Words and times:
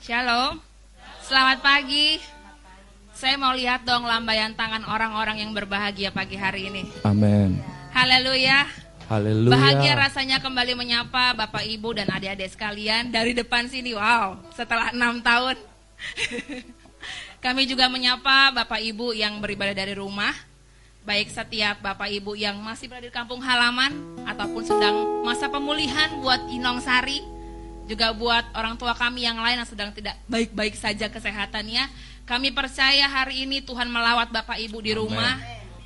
Shalom. 0.00 0.56
Selamat 1.20 1.60
pagi. 1.60 2.16
Saya 3.12 3.36
mau 3.36 3.52
lihat 3.52 3.84
dong 3.84 4.08
lambaian 4.08 4.56
tangan 4.56 4.80
orang-orang 4.88 5.44
yang 5.44 5.52
berbahagia 5.52 6.08
pagi 6.08 6.40
hari 6.40 6.72
ini. 6.72 6.88
Amin. 7.04 7.60
Haleluya. 7.92 8.64
Haleluya. 9.12 9.52
Bahagia 9.52 9.92
rasanya 10.00 10.40
kembali 10.40 10.72
menyapa 10.72 11.36
Bapak 11.36 11.68
Ibu 11.68 12.00
dan 12.00 12.08
adik-adik 12.08 12.48
sekalian 12.48 13.12
dari 13.12 13.36
depan 13.36 13.68
sini. 13.68 13.92
Wow, 13.92 14.40
setelah 14.56 14.88
enam 14.88 15.20
tahun. 15.20 15.60
Kami 17.44 17.68
juga 17.68 17.92
menyapa 17.92 18.56
Bapak 18.56 18.80
Ibu 18.80 19.12
yang 19.12 19.36
beribadah 19.44 19.76
dari 19.76 19.92
rumah. 19.92 20.32
Baik 21.04 21.28
setiap 21.28 21.84
Bapak 21.84 22.08
Ibu 22.08 22.40
yang 22.40 22.56
masih 22.64 22.88
berada 22.88 23.04
di 23.04 23.12
kampung 23.12 23.44
halaman 23.44 23.92
ataupun 24.24 24.64
sedang 24.64 24.96
masa 25.28 25.52
pemulihan 25.52 26.08
buat 26.24 26.40
Inong 26.48 26.80
Sari. 26.80 27.39
Juga 27.90 28.14
buat 28.14 28.46
orang 28.54 28.78
tua 28.78 28.94
kami 28.94 29.26
yang 29.26 29.42
lain 29.42 29.58
yang 29.58 29.66
sedang 29.66 29.90
tidak 29.90 30.14
baik-baik 30.30 30.78
saja 30.78 31.10
kesehatannya. 31.10 31.90
Kami 32.22 32.54
percaya 32.54 33.10
hari 33.10 33.42
ini 33.42 33.58
Tuhan 33.66 33.90
melawat 33.90 34.30
Bapak 34.30 34.62
Ibu 34.62 34.78
di 34.78 34.94
rumah. 34.94 35.34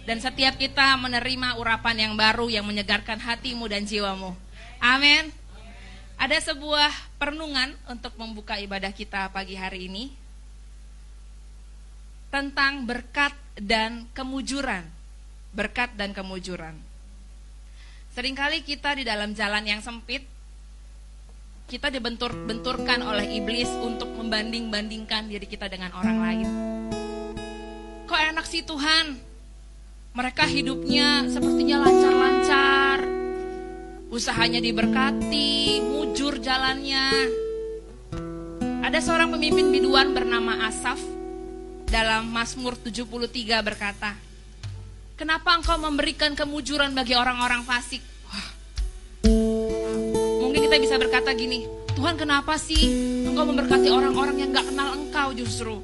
Dan 0.05 0.21
setiap 0.21 0.61
kita 0.61 1.01
menerima 1.01 1.57
urapan 1.57 1.97
yang 1.97 2.13
baru 2.13 2.53
yang 2.53 2.69
menyegarkan 2.69 3.17
hatimu 3.17 3.65
dan 3.73 3.89
jiwamu. 3.89 4.37
Amin. 4.77 5.33
Ada 6.21 6.53
sebuah 6.53 6.93
perenungan 7.17 7.73
untuk 7.89 8.13
membuka 8.21 8.61
ibadah 8.61 8.93
kita 8.93 9.33
pagi 9.33 9.57
hari 9.57 9.89
ini. 9.89 10.13
Tentang 12.29 12.85
berkat 12.85 13.33
dan 13.57 14.05
kemujuran. 14.13 14.85
Berkat 15.57 15.97
dan 15.97 16.13
kemujuran. 16.13 16.77
Seringkali 18.13 18.61
kita 18.61 18.93
di 18.93 19.09
dalam 19.09 19.33
jalan 19.33 19.65
yang 19.65 19.81
sempit, 19.81 20.34
kita 21.65 21.89
dibentur-benturkan 21.89 23.01
oleh 23.01 23.41
iblis 23.41 23.69
untuk 23.81 24.13
membanding-bandingkan 24.13 25.33
diri 25.33 25.49
kita 25.49 25.73
dengan 25.73 25.97
orang 25.97 26.19
lain. 26.21 26.47
Kok 28.05 28.21
enak 28.21 28.45
sih 28.45 28.63
Tuhan? 28.69 29.17
Mereka 30.15 30.45
hidupnya 30.47 31.27
sepertinya 31.27 31.83
lancar-lancar. 31.83 32.99
Usahanya 34.13 34.63
diberkati, 34.63 35.83
mujur 35.83 36.39
jalannya. 36.39 37.11
Ada 38.85 39.01
seorang 39.01 39.35
pemimpin 39.35 39.75
biduan 39.75 40.15
bernama 40.15 40.69
Asaf 40.71 41.01
dalam 41.89 42.31
Mazmur 42.31 42.79
73 42.79 43.67
berkata, 43.67 44.15
Kenapa 45.19 45.57
engkau 45.59 45.81
memberikan 45.81 46.37
kemujuran 46.39 46.95
bagi 46.95 47.19
orang-orang 47.19 47.67
fasik? 47.67 48.14
Mungkin 50.55 50.71
kita 50.71 50.87
bisa 50.87 50.97
berkata 51.03 51.35
gini, 51.35 51.67
Tuhan 51.99 52.15
kenapa 52.15 52.55
sih 52.55 52.87
engkau 53.27 53.43
memberkati 53.43 53.91
orang-orang 53.91 54.39
yang 54.39 54.55
gak 54.55 54.71
kenal 54.71 54.95
engkau 54.95 55.35
justru? 55.35 55.83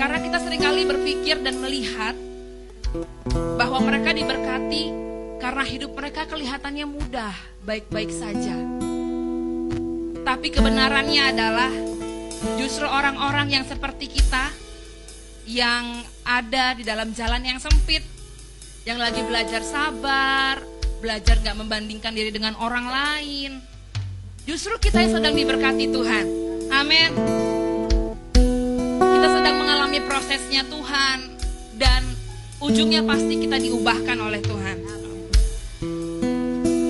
Karena 0.00 0.18
kita 0.24 0.40
sering 0.40 0.64
kali 0.64 0.88
berpikir 0.88 1.44
dan 1.44 1.60
melihat 1.60 2.16
bahwa 3.60 3.84
mereka 3.84 4.16
diberkati 4.16 4.96
karena 5.44 5.64
hidup 5.68 5.92
mereka 5.92 6.24
kelihatannya 6.24 6.88
mudah, 6.88 7.36
baik-baik 7.68 8.08
saja. 8.08 8.56
Tapi 10.24 10.48
kebenarannya 10.48 11.36
adalah 11.36 11.68
justru 12.56 12.88
orang-orang 12.88 13.60
yang 13.60 13.64
seperti 13.68 14.08
kita 14.08 14.48
yang 15.44 16.00
ada 16.24 16.72
di 16.72 16.80
dalam 16.80 17.12
jalan 17.12 17.44
yang 17.44 17.60
sempit, 17.60 18.13
yang 18.84 19.00
lagi 19.00 19.24
belajar 19.24 19.64
sabar, 19.64 20.60
belajar 21.00 21.40
gak 21.40 21.56
membandingkan 21.56 22.12
diri 22.12 22.28
dengan 22.28 22.52
orang 22.60 22.84
lain. 22.84 23.64
Justru 24.44 24.76
kita 24.76 25.00
yang 25.00 25.12
sedang 25.16 25.32
diberkati 25.32 25.88
Tuhan. 25.88 26.26
Amin. 26.68 27.10
Kita 29.00 29.28
sedang 29.32 29.56
mengalami 29.56 30.04
prosesnya 30.04 30.68
Tuhan 30.68 31.32
dan 31.80 32.04
ujungnya 32.60 33.00
pasti 33.08 33.40
kita 33.40 33.56
diubahkan 33.56 34.20
oleh 34.20 34.44
Tuhan. 34.44 34.76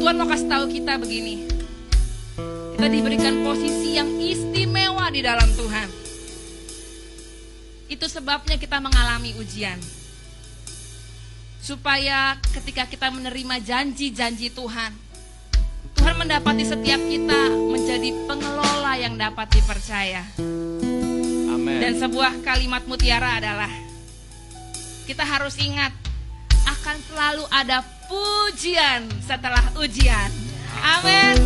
Tuhan 0.03 0.15
mau 0.19 0.27
kasih 0.27 0.51
tahu 0.51 0.65
kita 0.75 0.99
begini. 0.99 1.47
Kita 2.75 2.91
diberikan 2.91 3.39
posisi 3.47 3.95
yang 3.95 4.11
istimewa 4.19 5.15
di 5.15 5.23
dalam 5.23 5.47
Tuhan. 5.55 5.89
Itu 7.87 8.11
sebabnya 8.11 8.59
kita 8.59 8.83
mengalami 8.83 9.39
ujian. 9.39 10.04
Supaya 11.65 12.37
ketika 12.53 12.85
kita 12.85 13.09
menerima 13.09 13.57
janji-janji 13.65 14.53
Tuhan, 14.53 14.93
Tuhan 15.97 16.21
mendapati 16.21 16.61
setiap 16.61 17.01
kita 17.01 17.49
menjadi 17.73 18.13
pengelola 18.29 19.01
yang 19.01 19.17
dapat 19.17 19.49
dipercaya. 19.49 20.29
Amin. 21.49 21.81
Dan 21.81 21.97
sebuah 21.97 22.45
kalimat 22.45 22.85
mutiara 22.85 23.41
adalah 23.41 23.73
kita 25.09 25.25
harus 25.25 25.57
ingat 25.57 25.97
akan 26.69 27.01
selalu 27.09 27.49
ada 27.49 27.81
pujian 28.13 29.09
setelah 29.25 29.65
ujian. 29.81 30.29
Amin. 30.85 31.41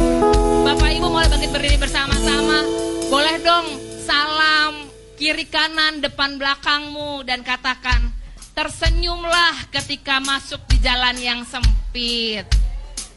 Bapak 0.67 0.99
Ibu 0.99 1.15
mulai 1.15 1.31
bangkit 1.31 1.55
berdiri 1.55 1.79
bersama-sama. 1.79 2.67
Boleh 3.06 3.39
dong 3.39 3.71
salam 4.03 4.91
kiri 5.15 5.47
kanan 5.47 6.03
depan 6.03 6.43
belakangmu 6.43 7.23
dan 7.23 7.47
katakan 7.47 8.18
tersenyumlah 8.58 9.70
ketika 9.70 10.19
masuk 10.19 10.58
di 10.66 10.82
jalan 10.82 11.14
yang 11.14 11.46
sempit. 11.46 12.42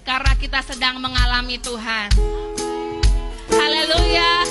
Karena 0.05 0.37
kita 0.37 0.61
sedang 0.61 1.01
mengalami 1.01 1.57
Tuhan. 1.57 2.13
Haleluya. 3.49 4.45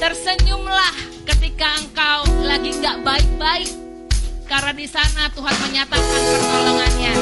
Tersenyumlah 0.00 0.94
ketika 1.28 1.84
engkau 1.84 2.24
lagi 2.40 2.80
nggak 2.80 3.04
baik-baik. 3.04 3.68
Karena 4.48 4.72
di 4.72 4.88
sana 4.88 5.28
Tuhan 5.36 5.56
menyatakan 5.68 6.22
pertolongannya. 6.32 7.14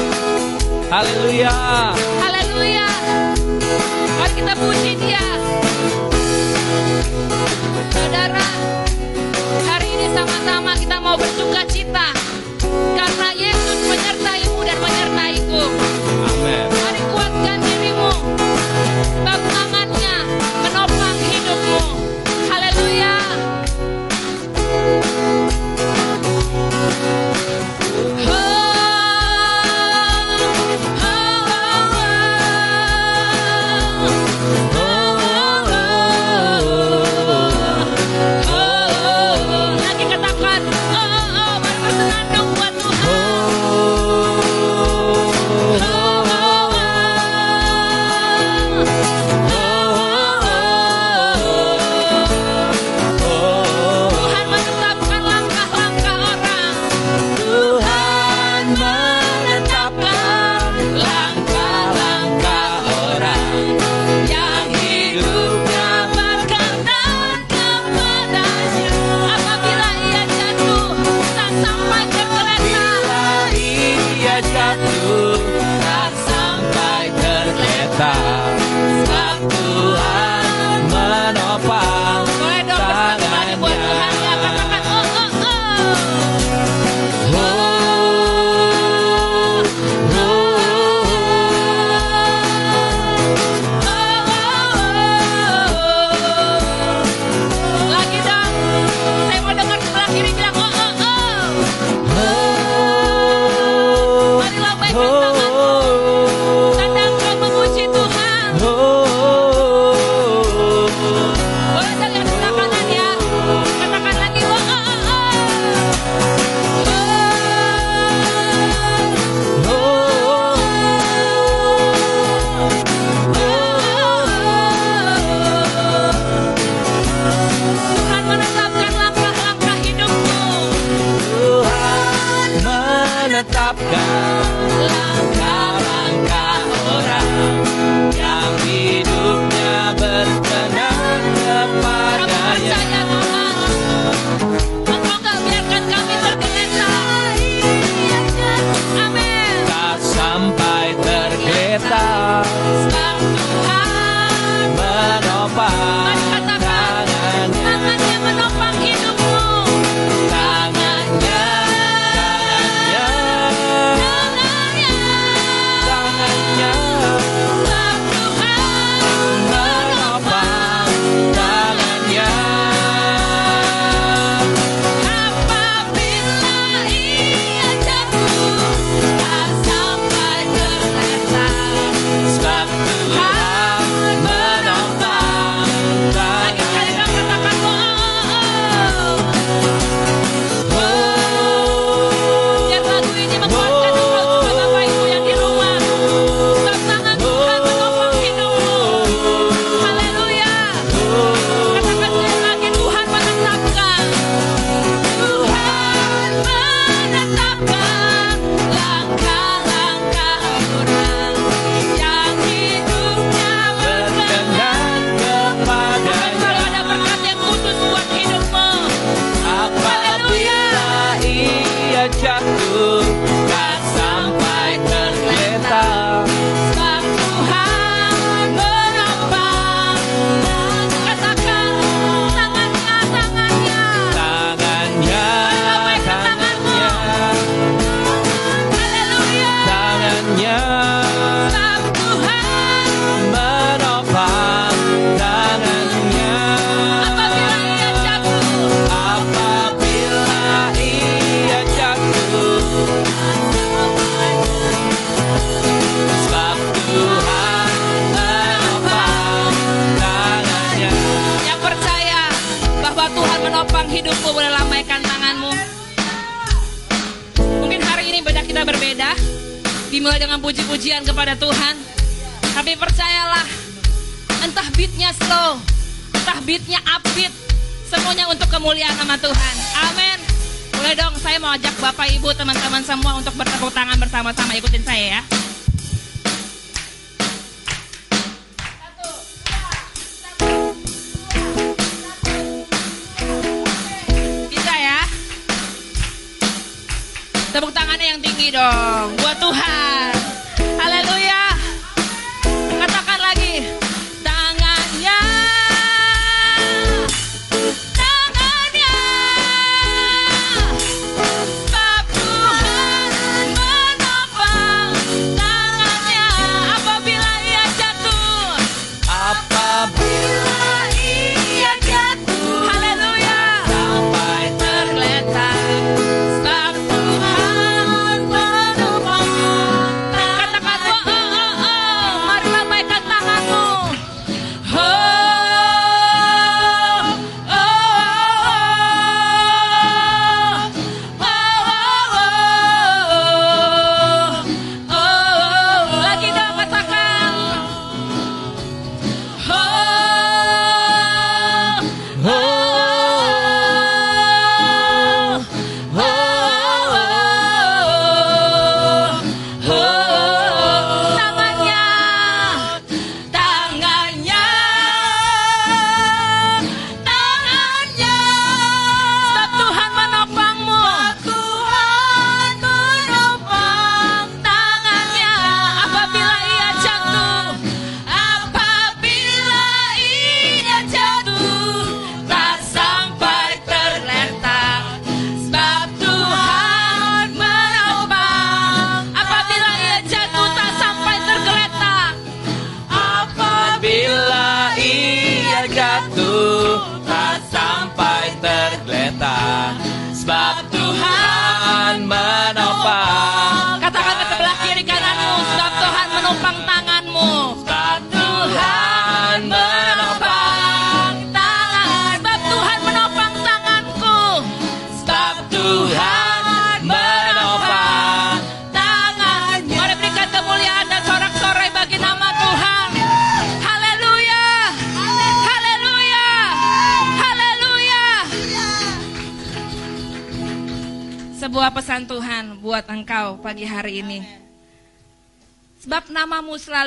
Haleluya. 0.87 1.55
Haleluya. 2.23 2.87
Mari 4.23 4.33
kita 4.39 4.53
puji 4.55 4.91
dia. 5.03 5.25
Saudara, 7.91 8.47
hari 9.67 9.87
ini 9.99 10.07
sama-sama 10.15 10.71
kita 10.79 10.95
mau 11.03 11.19
bersuka 11.19 11.67
cita. 11.67 12.28
Karena 12.95 13.29
Yesus 13.33 13.88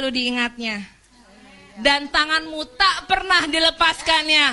selalu 0.03 0.19
diingatnya. 0.19 0.83
Dan 1.79 2.11
tanganmu 2.11 2.59
tak 2.75 3.07
pernah 3.07 3.47
dilepaskannya. 3.47 4.47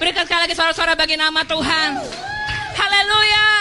Berikan 0.00 0.24
sekali 0.24 0.48
lagi 0.48 0.56
suara-suara 0.56 0.96
bagi 0.96 1.20
nama 1.20 1.44
Tuhan. 1.44 2.00
Haleluya. 2.72 3.57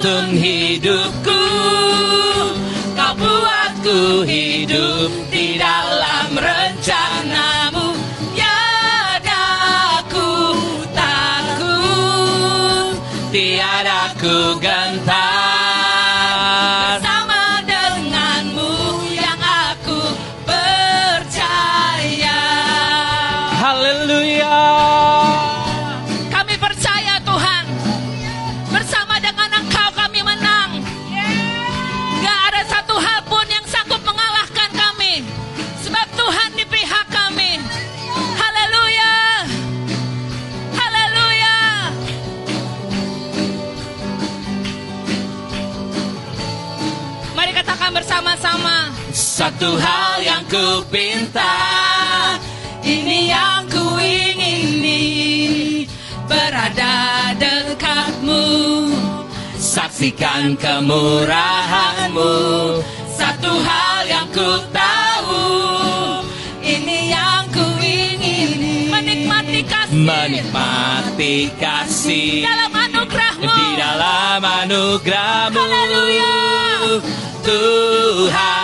Satan 0.00 0.30
he 0.36 0.78
satu 49.58 49.74
hal 49.74 50.22
yang 50.22 50.46
ku 50.46 50.86
pinta 50.86 51.58
Ini 52.78 53.34
yang 53.34 53.66
ku 53.66 53.98
ingini 53.98 55.82
Berada 56.30 57.34
dekatmu 57.34 58.46
Saksikan 59.58 60.54
kemurahanmu. 60.62 62.30
Satu 63.10 63.50
hal 63.50 64.06
yang 64.06 64.30
ku 64.30 64.62
tahu 64.70 65.42
Ini 66.62 67.18
yang 67.18 67.50
ku 67.50 67.66
ingini 67.82 68.94
Menikmati 68.94 69.66
kasih. 69.66 70.06
Menikmati 70.06 71.50
kasih. 71.58 72.46
Dalam 72.46 72.70
anugerahmu. 72.78 73.50
Di 73.50 73.66
dalam 73.74 74.38
anugerahmu. 74.38 75.58
Haleluya. 75.58 76.38
Tuhan. 77.42 78.57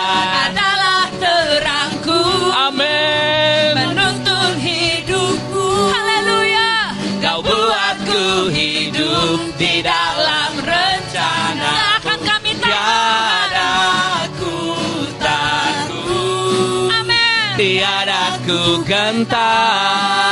ku 18.45 18.85
gentar 18.85 20.24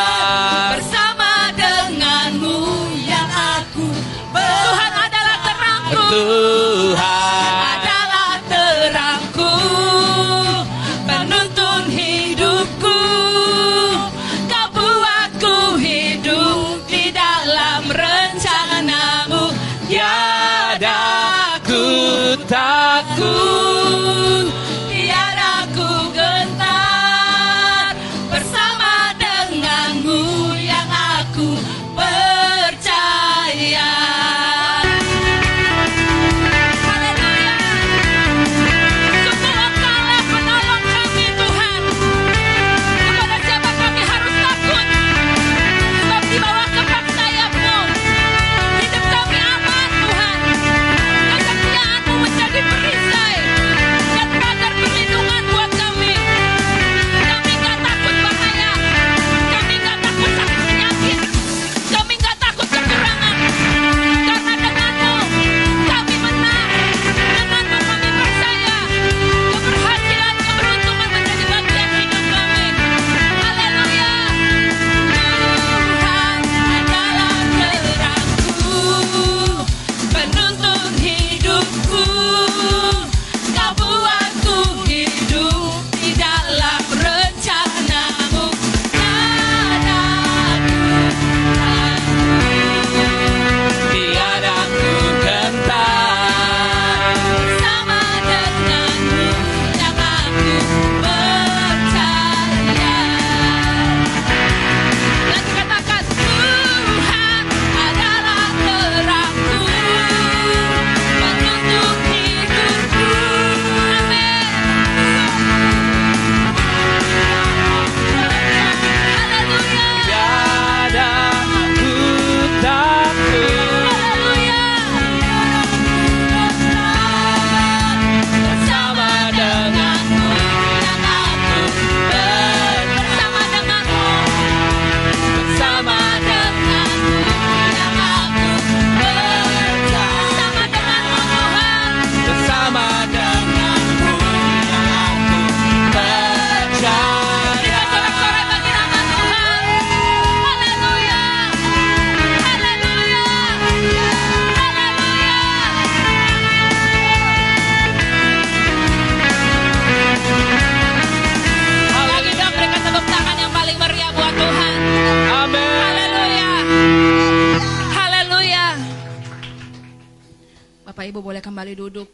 Bapak 170.94 171.10
Ibu 171.10 171.26
boleh 171.26 171.42
kembali 171.42 171.74
duduk. 171.74 172.06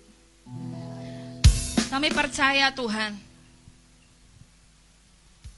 Kami 1.91 2.15
percaya 2.15 2.71
Tuhan. 2.71 3.11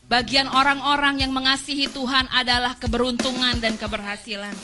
Bagian 0.10 0.50
orang-orang 0.50 1.22
yang 1.22 1.30
mengasihi 1.30 1.86
Tuhan 1.94 2.26
adalah 2.34 2.74
keberuntungan 2.82 3.62
dan 3.62 3.78
keberhasilan. 3.78 4.58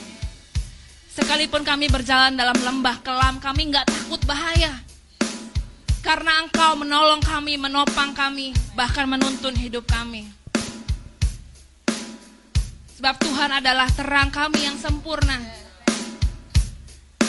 Sekalipun 1.13 1.61
kami 1.61 1.85
berjalan 1.93 2.33
dalam 2.33 2.57
lembah 2.57 2.97
kelam, 3.05 3.37
kami 3.37 3.69
nggak 3.69 3.93
takut 3.93 4.25
bahaya. 4.25 4.73
Karena 6.01 6.41
engkau 6.41 6.81
menolong 6.81 7.21
kami, 7.21 7.61
menopang 7.61 8.17
kami, 8.17 8.57
bahkan 8.73 9.05
menuntun 9.05 9.53
hidup 9.53 9.85
kami. 9.85 10.25
Sebab 12.97 13.21
Tuhan 13.21 13.61
adalah 13.61 13.85
terang 13.93 14.33
kami 14.33 14.65
yang 14.65 14.81
sempurna. 14.81 15.66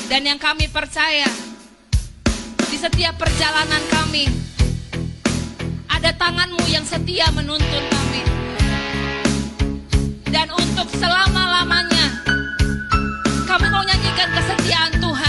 Dan 0.09 0.25
yang 0.25 0.41
kami 0.41 0.73
percaya, 0.73 1.29
di 2.73 2.81
setiap 2.81 3.21
perjalanan 3.21 3.85
kami, 3.93 4.25
ada 5.85 6.17
tanganmu 6.17 6.65
yang 6.73 6.81
setia 6.81 7.29
menuntun 7.37 7.85
kami. 7.93 8.25
Dan 10.33 10.49
untuk 10.57 10.89
selama-lamanya, 10.97 12.25
kami 13.45 13.69
mau 13.69 13.85
nyanyikan 13.85 14.33
kesetiaan 14.33 14.97
Tuhan. 14.97 15.28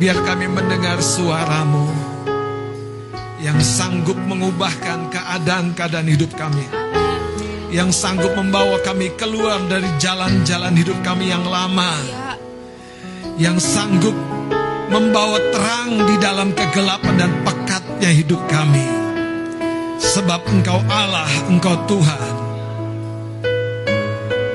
Biar 0.00 0.16
kami 0.24 0.48
mendengar 0.48 0.96
suaramu 1.04 1.84
yang 3.44 3.60
sanggup 3.60 4.16
mengubahkan 4.16 5.12
keadaan-keadaan 5.12 6.08
hidup 6.08 6.32
kami 6.40 6.64
yang 7.70 7.94
sanggup 7.94 8.34
membawa 8.34 8.80
kami 8.82 9.14
keluar 9.14 9.62
dari 9.70 9.86
jalan-jalan 10.02 10.74
hidup 10.74 10.98
kami 11.06 11.30
yang 11.30 11.46
lama, 11.46 11.94
yang 13.38 13.62
sanggup 13.62 14.16
membawa 14.90 15.38
terang 15.54 16.02
di 16.02 16.16
dalam 16.18 16.50
kegelapan 16.50 17.14
dan 17.14 17.32
pekatnya 17.46 18.10
hidup 18.10 18.42
kami. 18.50 18.82
Sebab 20.02 20.42
Engkau 20.50 20.82
Allah, 20.90 21.30
Engkau 21.46 21.76
Tuhan, 21.86 22.34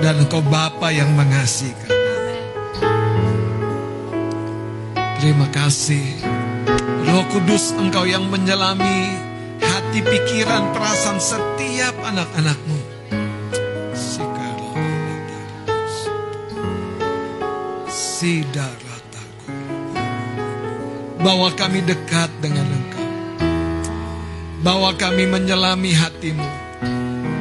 dan 0.04 0.16
Engkau 0.20 0.44
Bapa 0.44 0.92
yang 0.92 1.16
mengasihi 1.16 1.72
kami. 1.72 1.95
Terima 5.26 5.50
kasih, 5.50 6.22
Roh 7.10 7.26
Kudus, 7.34 7.74
Engkau 7.74 8.06
yang 8.06 8.30
menyelami 8.30 9.18
hati, 9.58 10.06
pikiran, 10.06 10.70
perasaan 10.70 11.18
setiap 11.18 11.98
anak-anakmu. 11.98 12.78
Sidarataku. 17.90 19.50
Bawa 21.26 21.50
kami 21.58 21.82
dekat 21.82 22.30
dengan 22.38 22.70
Engkau. 22.70 23.10
Bawa 24.62 24.94
kami 24.94 25.26
menyelami 25.26 25.90
hatimu. 25.98 26.50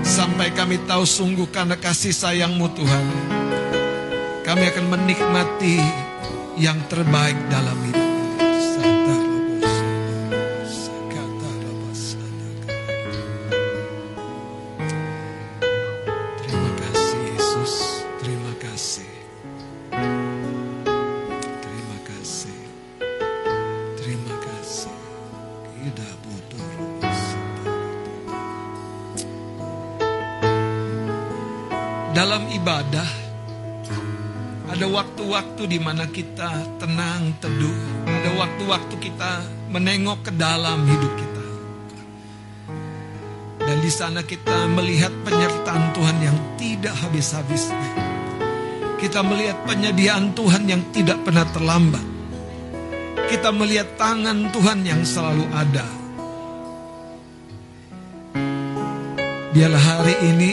Sampai 0.01 0.57
kami 0.57 0.81
tahu 0.89 1.05
sungguh 1.05 1.53
karena 1.53 1.77
kasih 1.77 2.17
sayangmu 2.17 2.65
Tuhan. 2.73 3.07
Kami 4.41 4.73
akan 4.73 4.85
menikmati 4.89 6.04
yang 6.55 6.79
terbaik 6.87 7.37
dalam 7.51 7.79
hidup. 7.87 8.04
Di 35.75 35.83
mana 35.83 36.07
kita 36.07 36.79
tenang, 36.79 37.35
teduh. 37.43 38.07
Ada 38.07 38.31
waktu-waktu 38.39 38.95
kita 38.95 39.43
menengok 39.75 40.31
ke 40.31 40.33
dalam 40.39 40.87
hidup 40.87 41.13
kita. 41.19 41.45
Dan 43.59 43.83
di 43.83 43.91
sana 43.91 44.23
kita 44.23 44.71
melihat 44.71 45.11
penyertaan 45.27 45.91
Tuhan 45.91 46.17
yang 46.23 46.39
tidak 46.55 46.95
habis-habisnya. 46.95 47.91
Kita 49.03 49.27
melihat 49.27 49.67
penyediaan 49.67 50.31
Tuhan 50.39 50.63
yang 50.71 50.79
tidak 50.95 51.19
pernah 51.27 51.43
terlambat. 51.51 52.07
Kita 53.27 53.51
melihat 53.51 53.99
tangan 53.99 54.55
Tuhan 54.55 54.87
yang 54.87 55.03
selalu 55.03 55.43
ada. 55.51 55.87
Biarlah 59.51 59.83
hari 59.83 60.17
ini 60.23 60.51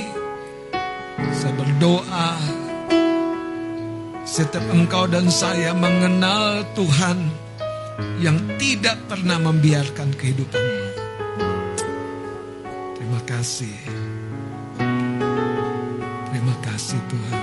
setiap 4.51 4.67
engkau 4.75 5.07
dan 5.07 5.31
saya 5.31 5.71
mengenal 5.71 6.67
Tuhan 6.75 7.23
yang 8.19 8.35
tidak 8.59 8.99
pernah 9.07 9.39
membiarkan 9.39 10.11
kehidupanmu. 10.11 10.91
Terima 12.99 13.23
kasih. 13.23 13.71
Terima 16.27 16.55
kasih 16.67 16.99
Tuhan. 16.99 17.39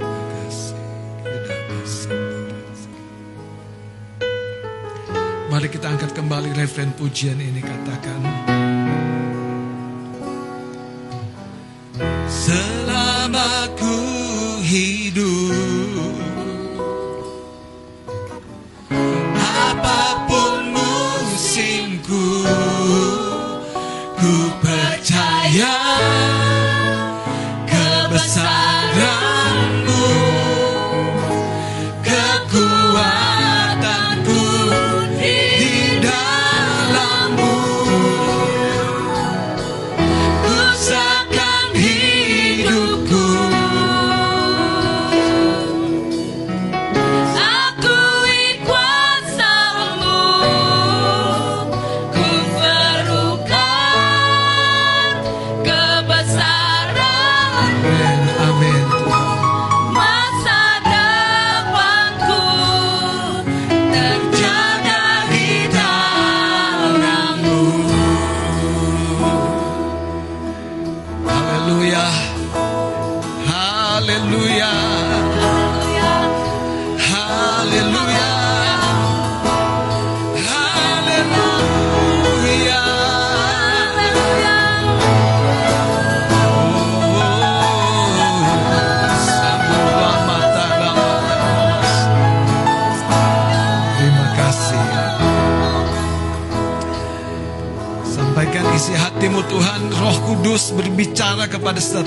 Terima 0.00 0.20
kasih. 0.32 0.80
Mari 5.52 5.68
kita 5.68 5.92
angkat 5.92 6.16
kembali 6.16 6.56
referen 6.56 6.96
pujian 6.96 7.36
ini 7.36 7.60
katakan. 7.60 8.53
Hidup 14.74 15.63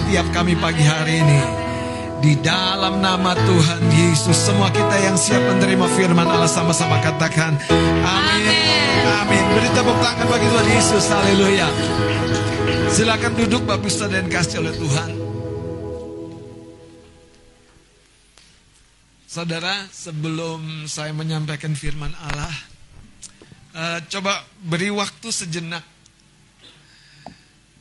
setiap 0.07 0.31
kami 0.31 0.55
pagi 0.55 0.87
hari 0.87 1.19
ini. 1.19 1.41
Di 2.23 2.39
dalam 2.39 3.03
nama 3.03 3.35
Tuhan 3.35 3.91
Yesus, 3.91 4.39
semua 4.39 4.71
kita 4.71 4.95
yang 5.03 5.19
siap 5.19 5.43
menerima 5.51 5.83
firman 5.99 6.23
Allah 6.23 6.47
sama-sama 6.47 6.95
katakan, 7.03 7.59
Amin. 8.07 9.03
Amin. 9.03 9.43
Beri 9.51 9.67
tepuk 9.75 9.99
tangan 9.99 10.27
bagi 10.31 10.47
Tuhan 10.47 10.67
Yesus, 10.71 11.03
haleluya. 11.11 11.67
Silakan 12.87 13.35
duduk 13.35 13.67
Bapak 13.67 13.91
Ustaz 13.91 14.07
dan 14.07 14.31
kasih 14.31 14.63
oleh 14.63 14.79
Tuhan. 14.79 15.09
Saudara, 19.27 19.91
sebelum 19.91 20.87
saya 20.87 21.11
menyampaikan 21.11 21.75
firman 21.75 22.15
Allah, 22.31 22.55
uh, 23.75 23.99
coba 24.07 24.39
beri 24.63 24.87
waktu 24.87 25.35
sejenak. 25.35 25.83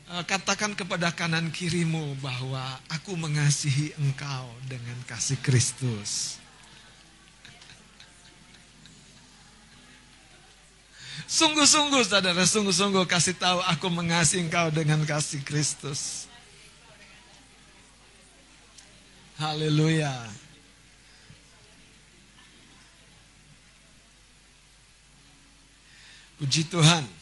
Uh, 0.07 0.23
katakan 0.23 0.71
kepada 0.79 1.11
kanan 1.11 1.51
kirimu 1.51 2.15
bahwa 2.23 2.63
aku 2.87 3.19
mengasihi 3.19 3.91
engkau 3.99 4.47
dengan 4.71 4.95
kasih 5.03 5.35
Kristus. 5.43 6.39
Sungguh-sungguh 11.27 12.07
saudara, 12.07 12.39
sungguh-sungguh 12.47 13.03
kasih 13.11 13.35
tahu 13.35 13.59
aku 13.67 13.91
mengasihi 13.91 14.47
engkau 14.47 14.71
dengan 14.71 15.03
kasih 15.03 15.43
Kristus. 15.43 16.31
Haleluya. 19.43 20.15
Puji 26.39 26.63
Tuhan. 26.71 27.16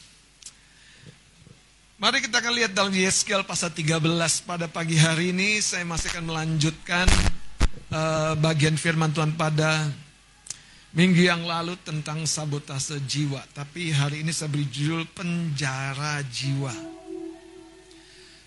Mari 1.95 2.19
kita 2.27 2.43
akan 2.43 2.59
lihat 2.59 2.75
dalam 2.75 2.91
Yeskel 2.91 3.47
pasal 3.47 3.71
13 3.71 4.03
pada 4.43 4.67
pagi 4.67 4.99
hari 4.99 5.31
ini 5.31 5.63
saya 5.63 5.87
masih 5.87 6.11
akan 6.11 6.27
melanjutkan 6.27 7.07
uh, 7.87 8.35
bagian 8.35 8.75
firman 8.75 9.15
Tuhan 9.15 9.31
pada 9.39 9.87
minggu 10.91 11.23
yang 11.23 11.47
lalu 11.47 11.79
tentang 11.87 12.27
sabotase 12.27 12.99
jiwa. 13.07 13.39
Tapi 13.55 13.95
hari 13.95 14.27
ini 14.27 14.35
saya 14.35 14.51
beri 14.51 14.67
judul 14.67 15.07
penjara 15.15 16.19
jiwa. 16.27 16.75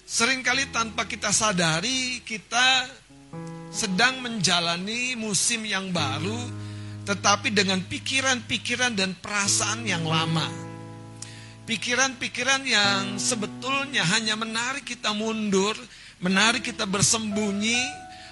Seringkali 0.04 0.68
tanpa 0.68 1.08
kita 1.08 1.32
sadari 1.32 2.20
kita 2.28 2.84
sedang 3.72 4.20
menjalani 4.20 5.16
musim 5.16 5.64
yang 5.64 5.88
baru 5.88 6.36
tetapi 7.08 7.48
dengan 7.56 7.80
pikiran-pikiran 7.80 8.92
dan 8.92 9.16
perasaan 9.16 9.88
yang 9.88 10.04
lama. 10.04 10.67
Pikiran-pikiran 11.68 12.64
yang 12.64 13.20
sebetulnya 13.20 14.00
hanya 14.16 14.40
menarik 14.40 14.88
kita 14.88 15.12
mundur, 15.12 15.76
menarik 16.16 16.64
kita 16.64 16.88
bersembunyi, 16.88 17.76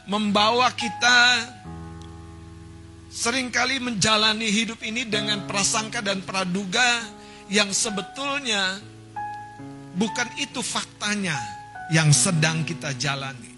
membawa 0.09 0.72
kita 0.72 1.45
sering 3.12 3.53
kali 3.53 3.76
menjalani 3.76 4.49
hidup 4.49 4.80
ini 4.80 5.05
dengan 5.05 5.45
prasangka 5.45 6.01
dan 6.01 6.24
praduga 6.24 7.05
yang 7.53 7.68
sebetulnya 7.76 8.80
bukan 10.01 10.32
itu 10.41 10.64
faktanya 10.64 11.37
yang 11.93 12.16
sedang 12.16 12.64
kita 12.64 12.97
jalani. 12.97 13.53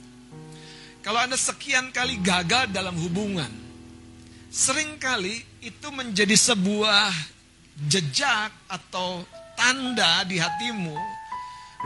Kalau 1.06 1.22
Anda 1.22 1.38
sekian 1.38 1.94
kali 1.94 2.18
gagal 2.18 2.74
dalam 2.74 2.98
hubungan, 2.98 3.54
sering 4.50 4.98
kali 4.98 5.38
itu 5.62 5.86
menjadi 5.94 6.34
sebuah 6.34 7.14
jejak 7.86 8.50
atau 8.66 9.22
tanda 9.58 10.22
di 10.22 10.38
hatimu 10.38 10.94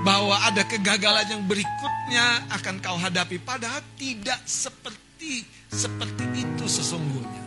bahwa 0.04 0.36
ada 0.44 0.60
kegagalan 0.68 1.24
yang 1.24 1.42
berikutnya 1.48 2.52
akan 2.60 2.84
kau 2.84 3.00
hadapi 3.00 3.40
padahal 3.40 3.80
tidak 3.96 4.40
seperti 4.44 5.48
seperti 5.72 6.24
itu 6.36 6.64
sesungguhnya. 6.68 7.42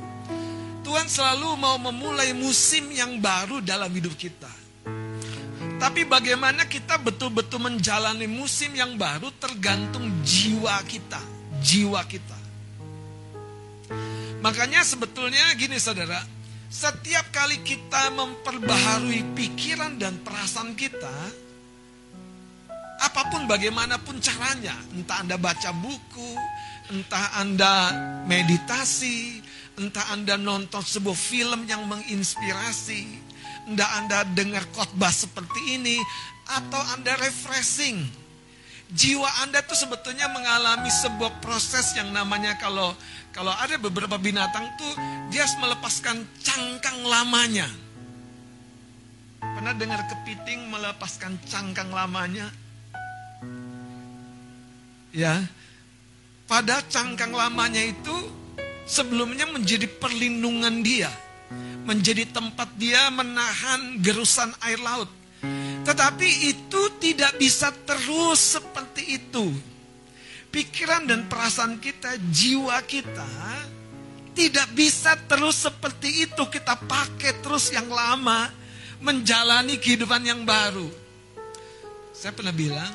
Tuhan 0.85 1.09
selalu 1.09 1.57
mau 1.57 1.77
memulai 1.77 2.33
musim 2.33 2.89
yang 2.93 3.21
baru 3.21 3.61
dalam 3.61 3.89
hidup 3.89 4.13
kita. 4.17 4.49
Tapi 5.75 6.07
bagaimana 6.07 6.65
kita 6.69 7.01
betul-betul 7.01 7.59
menjalani 7.59 8.29
musim 8.29 8.71
yang 8.73 8.95
baru 8.95 9.27
tergantung 9.41 10.07
jiwa 10.23 10.77
kita, 10.87 11.19
jiwa 11.59 12.01
kita. 12.05 12.37
Makanya 14.45 14.85
sebetulnya 14.85 15.41
gini 15.57 15.81
saudara, 15.81 16.21
setiap 16.75 17.31
kali 17.31 17.63
kita 17.63 18.11
memperbaharui 18.11 19.31
pikiran 19.31 19.95
dan 19.95 20.19
perasaan 20.19 20.75
kita, 20.75 21.15
apa 22.99 23.21
pun 23.31 23.47
bagaimanapun 23.47 24.19
caranya, 24.19 24.75
entah 24.91 25.23
Anda 25.23 25.39
baca 25.39 25.71
buku, 25.71 26.31
entah 26.91 27.39
Anda 27.39 27.95
meditasi, 28.27 29.39
entah 29.79 30.03
Anda 30.11 30.35
nonton 30.35 30.83
sebuah 30.83 31.15
film 31.15 31.63
yang 31.63 31.87
menginspirasi, 31.87 33.07
entah 33.71 33.95
Anda 33.95 34.27
dengar 34.35 34.67
khotbah 34.75 35.15
seperti 35.15 35.79
ini, 35.79 35.95
atau 36.59 36.81
Anda 36.91 37.15
refreshing. 37.23 38.24
Jiwa 38.93 39.29
Anda 39.41 39.65
tuh 39.65 39.73
sebetulnya 39.73 40.29
mengalami 40.29 40.93
sebuah 40.93 41.41
proses 41.41 41.97
yang 41.97 42.13
namanya 42.13 42.53
kalau 42.61 42.93
kalau 43.33 43.49
ada 43.57 43.81
beberapa 43.81 44.15
binatang 44.21 44.63
tuh 44.77 44.93
dia 45.33 45.43
melepaskan 45.57 46.21
cangkang 46.45 47.01
lamanya. 47.01 47.65
Pernah 49.41 49.73
dengar 49.73 50.05
kepiting 50.05 50.69
melepaskan 50.69 51.37
cangkang 51.49 51.89
lamanya? 51.89 52.47
Ya. 55.09 55.41
Pada 56.45 56.83
cangkang 56.85 57.33
lamanya 57.33 57.81
itu 57.81 58.13
sebelumnya 58.85 59.49
menjadi 59.49 59.89
perlindungan 59.97 60.85
dia. 60.85 61.09
Menjadi 61.89 62.29
tempat 62.29 62.69
dia 62.77 63.09
menahan 63.09 63.97
gerusan 63.99 64.53
air 64.61 64.77
laut. 64.77 65.09
Tetapi 65.85 66.29
itu 66.49 66.81
tidak 66.97 67.37
bisa 67.37 67.69
terus 67.85 68.57
seperti 68.57 69.21
itu 69.21 69.53
pikiran 70.49 71.03
dan 71.03 71.27
perasaan 71.27 71.77
kita, 71.83 72.15
jiwa 72.31 72.79
kita 72.87 73.27
tidak 74.35 74.67
bisa 74.75 75.15
terus 75.31 75.63
seperti 75.63 76.27
itu 76.27 76.43
kita 76.51 76.75
pakai 76.75 77.39
terus 77.39 77.71
yang 77.71 77.87
lama 77.87 78.51
menjalani 78.99 79.79
kehidupan 79.79 80.27
yang 80.27 80.43
baru. 80.43 80.91
Saya 82.11 82.35
pernah 82.35 82.51
bilang, 82.51 82.91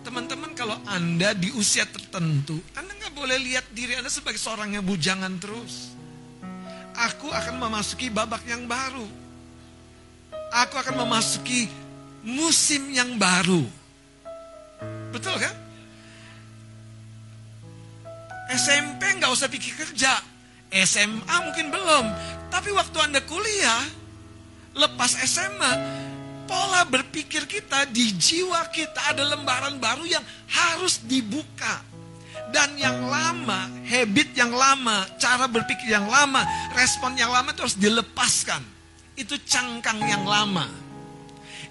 teman-teman 0.00 0.56
kalau 0.56 0.80
Anda 0.88 1.36
di 1.36 1.52
usia 1.52 1.84
tertentu, 1.84 2.56
Anda 2.72 2.96
nggak 2.96 3.12
boleh 3.12 3.36
lihat 3.36 3.68
diri 3.76 4.00
Anda 4.00 4.08
sebagai 4.08 4.40
seorang 4.40 4.80
yang 4.80 4.84
bujangan 4.88 5.36
terus. 5.36 5.92
Aku 6.98 7.30
akan 7.30 7.60
memasuki 7.60 8.08
babak 8.08 8.42
yang 8.48 8.64
baru. 8.64 9.06
Aku 10.48 10.74
akan 10.80 11.04
memasuki 11.04 11.68
musim 12.28 12.92
yang 12.92 13.16
baru. 13.16 13.64
Betul 15.08 15.40
kan? 15.40 15.54
SMP 18.52 19.16
nggak 19.16 19.32
usah 19.32 19.48
pikir 19.48 19.72
kerja. 19.72 20.12
SMA 20.68 21.36
mungkin 21.48 21.72
belum. 21.72 22.06
Tapi 22.52 22.68
waktu 22.76 22.96
Anda 23.00 23.24
kuliah, 23.24 23.80
lepas 24.76 25.16
SMA, 25.24 25.72
pola 26.44 26.84
berpikir 26.84 27.48
kita 27.48 27.88
di 27.88 28.12
jiwa 28.12 28.68
kita 28.68 29.12
ada 29.12 29.24
lembaran 29.24 29.80
baru 29.80 30.04
yang 30.04 30.24
harus 30.52 31.00
dibuka. 31.04 31.80
Dan 32.48 32.80
yang 32.80 33.04
lama, 33.04 33.68
habit 33.84 34.32
yang 34.32 34.52
lama, 34.52 35.04
cara 35.20 35.44
berpikir 35.44 35.92
yang 35.92 36.08
lama, 36.08 36.44
respon 36.72 37.12
yang 37.16 37.28
lama 37.28 37.52
itu 37.52 37.60
harus 37.60 37.76
dilepaskan. 37.76 38.64
Itu 39.12 39.36
cangkang 39.44 40.00
yang 40.08 40.24
lama. 40.24 40.87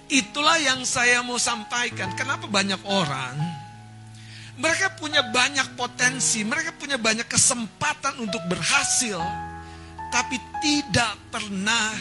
Itulah 0.08 0.56
yang 0.56 0.80
saya 0.88 1.20
mau 1.20 1.36
sampaikan. 1.36 2.16
Kenapa 2.16 2.48
banyak 2.48 2.80
orang 2.88 3.36
mereka 4.58 4.90
punya 4.98 5.22
banyak 5.22 5.78
potensi, 5.78 6.42
mereka 6.42 6.74
punya 6.74 6.98
banyak 6.98 7.30
kesempatan 7.30 8.18
untuk 8.18 8.42
berhasil, 8.50 9.22
tapi 10.10 10.34
tidak 10.58 11.14
pernah 11.30 11.94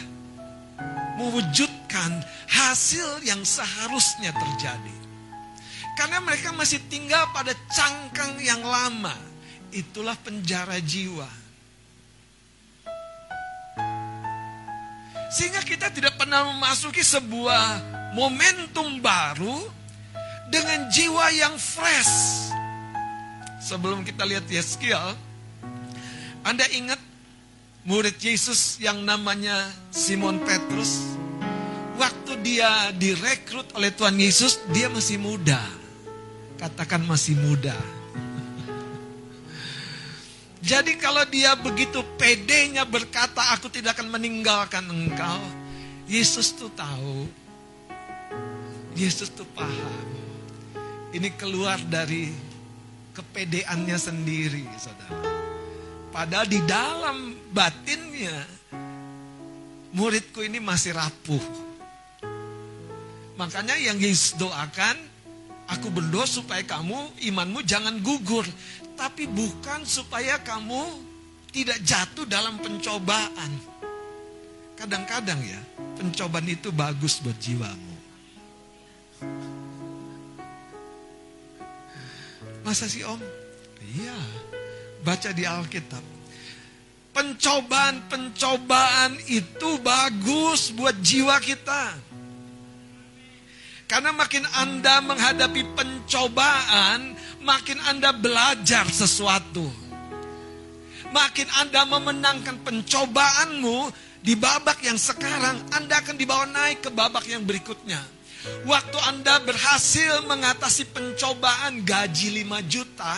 mewujudkan 1.22 2.18
hasil 2.50 3.22
yang 3.22 3.46
seharusnya 3.46 4.34
terjadi. 4.34 4.98
Karena 6.02 6.18
mereka 6.18 6.50
masih 6.50 6.82
tinggal 6.90 7.30
pada 7.30 7.54
cangkang 7.70 8.42
yang 8.42 8.66
lama. 8.66 9.14
Itulah 9.70 10.18
penjara 10.18 10.82
jiwa. 10.82 11.30
Sehingga 15.30 15.62
kita 15.62 15.94
tidak 15.94 16.18
pernah 16.18 16.50
memasuki 16.50 17.06
sebuah 17.06 17.97
momentum 18.16 19.04
baru 19.04 19.68
dengan 20.48 20.88
jiwa 20.88 21.28
yang 21.36 21.56
fresh. 21.60 22.48
Sebelum 23.60 24.08
kita 24.08 24.24
lihat 24.24 24.48
Yeskiel, 24.48 25.16
Anda 26.48 26.64
ingat 26.72 27.00
murid 27.84 28.16
Yesus 28.20 28.80
yang 28.80 29.04
namanya 29.04 29.68
Simon 29.92 30.40
Petrus? 30.44 31.04
Waktu 31.98 32.46
dia 32.46 32.94
direkrut 32.94 33.74
oleh 33.74 33.90
Tuhan 33.92 34.16
Yesus, 34.16 34.62
dia 34.72 34.88
masih 34.88 35.18
muda. 35.18 35.60
Katakan 36.62 37.04
masih 37.04 37.36
muda. 37.36 37.74
Jadi 40.70 40.96
kalau 41.02 41.26
dia 41.28 41.58
begitu 41.58 42.06
pedenya 42.16 42.86
berkata, 42.86 43.58
aku 43.58 43.68
tidak 43.68 43.98
akan 43.98 44.14
meninggalkan 44.14 44.86
engkau. 44.88 45.42
Yesus 46.08 46.56
tuh 46.56 46.72
tahu. 46.72 47.47
Yesus 48.98 49.30
tuh 49.30 49.46
paham. 49.54 49.94
Ini 51.14 51.30
keluar 51.38 51.78
dari 51.86 52.34
kepedeannya 53.14 53.94
sendiri, 53.94 54.66
saudara. 54.82 55.22
Padahal 56.10 56.50
di 56.50 56.58
dalam 56.66 57.38
batinnya, 57.54 58.42
muridku 59.94 60.42
ini 60.42 60.58
masih 60.58 60.98
rapuh. 60.98 61.46
Makanya 63.38 63.78
yang 63.78 64.02
Yesus 64.02 64.34
doakan, 64.42 64.98
aku 65.70 65.94
berdoa 65.94 66.26
supaya 66.26 66.66
kamu, 66.66 67.22
imanmu 67.22 67.62
jangan 67.62 68.02
gugur. 68.02 68.50
Tapi 68.98 69.30
bukan 69.30 69.86
supaya 69.86 70.42
kamu 70.42 70.90
tidak 71.54 71.78
jatuh 71.86 72.26
dalam 72.26 72.58
pencobaan. 72.58 73.52
Kadang-kadang 74.74 75.38
ya, 75.46 75.62
pencobaan 76.02 76.50
itu 76.50 76.74
bagus 76.74 77.22
buat 77.22 77.38
jiwamu. 77.38 77.97
Masa 82.68 82.92
sih 82.92 83.00
om? 83.08 83.16
Iya, 83.96 84.20
baca 85.00 85.32
di 85.32 85.48
Alkitab. 85.48 86.04
Pencobaan-pencobaan 87.16 89.16
itu 89.32 89.80
bagus 89.80 90.76
buat 90.76 91.00
jiwa 91.00 91.40
kita. 91.40 91.96
Karena 93.88 94.12
makin 94.12 94.44
Anda 94.52 95.00
menghadapi 95.00 95.80
pencobaan, 95.80 97.16
makin 97.40 97.80
Anda 97.88 98.12
belajar 98.12 98.84
sesuatu. 98.92 99.64
Makin 101.08 101.48
Anda 101.64 101.88
memenangkan 101.88 102.68
pencobaanmu 102.68 103.96
di 104.20 104.36
babak 104.36 104.84
yang 104.84 105.00
sekarang, 105.00 105.56
Anda 105.72 106.04
akan 106.04 106.20
dibawa 106.20 106.44
naik 106.52 106.84
ke 106.84 106.92
babak 106.92 107.32
yang 107.32 107.48
berikutnya. 107.48 108.17
Waktu 108.68 108.98
Anda 109.08 109.40
berhasil 109.44 110.28
mengatasi 110.28 110.92
pencobaan 110.92 111.88
gaji 111.88 112.44
5 112.44 112.64
juta, 112.68 113.16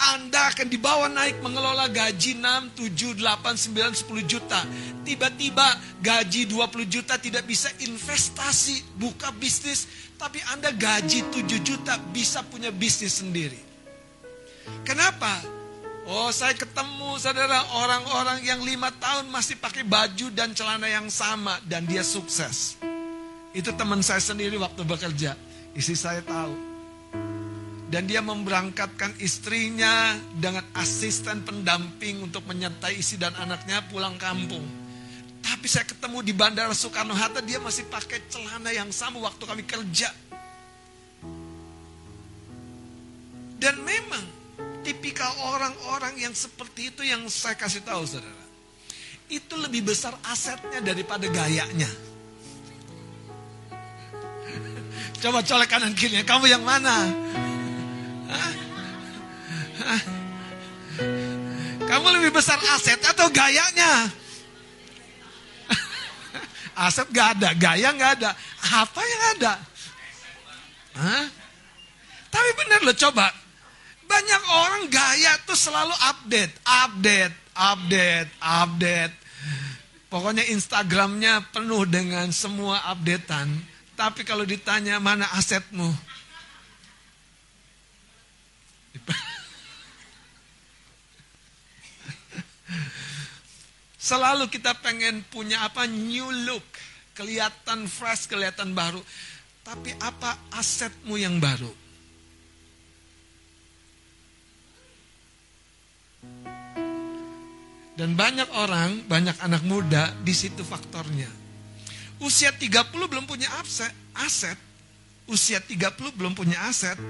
anda 0.00 0.48
akan 0.48 0.72
dibawa 0.72 1.12
naik 1.12 1.44
mengelola 1.44 1.84
gaji 1.92 2.40
6, 2.40 2.72
7, 2.72 3.20
8, 3.20 3.68
9, 3.68 3.92
10 3.92 4.24
juta. 4.24 4.64
Tiba-tiba 5.04 5.76
gaji 6.00 6.48
20 6.48 6.88
juta 6.88 7.20
tidak 7.20 7.44
bisa 7.44 7.68
investasi, 7.84 8.96
buka 8.96 9.28
bisnis. 9.36 9.84
Tapi 10.16 10.40
Anda 10.56 10.72
gaji 10.72 11.28
7 11.28 11.60
juta 11.60 12.00
bisa 12.16 12.40
punya 12.48 12.72
bisnis 12.72 13.20
sendiri. 13.20 13.60
Kenapa? 14.88 15.60
Oh 16.08 16.32
saya 16.32 16.56
ketemu 16.56 17.20
saudara 17.20 17.60
orang-orang 17.76 18.40
yang 18.40 18.64
lima 18.64 18.88
tahun 18.96 19.28
masih 19.28 19.60
pakai 19.60 19.84
baju 19.84 20.32
dan 20.32 20.56
celana 20.56 20.88
yang 20.88 21.12
sama 21.12 21.60
dan 21.68 21.84
dia 21.84 22.00
sukses. 22.00 22.80
Itu 23.50 23.74
teman 23.74 24.04
saya 24.04 24.22
sendiri 24.22 24.54
waktu 24.58 24.82
bekerja. 24.86 25.34
Isi 25.74 25.94
saya 25.94 26.22
tahu 26.22 26.70
dan 27.90 28.06
dia 28.06 28.22
memberangkatkan 28.22 29.18
istrinya 29.18 30.14
dengan 30.38 30.62
asisten 30.78 31.42
pendamping 31.42 32.22
untuk 32.22 32.46
menyertai 32.46 32.94
istri 32.94 33.18
dan 33.18 33.34
anaknya 33.34 33.82
pulang 33.90 34.14
kampung. 34.14 34.62
Tapi 35.42 35.66
saya 35.66 35.82
ketemu 35.82 36.22
di 36.22 36.30
Bandara 36.30 36.70
Soekarno-Hatta 36.70 37.42
dia 37.42 37.58
masih 37.58 37.90
pakai 37.90 38.22
celana 38.30 38.70
yang 38.70 38.94
sama 38.94 39.18
waktu 39.26 39.42
kami 39.42 39.66
kerja. 39.66 40.06
Dan 43.58 43.74
memang 43.82 44.24
tipikal 44.86 45.34
orang-orang 45.50 46.14
yang 46.22 46.32
seperti 46.32 46.94
itu 46.94 47.02
yang 47.02 47.26
saya 47.26 47.58
kasih 47.58 47.82
tahu 47.82 48.06
saudara. 48.06 48.46
Itu 49.26 49.58
lebih 49.58 49.90
besar 49.90 50.14
asetnya 50.30 50.78
daripada 50.78 51.26
gayanya. 51.26 51.90
Coba 55.20 55.44
colek 55.44 55.68
kanan 55.68 55.92
kiri, 55.92 56.24
kamu 56.24 56.48
yang 56.48 56.64
mana? 56.64 57.12
Kamu 61.84 62.06
lebih 62.16 62.32
besar 62.32 62.56
aset 62.72 62.96
atau 63.04 63.28
gayanya? 63.28 64.08
Aset 66.86 67.10
gak 67.12 67.36
ada, 67.36 67.52
gaya 67.52 67.92
gak 67.92 68.22
ada. 68.22 68.30
Apa 68.62 69.00
yang 69.02 69.22
ada? 69.36 69.52
Hah? 70.96 71.24
Tapi 72.30 72.50
benar 72.56 72.80
loh 72.86 72.96
coba. 72.96 73.26
Banyak 74.06 74.42
orang 74.48 74.84
gaya 74.88 75.36
tuh 75.44 75.58
selalu 75.58 75.92
update, 76.00 76.54
update, 76.64 77.36
update, 77.52 78.30
update. 78.40 79.14
Pokoknya 80.08 80.48
Instagramnya 80.48 81.44
penuh 81.52 81.84
dengan 81.84 82.30
semua 82.30 82.82
updatean. 82.88 83.50
Tapi 84.00 84.24
kalau 84.24 84.48
ditanya 84.48 84.96
mana 84.96 85.28
asetmu? 85.36 85.92
Selalu 94.00 94.48
kita 94.48 94.72
pengen 94.80 95.20
punya 95.28 95.60
apa 95.68 95.84
new 95.84 96.32
look, 96.48 96.64
kelihatan 97.12 97.84
fresh, 97.92 98.24
kelihatan 98.24 98.72
baru. 98.72 99.04
Tapi 99.60 99.92
apa 100.00 100.48
asetmu 100.56 101.20
yang 101.20 101.36
baru? 101.36 101.68
Dan 108.00 108.16
banyak 108.16 108.48
orang, 108.56 109.04
banyak 109.04 109.36
anak 109.44 109.60
muda 109.68 110.16
di 110.24 110.32
situ 110.32 110.64
faktornya. 110.64 111.39
Usia 112.20 112.52
30 112.52 112.92
belum 112.92 113.24
punya 113.24 113.48
aset, 113.64 113.88
aset. 114.12 114.56
Usia 115.24 115.56
30 115.56 116.12
belum 116.12 116.36
punya 116.36 116.60
aset. 116.68 117.00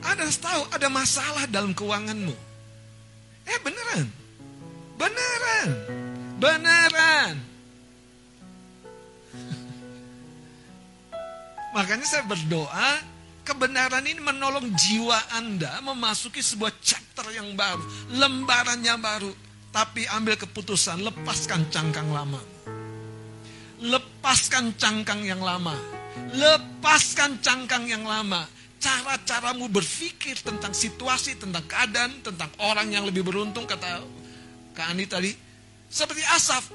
Anda 0.00 0.24
harus 0.24 0.40
tahu 0.40 0.64
ada 0.72 0.88
masalah 0.88 1.44
dalam 1.52 1.76
keuanganmu. 1.76 2.32
Eh 3.44 3.58
beneran. 3.60 4.08
Beneran. 4.96 5.68
Beneran. 6.40 7.34
Makanya 11.76 12.06
saya 12.08 12.24
berdoa 12.24 13.04
kebenaran 13.44 14.04
ini 14.08 14.20
menolong 14.20 14.72
jiwa 14.72 15.18
Anda 15.36 15.80
memasuki 15.84 16.40
sebuah 16.40 16.72
chapter 16.80 17.28
yang 17.36 17.52
baru, 17.52 17.84
lembaran 18.16 18.80
yang 18.80 19.00
baru. 19.00 19.28
Tapi 19.68 20.08
ambil 20.08 20.40
keputusan, 20.40 21.04
lepaskan 21.04 21.68
cangkang 21.68 22.08
lama. 22.08 22.40
Lepaskan 23.78 24.74
cangkang 24.74 25.22
yang 25.22 25.42
lama. 25.42 25.74
Lepaskan 26.34 27.38
cangkang 27.38 27.86
yang 27.86 28.02
lama 28.02 28.46
cara-caramu 28.78 29.66
berpikir 29.66 30.38
tentang 30.38 30.70
situasi, 30.70 31.34
tentang 31.34 31.66
keadaan, 31.66 32.22
tentang 32.22 32.50
orang 32.62 32.88
yang 32.94 33.04
lebih 33.04 33.26
beruntung, 33.26 33.66
kata 33.66 34.02
Kak 34.74 34.94
Ani 34.94 35.04
tadi, 35.04 35.34
seperti 35.90 36.22
Asaf. 36.30 36.70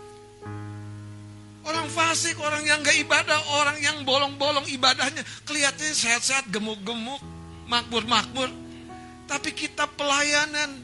Orang 1.64 1.88
fasik, 1.88 2.36
orang 2.44 2.68
yang 2.68 2.84
gak 2.84 3.00
ibadah, 3.08 3.40
orang 3.64 3.80
yang 3.80 4.04
bolong-bolong 4.04 4.68
ibadahnya, 4.68 5.24
kelihatannya 5.48 5.96
sehat-sehat, 5.96 6.52
gemuk-gemuk, 6.52 7.24
makmur-makmur. 7.72 8.52
Tapi 9.32 9.56
kita 9.56 9.88
pelayanan, 9.96 10.76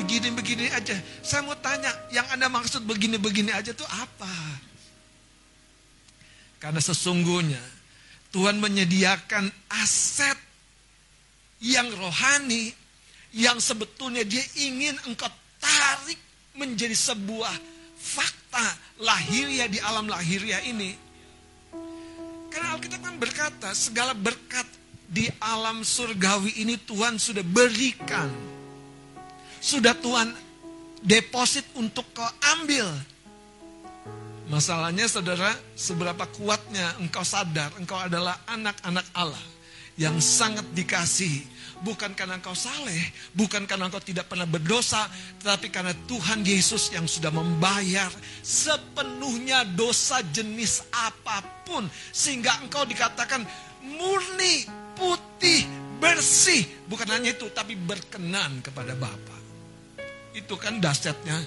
begini-begini 0.00 0.72
aja. 0.72 0.96
Saya 1.20 1.44
mau 1.44 1.52
tanya, 1.60 1.92
yang 2.16 2.24
Anda 2.32 2.48
maksud 2.48 2.88
begini-begini 2.88 3.52
aja 3.52 3.76
tuh 3.76 3.84
apa? 3.92 4.32
Karena 6.60 6.78
sesungguhnya 6.78 7.60
Tuhan 8.30 8.60
menyediakan 8.60 9.48
aset 9.72 10.36
yang 11.64 11.88
rohani 11.96 12.70
yang 13.32 13.56
sebetulnya 13.58 14.22
dia 14.22 14.42
ingin 14.60 14.94
engkau 15.08 15.28
tarik 15.56 16.20
menjadi 16.54 16.92
sebuah 16.92 17.52
fakta 17.96 18.66
lahiriah 19.00 19.68
di 19.72 19.80
alam 19.80 20.06
lahiriah 20.06 20.60
ini. 20.68 20.92
Karena 22.50 22.74
Alkitab 22.74 23.00
kan 23.02 23.16
berkata 23.16 23.70
segala 23.72 24.12
berkat 24.12 24.66
di 25.06 25.30
alam 25.38 25.86
surgawi 25.86 26.60
ini 26.60 26.76
Tuhan 26.76 27.16
sudah 27.16 27.42
berikan. 27.46 28.28
Sudah 29.60 29.92
Tuhan 29.94 30.34
deposit 31.04 31.64
untuk 31.76 32.08
kau 32.16 32.26
ambil 32.58 32.88
Masalahnya 34.50 35.06
saudara, 35.06 35.54
seberapa 35.78 36.26
kuatnya 36.34 36.98
engkau 36.98 37.22
sadar 37.22 37.70
engkau 37.78 37.94
adalah 37.94 38.34
anak-anak 38.50 39.06
Allah 39.14 39.46
yang 39.94 40.18
sangat 40.18 40.66
dikasihi. 40.74 41.62
Bukan 41.80 42.12
karena 42.12 42.36
engkau 42.36 42.52
saleh, 42.52 43.14
bukan 43.32 43.64
karena 43.64 43.88
engkau 43.88 44.02
tidak 44.02 44.28
pernah 44.28 44.44
berdosa, 44.44 45.06
tetapi 45.40 45.70
karena 45.72 45.94
Tuhan 46.04 46.44
Yesus 46.44 46.92
yang 46.92 47.06
sudah 47.06 47.30
membayar 47.32 48.10
sepenuhnya 48.44 49.64
dosa 49.64 50.20
jenis 50.34 50.84
apa 50.92 51.40
pun. 51.64 51.86
Sehingga 52.10 52.58
engkau 52.60 52.84
dikatakan 52.84 53.46
murni, 53.86 54.66
putih, 54.98 55.64
bersih. 56.02 56.66
Bukan 56.90 57.08
hanya 57.08 57.32
itu, 57.32 57.48
tapi 57.54 57.78
berkenan 57.78 58.60
kepada 58.60 58.92
Bapa. 58.98 59.38
Itu 60.36 60.58
kan 60.60 60.82
dahsyatnya 60.82 61.38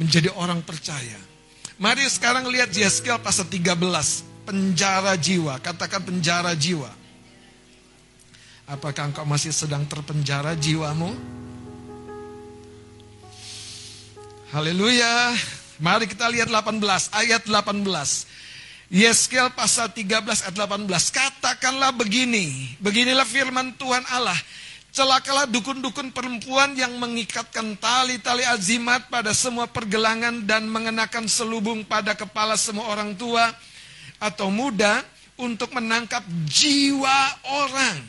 menjadi 0.00 0.34
orang 0.34 0.66
percaya. 0.66 1.31
Mari 1.80 2.04
sekarang 2.08 2.48
lihat 2.52 2.72
Yeskiel 2.72 3.16
pasal 3.20 3.48
13, 3.48 3.72
penjara 4.44 5.16
jiwa. 5.16 5.56
Katakan 5.62 6.04
penjara 6.04 6.52
jiwa. 6.52 6.90
Apakah 8.68 9.12
engkau 9.12 9.24
masih 9.28 9.52
sedang 9.52 9.84
terpenjara 9.88 10.56
jiwamu? 10.56 11.12
Haleluya. 14.52 15.32
Mari 15.80 16.04
kita 16.06 16.28
lihat 16.28 16.52
18, 16.52 17.08
ayat 17.10 17.42
18. 17.48 18.28
Yeskel 18.92 19.48
pasal 19.56 19.88
13 19.88 20.44
ayat 20.44 20.56
18. 20.56 20.88
Katakanlah 21.08 21.96
begini. 21.96 22.76
Beginilah 22.76 23.24
firman 23.24 23.72
Tuhan 23.80 24.04
Allah. 24.12 24.36
Celakalah 24.92 25.48
dukun-dukun 25.48 26.12
perempuan 26.12 26.76
yang 26.76 27.00
mengikatkan 27.00 27.80
tali-tali 27.80 28.44
azimat 28.44 29.08
pada 29.08 29.32
semua 29.32 29.64
pergelangan 29.64 30.44
dan 30.44 30.68
mengenakan 30.68 31.24
selubung 31.24 31.80
pada 31.80 32.12
kepala 32.12 32.60
semua 32.60 32.92
orang 32.92 33.16
tua 33.16 33.56
atau 34.20 34.52
muda 34.52 35.00
untuk 35.40 35.72
menangkap 35.72 36.20
jiwa 36.44 37.18
orang. 37.64 38.04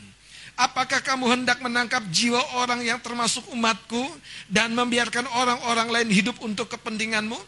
Apakah 0.60 1.00
kamu 1.00 1.34
hendak 1.34 1.64
menangkap 1.64 2.04
jiwa 2.12 2.38
orang 2.60 2.84
yang 2.84 3.00
termasuk 3.00 3.48
umatku 3.48 4.04
dan 4.52 4.76
membiarkan 4.76 5.24
orang-orang 5.40 5.88
lain 5.88 6.10
hidup 6.12 6.36
untuk 6.44 6.68
kepentinganmu? 6.68 7.40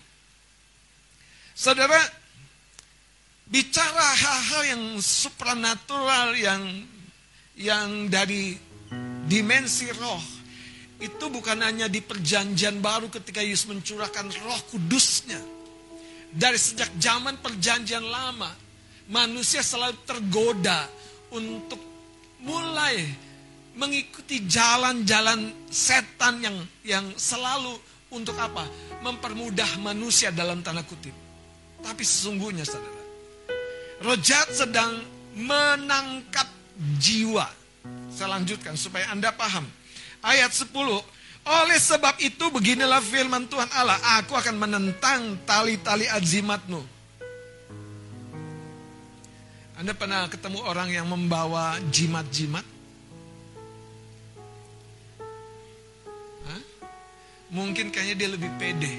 Saudara, 1.53 2.01
bicara 3.47 4.07
hal-hal 4.16 4.62
yang 4.74 4.84
supranatural 4.97 6.32
yang 6.41 6.62
yang 7.57 8.11
dari 8.11 8.59
dimensi 9.26 9.91
roh 9.97 10.22
itu 10.97 11.28
bukan 11.28 11.61
hanya 11.61 11.93
di 11.93 12.01
perjanjian 12.01 12.80
baru 12.80 13.12
ketika 13.12 13.45
Yesus 13.45 13.68
mencurahkan 13.68 14.32
roh 14.45 14.61
kudusnya. 14.72 15.41
Dari 16.37 16.57
sejak 16.57 16.93
zaman 17.01 17.41
perjanjian 17.41 18.05
lama, 18.05 18.49
manusia 19.09 19.61
selalu 19.61 19.97
tergoda 20.05 20.89
untuk 21.32 21.80
mulai 22.45 23.05
mengikuti 23.76 24.45
jalan-jalan 24.49 25.53
setan 25.68 26.41
yang 26.41 26.57
yang 26.84 27.07
selalu 27.16 27.76
untuk 28.12 28.37
apa? 28.41 28.64
Mempermudah 29.05 29.80
manusia 29.84 30.32
dalam 30.32 30.64
tanda 30.64 30.80
kutip. 30.84 31.12
Tapi 31.84 32.03
sesungguhnya 32.03 32.64
saudara, 32.64 33.03
roh 34.01 34.18
jahat 34.18 34.49
sedang 34.49 35.05
menangkap 35.37 36.49
jiwa. 36.97 37.65
Saya 38.16 38.32
lanjutkan 38.32 38.80
supaya 38.80 39.12
Anda 39.12 39.28
paham. 39.28 39.68
Ayat 40.24 40.48
10. 40.48 40.72
Oleh 41.44 41.76
sebab 41.76 42.16
itu 42.24 42.48
beginilah 42.48 43.04
firman 43.04 43.44
Tuhan 43.44 43.68
Allah. 43.76 44.00
Aku 44.24 44.32
akan 44.32 44.56
menentang 44.56 45.36
tali-tali 45.44 46.08
azimatmu. 46.08 46.80
Anda 49.76 49.92
pernah 49.92 50.24
ketemu 50.32 50.64
orang 50.64 50.88
yang 50.88 51.04
membawa 51.04 51.76
jimat-jimat? 51.92 52.64
Mungkin 57.52 57.92
kayaknya 57.94 58.16
dia 58.16 58.28
lebih 58.32 58.50
pede. 58.58 58.90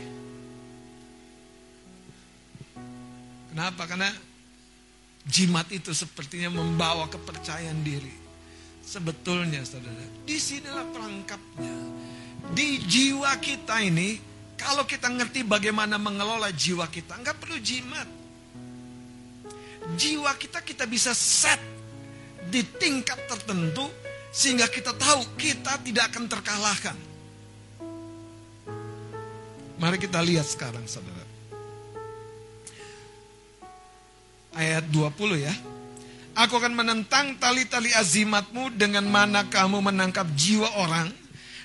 Kenapa? 3.50 3.90
Karena 3.90 4.14
jimat 5.26 5.68
itu 5.74 5.92
sepertinya 5.92 6.54
membawa 6.54 7.10
kepercayaan 7.10 7.82
diri. 7.82 8.27
Sebetulnya 8.88 9.68
saudara, 9.68 10.00
di 10.24 10.40
sinilah 10.40 10.88
perangkapnya. 10.96 11.76
Di 12.56 12.80
jiwa 12.88 13.36
kita 13.44 13.84
ini, 13.84 14.16
kalau 14.56 14.88
kita 14.88 15.12
ngerti 15.12 15.44
bagaimana 15.44 16.00
mengelola 16.00 16.48
jiwa 16.56 16.88
kita, 16.88 17.20
nggak 17.20 17.36
perlu 17.36 17.60
jimat 17.60 18.08
jiwa 19.96 20.36
kita 20.36 20.60
kita 20.60 20.84
bisa 20.84 21.16
set 21.16 21.62
di 22.52 22.60
tingkat 22.76 23.16
tertentu 23.32 23.88
sehingga 24.36 24.68
kita 24.68 24.92
tahu 24.92 25.24
kita 25.40 25.80
tidak 25.80 26.12
akan 26.12 26.26
terkalahkan. 26.28 26.98
Mari 29.78 29.98
kita 30.02 30.20
lihat 30.20 30.44
sekarang 30.44 30.84
saudara. 30.90 31.24
Ayat 34.58 34.90
20 34.90 35.38
ya. 35.38 35.54
Aku 36.38 36.62
akan 36.62 36.78
menentang 36.78 37.34
tali-tali 37.42 37.90
azimatmu 37.98 38.78
dengan 38.78 39.10
mana 39.10 39.50
kamu 39.50 39.82
menangkap 39.90 40.30
jiwa 40.38 40.70
orang. 40.86 41.10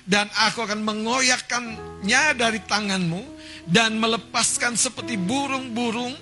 Dan 0.01 0.25
aku 0.33 0.65
akan 0.65 0.81
mengoyakkannya 0.81 2.33
dari 2.33 2.57
tanganmu. 2.57 3.21
Dan 3.69 4.01
melepaskan 4.01 4.73
seperti 4.73 5.13
burung-burung 5.13 6.17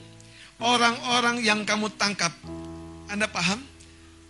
orang-orang 0.60 1.39
yang 1.39 1.64
kamu 1.64 1.95
tangkap. 1.95 2.36
Anda 3.08 3.32
paham? 3.32 3.64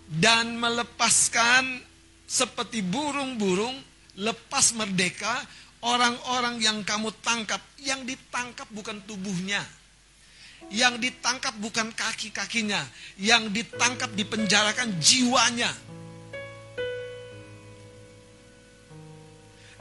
Dan 0.05 0.53
melepaskan 0.53 1.82
seperti 2.30 2.86
burung-burung 2.86 3.74
lepas 4.22 4.78
merdeka 4.78 5.34
orang-orang 5.82 6.61
yang 6.61 6.86
kamu 6.86 7.09
tangkap. 7.26 7.57
Yang 7.82 8.13
ditangkap 8.13 8.69
bukan 8.69 9.01
tubuhnya. 9.09 9.80
Yang 10.70 11.09
ditangkap 11.09 11.55
bukan 11.57 11.89
kaki-kakinya. 11.95 12.86
Yang 13.18 13.49
ditangkap 13.49 14.14
dipenjarakan 14.14 14.99
jiwanya. 15.01 15.72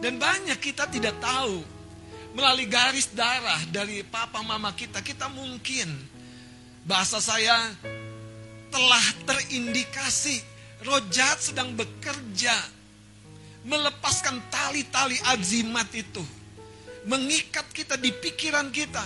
Dan 0.01 0.17
banyak 0.17 0.57
kita 0.57 0.89
tidak 0.89 1.21
tahu 1.21 1.61
melalui 2.33 2.65
garis 2.65 3.13
darah 3.13 3.61
dari 3.69 4.01
papa 4.01 4.41
mama 4.41 4.73
kita, 4.73 5.05
kita 5.05 5.29
mungkin 5.29 5.93
bahasa 6.89 7.21
saya 7.21 7.77
telah 8.73 9.05
terindikasi 9.29 10.41
roh 10.87 11.03
jahat 11.13 11.43
sedang 11.43 11.77
bekerja 11.77 12.55
melepaskan 13.67 14.41
tali-tali 14.49 15.21
azimat 15.37 15.91
itu 15.93 16.25
mengikat 17.05 17.69
kita 17.77 18.01
di 18.01 18.09
pikiran 18.09 18.73
kita 18.73 19.05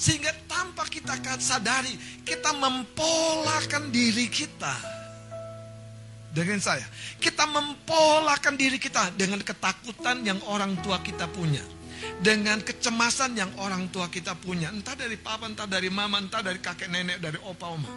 sehingga 0.00 0.32
tanpa 0.48 0.88
kita 0.88 1.20
sadari 1.36 1.92
kita 2.24 2.56
mempolakan 2.56 3.92
diri 3.92 4.32
kita 4.32 4.72
dengan 6.32 6.56
saya 6.56 6.88
kita 7.20 7.44
mempolakan 7.44 8.56
diri 8.56 8.80
kita 8.80 9.12
dengan 9.12 9.44
ketakutan 9.44 10.24
yang 10.24 10.40
orang 10.48 10.80
tua 10.80 11.04
kita 11.04 11.28
punya 11.28 11.60
dengan 12.20 12.60
kecemasan 12.64 13.36
yang 13.36 13.52
orang 13.60 13.88
tua 13.92 14.08
kita 14.08 14.32
punya. 14.36 14.72
Entah 14.72 14.96
dari 14.96 15.20
papa, 15.20 15.48
entah 15.48 15.68
dari 15.68 15.92
mama, 15.92 16.20
entah 16.20 16.40
dari 16.40 16.60
kakek 16.60 16.88
nenek, 16.88 17.20
dari 17.20 17.36
opa 17.44 17.66
oma. 17.68 17.92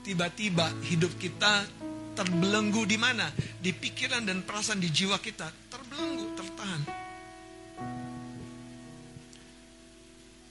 Tiba-tiba 0.00 0.72
hidup 0.86 1.12
kita 1.20 1.66
terbelenggu 2.16 2.88
di 2.88 2.96
mana? 2.96 3.28
Di 3.60 3.76
pikiran 3.76 4.24
dan 4.24 4.40
perasaan 4.44 4.80
di 4.80 4.88
jiwa 4.88 5.20
kita. 5.20 5.52
Terbelenggu, 5.68 6.26
tertahan. 6.38 7.05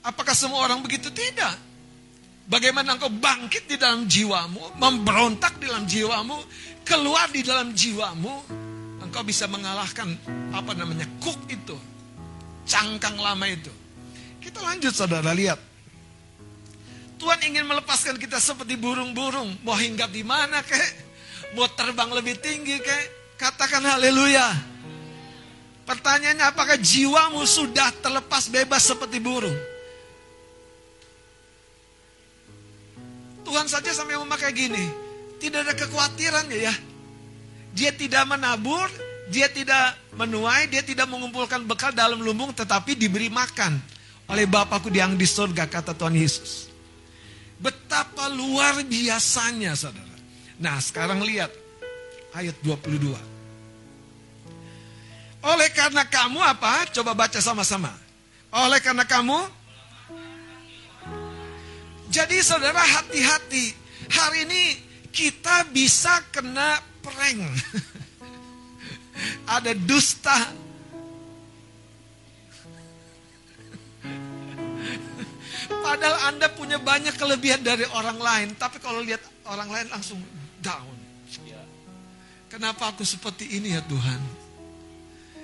Apakah 0.06 0.38
semua 0.38 0.62
orang 0.62 0.86
begitu? 0.86 1.10
Tidak. 1.10 1.66
Bagaimana 2.46 2.94
engkau 2.94 3.10
bangkit 3.10 3.66
di 3.66 3.74
dalam 3.74 4.06
jiwamu, 4.06 4.78
memberontak 4.78 5.58
di 5.58 5.66
dalam 5.66 5.82
jiwamu, 5.82 6.38
keluar 6.86 7.26
di 7.34 7.42
dalam 7.42 7.74
jiwamu, 7.74 8.34
engkau 9.02 9.26
bisa 9.26 9.50
mengalahkan 9.50 10.14
apa 10.54 10.70
namanya 10.78 11.10
kuk 11.18 11.50
itu 11.50 11.74
cangkang 12.62 13.18
lama 13.18 13.50
itu. 13.50 13.74
Kita 14.38 14.62
lanjut 14.62 14.94
saudara 14.94 15.34
lihat. 15.34 15.58
Tuhan 17.18 17.42
ingin 17.42 17.66
melepaskan 17.66 18.14
kita 18.14 18.38
seperti 18.38 18.78
burung-burung. 18.78 19.58
Mau 19.66 19.74
hinggap 19.74 20.14
di 20.14 20.22
mana 20.22 20.62
kek? 20.62 21.02
Mau 21.58 21.66
terbang 21.74 22.14
lebih 22.14 22.38
tinggi 22.38 22.78
kek? 22.78 23.04
Katakan 23.42 23.82
haleluya. 23.82 24.54
Pertanyaannya 25.82 26.46
apakah 26.46 26.78
jiwamu 26.78 27.42
sudah 27.42 27.90
terlepas 27.98 28.46
bebas 28.54 28.86
seperti 28.86 29.18
burung? 29.18 29.74
Tuhan 33.46 33.70
saja 33.70 33.94
sampai 33.94 34.18
memakai 34.18 34.50
gini. 34.50 34.84
Tidak 35.38 35.62
ada 35.62 35.70
kekhawatiran 35.78 36.50
ya. 36.50 36.74
Dia 37.70 37.94
tidak 37.94 38.26
menabur, 38.26 38.90
dia 39.30 39.46
tidak 39.46 39.94
menuai, 40.18 40.66
dia 40.66 40.82
tidak 40.82 41.06
mengumpulkan 41.06 41.62
bekal 41.62 41.94
dalam 41.94 42.18
lumbung 42.18 42.50
tetapi 42.50 42.98
diberi 42.98 43.30
makan 43.30 43.78
oleh 44.26 44.50
Bapakku 44.50 44.90
yang 44.90 45.14
di 45.14 45.28
surga 45.28 45.70
kata 45.70 45.94
Tuhan 45.94 46.18
Yesus. 46.18 46.66
Betapa 47.62 48.26
luar 48.34 48.82
biasanya 48.82 49.78
saudara. 49.78 50.16
Nah 50.58 50.82
sekarang 50.82 51.22
lihat. 51.22 51.52
ayat 52.36 52.52
22. 52.60 53.16
Oleh 55.40 55.68
karena 55.72 56.04
kamu 56.04 56.36
apa? 56.36 56.84
Coba 56.92 57.16
baca 57.16 57.40
sama-sama. 57.40 57.88
Oleh 58.52 58.76
karena 58.84 59.08
kamu 59.08 59.40
Jadi 62.16 62.40
saudara 62.40 62.80
hati-hati. 62.80 63.76
Hari 64.08 64.48
ini 64.48 64.62
kita 65.12 65.68
bisa 65.68 66.24
kena 66.32 66.80
prank. 67.04 67.44
Ada 69.60 69.76
dusta. 69.76 70.48
Padahal 75.68 76.32
Anda 76.32 76.48
punya 76.56 76.80
banyak 76.80 77.20
kelebihan 77.20 77.60
dari 77.60 77.84
orang 77.92 78.16
lain, 78.16 78.48
tapi 78.56 78.80
kalau 78.80 79.04
lihat 79.04 79.20
orang 79.52 79.68
lain 79.68 79.86
langsung 79.92 80.16
down. 80.64 80.96
Kenapa 82.48 82.96
aku 82.96 83.04
seperti 83.04 83.60
ini 83.60 83.76
ya 83.76 83.84
Tuhan? 83.84 84.20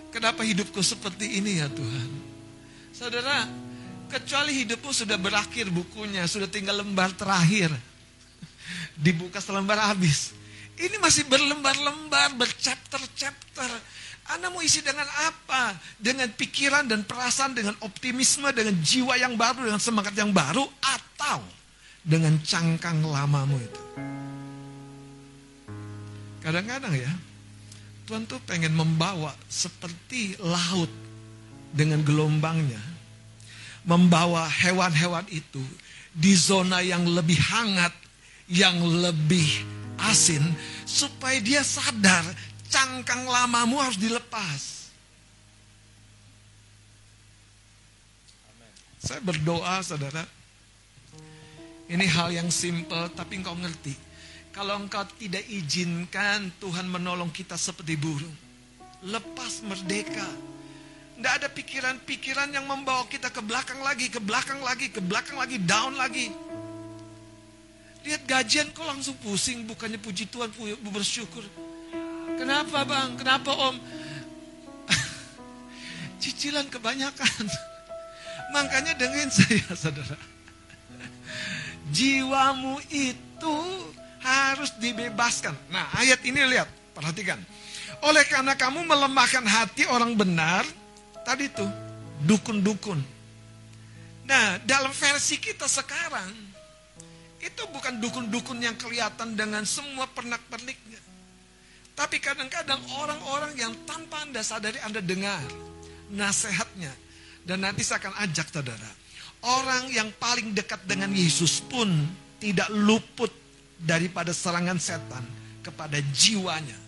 Kenapa 0.08 0.40
hidupku 0.40 0.80
seperti 0.80 1.36
ini 1.36 1.60
ya 1.60 1.68
Tuhan? 1.68 2.08
Saudara, 2.96 3.44
kecuali 4.12 4.52
hidupmu 4.62 4.92
sudah 4.92 5.16
berakhir 5.16 5.72
bukunya, 5.72 6.28
sudah 6.28 6.44
tinggal 6.44 6.84
lembar 6.84 7.08
terakhir. 7.16 7.72
Dibuka 9.04 9.40
selembar 9.40 9.80
habis. 9.80 10.36
Ini 10.76 11.00
masih 11.00 11.24
berlembar-lembar, 11.24 12.36
berchapter-chapter. 12.36 13.70
Anda 14.36 14.52
mau 14.52 14.60
isi 14.60 14.84
dengan 14.84 15.08
apa? 15.08 15.76
Dengan 15.96 16.28
pikiran 16.28 16.84
dan 16.84 17.08
perasaan, 17.08 17.56
dengan 17.56 17.74
optimisme, 17.80 18.48
dengan 18.52 18.76
jiwa 18.84 19.16
yang 19.16 19.34
baru, 19.34 19.72
dengan 19.72 19.82
semangat 19.82 20.12
yang 20.12 20.30
baru, 20.30 20.64
atau 20.78 21.40
dengan 22.04 22.36
cangkang 22.44 23.00
lamamu 23.00 23.56
itu. 23.58 23.82
Kadang-kadang 26.42 26.94
ya, 26.98 27.12
Tuhan 28.10 28.26
tuh 28.26 28.42
pengen 28.42 28.74
membawa 28.74 29.30
seperti 29.46 30.34
laut 30.42 30.90
dengan 31.70 32.02
gelombangnya. 32.02 32.91
Membawa 33.82 34.46
hewan-hewan 34.46 35.26
itu 35.26 35.62
di 36.14 36.36
zona 36.38 36.78
yang 36.84 37.02
lebih 37.02 37.40
hangat, 37.40 37.90
yang 38.46 38.78
lebih 38.78 39.46
asin, 39.98 40.42
supaya 40.86 41.42
dia 41.42 41.66
sadar 41.66 42.22
cangkang 42.70 43.26
lamamu 43.26 43.82
harus 43.82 43.98
dilepas. 43.98 44.86
Saya 49.02 49.18
berdoa 49.18 49.82
saudara, 49.82 50.22
ini 51.90 52.06
hal 52.06 52.30
yang 52.30 52.48
simple 52.54 53.10
tapi 53.18 53.42
engkau 53.42 53.58
ngerti. 53.58 53.92
Kalau 54.54 54.78
engkau 54.78 55.02
tidak 55.18 55.42
izinkan 55.48 56.52
Tuhan 56.62 56.86
menolong 56.86 57.32
kita 57.32 57.58
seperti 57.58 57.98
burung. 57.98 58.36
Lepas 59.02 59.64
merdeka. 59.66 60.51
Tidak 61.22 61.38
ada 61.38 61.46
pikiran-pikiran 61.46 62.50
yang 62.50 62.66
membawa 62.66 63.06
kita 63.06 63.30
ke 63.30 63.38
belakang 63.46 63.78
lagi, 63.78 64.10
ke 64.10 64.18
belakang 64.18 64.58
lagi, 64.58 64.90
ke 64.90 64.98
belakang 64.98 65.38
lagi, 65.38 65.54
down 65.62 65.94
lagi. 65.94 66.34
Lihat 68.02 68.26
gajian 68.26 68.74
kok 68.74 68.82
langsung 68.82 69.14
pusing, 69.22 69.62
bukannya 69.62 70.02
puji 70.02 70.26
Tuhan, 70.26 70.50
bersyukur. 70.90 71.46
Kenapa 72.34 72.82
bang? 72.82 73.14
Kenapa 73.14 73.54
om? 73.54 73.78
Cicilan 76.26 76.66
kebanyakan. 76.66 77.46
Makanya 78.50 78.98
dengerin 78.98 79.30
saya 79.30 79.78
saudara. 79.78 80.18
Jiwamu 81.94 82.82
itu 82.90 83.56
harus 84.26 84.74
dibebaskan. 84.82 85.54
Nah, 85.70 85.86
ayat 86.02 86.18
ini 86.26 86.42
lihat, 86.50 86.66
perhatikan. 86.98 87.38
Oleh 88.02 88.26
karena 88.26 88.58
kamu 88.58 88.82
melemahkan 88.82 89.46
hati 89.46 89.86
orang 89.86 90.18
benar, 90.18 90.66
tadi 91.24 91.48
tuh 91.50 91.70
dukun-dukun. 92.26 93.00
Nah, 94.26 94.58
dalam 94.62 94.94
versi 94.94 95.38
kita 95.42 95.66
sekarang 95.66 96.30
itu 97.42 97.62
bukan 97.74 97.98
dukun-dukun 97.98 98.62
yang 98.62 98.78
kelihatan 98.78 99.34
dengan 99.34 99.66
semua 99.66 100.06
pernak-perniknya. 100.06 101.00
Tapi 101.92 102.22
kadang-kadang 102.22 102.80
orang-orang 103.02 103.52
yang 103.58 103.74
tanpa 103.84 104.22
Anda 104.22 104.40
sadari 104.40 104.78
Anda 104.86 105.02
dengar 105.02 105.42
nasihatnya. 106.14 106.94
Dan 107.42 107.66
nanti 107.66 107.82
saya 107.82 107.98
akan 108.06 108.14
ajak 108.22 108.54
saudara. 108.54 108.90
Orang 109.42 109.90
yang 109.90 110.14
paling 110.22 110.54
dekat 110.54 110.86
dengan 110.86 111.10
Yesus 111.10 111.58
pun 111.58 111.90
tidak 112.38 112.70
luput 112.70 113.34
daripada 113.82 114.30
serangan 114.30 114.78
setan 114.78 115.26
kepada 115.66 115.98
jiwanya. 116.14 116.78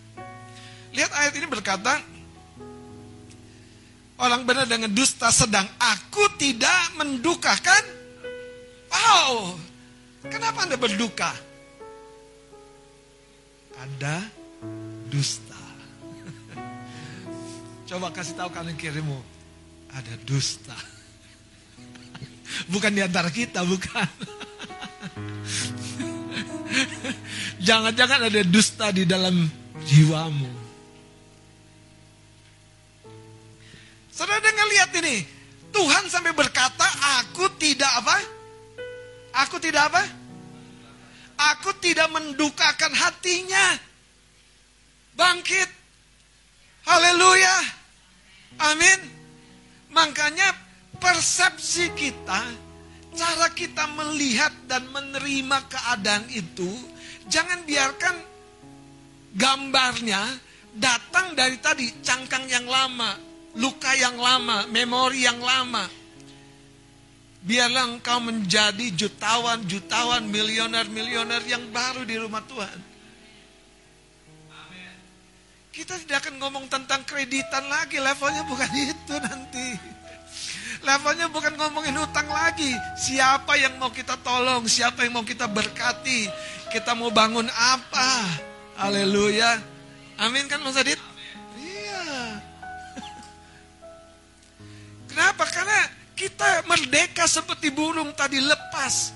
Lihat 0.95 1.11
ayat 1.11 1.35
ini 1.35 1.51
berkata, 1.51 1.99
orang 4.19 4.47
benar 4.47 4.67
dengan 4.69 4.93
dusta 4.93 5.33
sedang 5.35 5.67
aku 5.81 6.29
tidak 6.39 6.93
mendukakan. 6.99 7.85
Wow, 8.95 9.59
kenapa 10.31 10.63
anda 10.67 10.77
berduka? 10.79 11.35
Ada 13.75 14.23
dusta. 15.11 15.59
Coba 17.91 18.15
kasih 18.15 18.39
tahu 18.39 18.55
kalian 18.55 18.79
kirimu, 18.79 19.19
ada 19.91 20.15
dusta. 20.23 20.79
Bukan 22.73 22.95
di 22.95 23.03
antara 23.03 23.35
kita, 23.35 23.67
bukan. 23.67 24.07
Jangan-jangan 27.67 28.31
ada 28.31 28.47
dusta 28.47 28.95
di 28.95 29.03
dalam 29.03 29.51
jiwamu. 29.83 30.64
Saudara 34.15 34.39
dengar 34.39 34.67
lihat 34.71 34.91
ini. 35.03 35.27
Tuhan 35.75 36.07
sampai 36.07 36.31
berkata, 36.31 36.87
aku 37.19 37.51
tidak 37.59 37.91
apa? 37.99 38.17
Aku 39.43 39.59
tidak 39.59 39.91
apa? 39.91 40.07
Aku 41.59 41.75
tidak 41.83 42.07
mendukakan 42.15 42.95
hatinya. 42.95 43.75
Bangkit. 45.19 45.67
Haleluya. 46.87 47.57
Amin. 48.71 49.01
Makanya 49.91 50.55
persepsi 51.03 51.91
kita 51.99 52.43
cara 53.15 53.51
kita 53.55 53.87
melihat 53.95 54.51
dan 54.67 54.87
menerima 54.91 55.59
keadaan 55.71 56.27
itu, 56.35 56.71
jangan 57.31 57.63
biarkan 57.63 58.15
gambarnya 59.35 60.23
datang 60.75 61.35
dari 61.39 61.59
tadi 61.63 62.03
cangkang 62.03 62.47
yang 62.51 62.67
lama, 62.67 63.15
luka 63.59 63.93
yang 63.95 64.19
lama, 64.19 64.67
memori 64.71 65.27
yang 65.27 65.39
lama. 65.39 65.87
Biarlah 67.45 67.85
engkau 67.93 68.25
menjadi 68.25 68.89
jutawan-jutawan, 68.97 70.25
milioner-milioner 70.25 71.45
yang 71.45 71.69
baru 71.69 72.03
di 72.09 72.17
rumah 72.17 72.41
Tuhan. 72.49 72.79
Kita 75.75 75.99
tidak 75.99 76.25
akan 76.25 76.39
ngomong 76.39 76.65
tentang 76.71 77.03
kreditan 77.03 77.67
lagi, 77.67 77.99
levelnya 77.99 78.47
bukan 78.47 78.71
itu 78.95 79.15
nanti. 79.19 79.69
Levelnya 80.87 81.27
bukan 81.29 81.53
ngomongin 81.59 81.99
utang 81.99 82.31
lagi. 82.31 82.71
Siapa 82.95 83.59
yang 83.59 83.77
mau 83.83 83.91
kita 83.91 84.15
tolong, 84.23 84.65
siapa 84.71 85.03
yang 85.03 85.19
mau 85.19 85.27
kita 85.27 85.51
berkati. 85.51 86.31
Kita 86.71 86.95
mau 86.95 87.11
bangun 87.11 87.51
apa. 87.51 88.11
Haleluya. 88.79 89.59
Amin 90.21 90.47
kan 90.47 90.63
Mas 90.63 90.79
Adit? 90.79 91.14
Kenapa? 95.15 95.47
Karena 95.47 95.79
kita 96.19 96.67
merdeka 96.67 97.23
seperti 97.31 97.71
burung 97.71 98.11
tadi 98.19 98.43
lepas. 98.43 99.15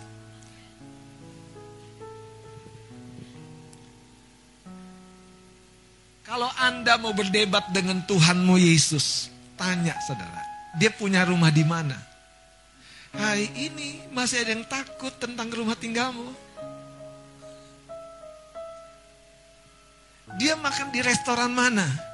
Kalau 6.22 6.46
Anda 6.55 6.94
mau 7.03 7.11
berdebat 7.11 7.74
dengan 7.74 7.99
Tuhanmu 8.07 8.62
Yesus, 8.62 9.26
tanya 9.59 9.99
saudara. 10.07 10.38
Dia 10.78 10.94
punya 10.94 11.26
rumah 11.26 11.51
di 11.51 11.66
mana? 11.66 11.99
Hari 13.18 13.51
ini 13.59 14.07
masih 14.14 14.46
ada 14.46 14.55
yang 14.55 14.62
takut 14.70 15.11
tentang 15.18 15.51
rumah 15.51 15.74
tinggalmu. 15.74 16.30
Dia 20.38 20.55
makan 20.55 20.94
di 20.94 21.01
restoran 21.03 21.51
mana? 21.51 22.08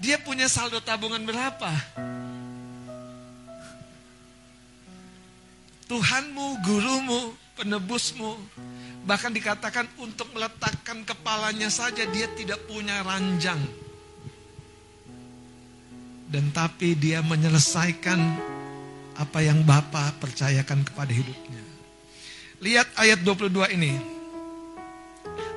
Dia 0.00 0.16
punya 0.16 0.48
saldo 0.48 0.80
tabungan 0.80 1.20
berapa? 1.22 1.70
Tuhanmu, 5.86 6.46
gurumu, 6.64 7.34
penebusmu, 7.58 8.32
bahkan 9.04 9.34
dikatakan 9.34 9.84
untuk 10.00 10.30
meletakkan 10.32 11.04
kepalanya 11.04 11.68
saja 11.68 12.06
dia 12.08 12.30
tidak 12.32 12.62
punya 12.70 13.02
ranjang 13.02 13.58
dan 16.30 16.46
tapi 16.54 16.94
dia 16.94 17.20
menyelesaikan 17.26 18.18
apa 19.18 19.38
yang 19.42 19.66
Bapa 19.66 20.14
percayakan 20.22 20.86
kepada 20.86 21.10
hidupnya. 21.10 21.60
Lihat 22.62 22.88
ayat 22.96 23.20
22 23.26 23.76
ini. 23.76 23.94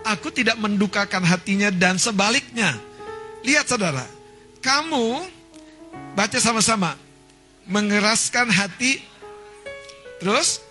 aku 0.03 0.35
tidak 0.35 0.59
mendukakan 0.59 1.23
hatinya 1.23 1.71
dan 1.71 1.95
sebaliknya. 1.95 2.75
Lihat 3.47 3.71
saudara, 3.71 4.03
kamu 4.63 5.27
baca 6.15 6.39
sama-sama. 6.39 6.95
Mengeraskan 7.67 8.47
hati, 8.51 9.03
terus 10.23 10.63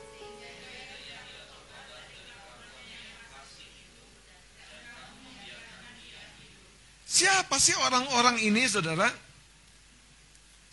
Siapa 7.13 7.61
sih 7.61 7.77
orang-orang 7.77 8.41
ini, 8.41 8.65
saudara? 8.65 9.07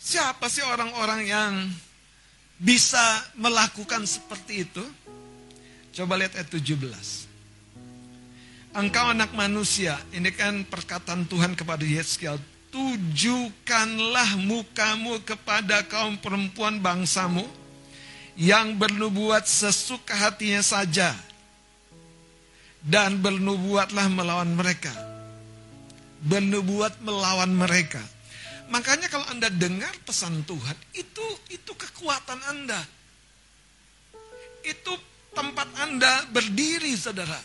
Siapa 0.00 0.48
sih 0.48 0.64
orang-orang 0.64 1.28
yang 1.28 1.52
bisa 2.56 3.04
melakukan 3.36 4.08
seperti 4.08 4.64
itu? 4.64 4.80
Coba 5.92 6.16
lihat 6.16 6.40
ayat 6.40 6.48
17. 6.48 7.28
Engkau 8.72 9.12
anak 9.12 9.36
manusia, 9.36 10.00
ini 10.16 10.32
kan 10.32 10.64
perkataan 10.64 11.28
Tuhan 11.28 11.52
kepada 11.52 11.84
Yeskiel. 11.84 12.40
Tujukanlah 12.70 14.38
mukamu 14.38 15.18
kepada 15.26 15.82
kaum 15.90 16.14
perempuan 16.22 16.78
bangsamu 16.78 17.42
yang 18.38 18.78
bernubuat 18.78 19.42
sesuka 19.44 20.14
hatinya 20.14 20.62
saja. 20.62 21.10
Dan 22.80 23.20
bernubuatlah 23.20 24.08
melawan 24.08 24.54
mereka. 24.56 24.94
Bernubuat 26.24 27.02
melawan 27.04 27.52
mereka. 27.52 28.00
Makanya 28.70 29.10
kalau 29.10 29.26
Anda 29.28 29.50
dengar 29.50 29.90
pesan 30.06 30.46
Tuhan, 30.46 30.78
itu 30.94 31.26
itu 31.50 31.72
kekuatan 31.74 32.38
Anda. 32.54 32.80
Itu 34.62 34.94
tempat 35.34 35.68
Anda 35.82 36.24
berdiri, 36.30 36.94
saudara. 36.94 37.36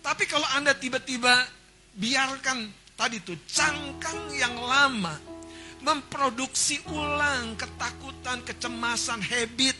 Tapi 0.00 0.24
kalau 0.24 0.48
Anda 0.56 0.72
tiba-tiba 0.72 1.44
biarkan 1.92 2.85
tadi 2.96 3.22
itu 3.22 3.36
cangkang 3.46 4.32
yang 4.34 4.56
lama 4.58 5.14
memproduksi 5.84 6.82
ulang 6.90 7.54
ketakutan, 7.54 8.42
kecemasan, 8.42 9.22
habit. 9.22 9.76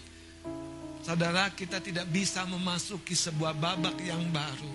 Saudara, 1.03 1.51
kita 1.51 1.83
tidak 1.83 2.07
bisa 2.13 2.47
memasuki 2.47 3.19
sebuah 3.19 3.57
babak 3.59 3.99
yang 4.05 4.23
baru. 4.31 4.75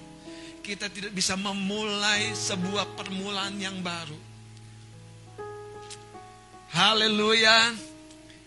Kita 0.59 0.91
tidak 0.91 1.15
bisa 1.15 1.39
memulai 1.39 2.35
sebuah 2.35 2.99
permulaan 2.99 3.55
yang 3.57 3.79
baru 3.79 4.31
Haleluya. 6.71 7.75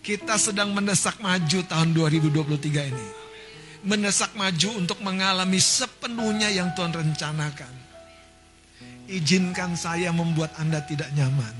Kita 0.01 0.37
sedang 0.41 0.73
mendesak 0.73 1.21
maju 1.21 1.59
tahun 1.65 1.93
2023 1.93 2.89
ini. 2.89 3.07
Mendesak 3.85 4.33
maju 4.33 4.69
untuk 4.81 4.97
mengalami 5.05 5.61
sepenuhnya 5.61 6.49
yang 6.49 6.73
Tuhan 6.73 6.89
rencanakan. 6.89 7.84
Izinkan 9.05 9.77
saya 9.77 10.09
membuat 10.09 10.57
Anda 10.57 10.81
tidak 10.81 11.13
nyaman. 11.13 11.55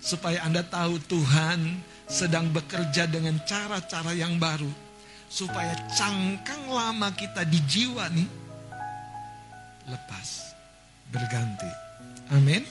Supaya 0.00 0.40
Anda 0.46 0.64
tahu 0.64 0.96
Tuhan 1.04 1.82
sedang 2.06 2.48
bekerja 2.54 3.10
dengan 3.10 3.36
cara-cara 3.44 4.16
yang 4.16 4.40
baru. 4.40 4.70
Supaya 5.26 5.74
cangkang 5.92 6.70
lama 6.70 7.10
kita 7.12 7.42
di 7.44 7.58
jiwa 7.66 8.06
nih 8.14 8.46
lepas, 9.86 10.28
berganti. 11.10 11.70
Amin. 12.34 12.62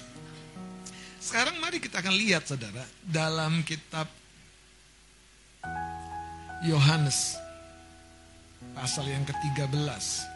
Sekarang 1.20 1.58
mari 1.58 1.82
kita 1.82 2.04
akan 2.04 2.16
lihat 2.16 2.46
saudara 2.46 2.84
dalam 3.02 3.66
kitab 3.66 4.06
Yohanes 6.68 7.40
pasal 8.78 9.10
yang 9.10 9.26
ke-13. 9.26 10.35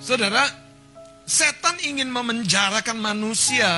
Saudara, 0.00 0.48
setan 1.28 1.76
ingin 1.84 2.08
memenjarakan 2.08 2.96
manusia 2.96 3.68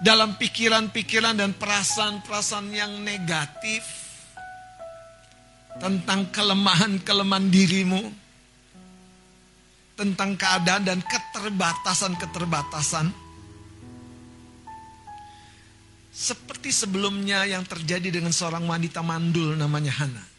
dalam 0.00 0.40
pikiran-pikiran 0.40 1.36
dan 1.36 1.52
perasaan-perasaan 1.52 2.72
yang 2.72 2.96
negatif 3.04 3.84
tentang 5.76 6.32
kelemahan-kelemahan 6.32 7.52
dirimu 7.52 8.02
tentang 10.00 10.32
keadaan 10.34 10.82
dan 10.88 10.98
keterbatasan-keterbatasan. 11.04 13.12
Seperti 16.12 16.72
sebelumnya 16.72 17.44
yang 17.44 17.68
terjadi 17.68 18.08
dengan 18.08 18.32
seorang 18.32 18.64
wanita 18.64 19.04
mandul 19.04 19.60
namanya 19.60 19.92
Hana. 19.92 20.31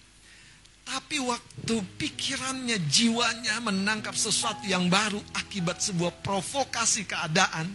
Tapi 0.84 1.16
waktu 1.24 1.76
pikirannya, 1.96 2.78
jiwanya 2.92 3.64
menangkap 3.64 4.14
sesuatu 4.14 4.68
yang 4.68 4.92
baru 4.92 5.20
akibat 5.32 5.80
sebuah 5.80 6.12
provokasi 6.20 7.08
keadaan, 7.08 7.72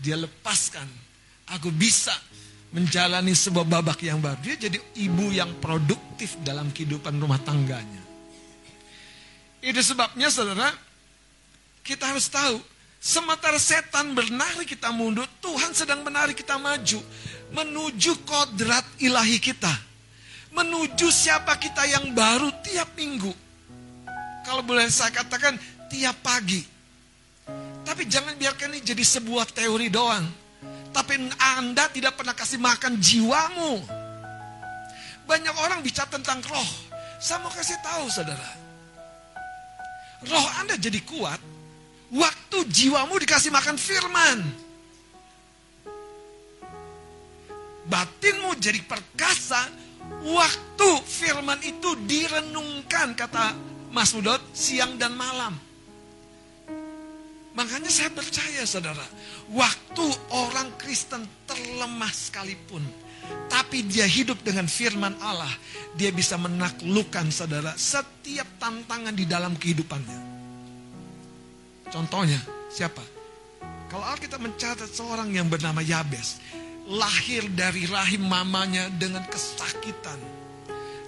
dia 0.00 0.16
lepaskan. 0.16 0.88
Aku 1.52 1.68
bisa 1.68 2.16
menjalani 2.72 3.36
sebuah 3.36 3.68
babak 3.68 4.00
yang 4.00 4.18
baru. 4.18 4.40
Dia 4.40 4.56
jadi 4.66 4.78
ibu 4.96 5.28
yang 5.30 5.52
produktif 5.60 6.40
dalam 6.40 6.72
kehidupan 6.72 7.14
rumah 7.20 7.38
tangganya. 7.44 8.02
Itu 9.60 9.80
sebabnya 9.80 10.28
saudara, 10.32 10.72
kita 11.84 12.10
harus 12.10 12.28
tahu, 12.32 12.60
sementara 12.96 13.60
setan 13.60 14.16
bernarik 14.16 14.68
kita 14.68 14.88
mundur, 14.88 15.28
Tuhan 15.44 15.76
sedang 15.76 16.00
menarik 16.00 16.36
kita 16.36 16.56
maju, 16.56 17.00
menuju 17.52 18.12
kodrat 18.24 18.84
ilahi 19.00 19.36
kita. 19.36 19.72
Menuju 20.54 21.10
siapa 21.10 21.58
kita 21.58 21.82
yang 21.84 22.14
baru 22.14 22.48
tiap 22.62 22.94
minggu. 22.94 23.30
Kalau 24.46 24.62
boleh 24.62 24.86
saya 24.86 25.10
katakan, 25.10 25.58
tiap 25.90 26.14
pagi. 26.22 26.62
Tapi 27.84 28.06
jangan 28.06 28.38
biarkan 28.38 28.72
ini 28.72 28.80
jadi 28.80 29.02
sebuah 29.02 29.50
teori 29.50 29.90
doang. 29.90 30.24
Tapi 30.94 31.26
Anda 31.58 31.90
tidak 31.90 32.14
pernah 32.14 32.32
kasih 32.38 32.62
makan 32.62 33.02
jiwamu. 33.02 33.82
Banyak 35.26 35.54
orang 35.58 35.82
bicara 35.82 36.06
tentang 36.06 36.38
roh. 36.46 36.70
Saya 37.18 37.42
mau 37.42 37.50
kasih 37.50 37.76
tahu 37.82 38.06
saudara 38.12 38.64
roh 40.28 40.48
Anda 40.60 40.80
jadi 40.80 41.00
kuat 41.04 41.40
waktu 42.12 42.58
jiwamu 42.68 43.20
dikasih 43.20 43.52
makan 43.52 43.76
firman. 43.76 44.38
Batinmu 47.84 48.56
jadi 48.56 48.80
perkasa 48.80 49.68
waktu 50.24 50.88
firman 51.04 51.60
itu 51.60 51.92
direnungkan 52.08 53.12
kata 53.12 53.52
Mas 53.92 54.16
Mudot 54.16 54.40
siang 54.56 54.96
dan 54.96 55.12
malam. 55.14 55.54
Makanya 57.54 57.86
saya 57.86 58.10
percaya 58.10 58.66
saudara, 58.66 59.06
waktu 59.54 60.02
orang 60.34 60.74
Kristen 60.74 61.22
terlemah 61.46 62.10
sekalipun, 62.10 62.82
tapi 63.46 63.86
dia 63.86 64.10
hidup 64.10 64.42
dengan 64.42 64.66
firman 64.66 65.14
Allah, 65.22 65.52
dia 65.94 66.10
bisa 66.10 66.34
menaklukkan 66.34 67.30
saudara 67.30 67.70
setiap 67.78 68.58
tantangan 68.58 69.14
di 69.14 69.22
dalam 69.22 69.54
kehidupannya. 69.54 70.18
Contohnya, 71.94 72.42
siapa? 72.74 73.06
Kalau 73.86 74.02
Alkitab 74.02 74.42
mencatat 74.42 74.90
seorang 74.90 75.30
yang 75.30 75.46
bernama 75.46 75.78
Yabes, 75.78 76.42
lahir 76.88 77.48
dari 77.52 77.88
rahim 77.88 78.28
mamanya 78.28 78.92
dengan 78.94 79.24
kesakitan. 79.28 80.20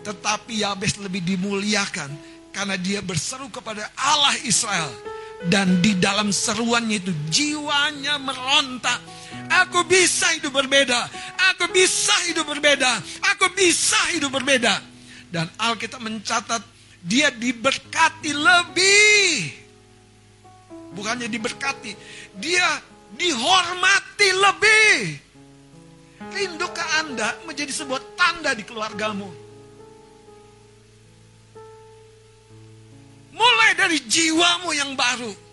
Tetapi 0.04 0.62
Yabes 0.62 1.02
lebih 1.02 1.20
dimuliakan 1.24 2.14
karena 2.54 2.78
dia 2.78 3.02
berseru 3.02 3.50
kepada 3.50 3.90
Allah 3.98 4.36
Israel. 4.46 4.90
Dan 5.36 5.84
di 5.84 5.92
dalam 6.00 6.32
seruannya 6.32 6.96
itu 6.96 7.12
jiwanya 7.28 8.16
merontak 8.16 9.04
Aku 9.46 9.86
bisa 9.86 10.26
hidup 10.34 10.54
berbeda. 10.54 11.06
Aku 11.54 11.70
bisa 11.70 12.14
hidup 12.26 12.46
berbeda. 12.50 12.98
Aku 13.34 13.46
bisa 13.54 13.98
hidup 14.14 14.34
berbeda. 14.34 14.82
Dan 15.30 15.46
Alkitab 15.58 16.02
mencatat 16.02 16.62
dia 17.02 17.30
diberkati 17.30 18.32
lebih. 18.34 19.54
Bukannya 20.96 21.28
diberkati, 21.28 21.92
dia 22.40 22.64
dihormati 23.14 24.28
lebih. 24.32 24.94
Ke 26.72 26.84
Anda 27.00 27.36
menjadi 27.48 27.72
sebuah 27.72 28.02
tanda 28.16 28.52
di 28.52 28.64
keluargamu? 28.64 29.28
Mulai 33.36 33.70
dari 33.76 34.00
jiwamu 34.00 34.72
yang 34.72 34.96
baru 34.96 35.46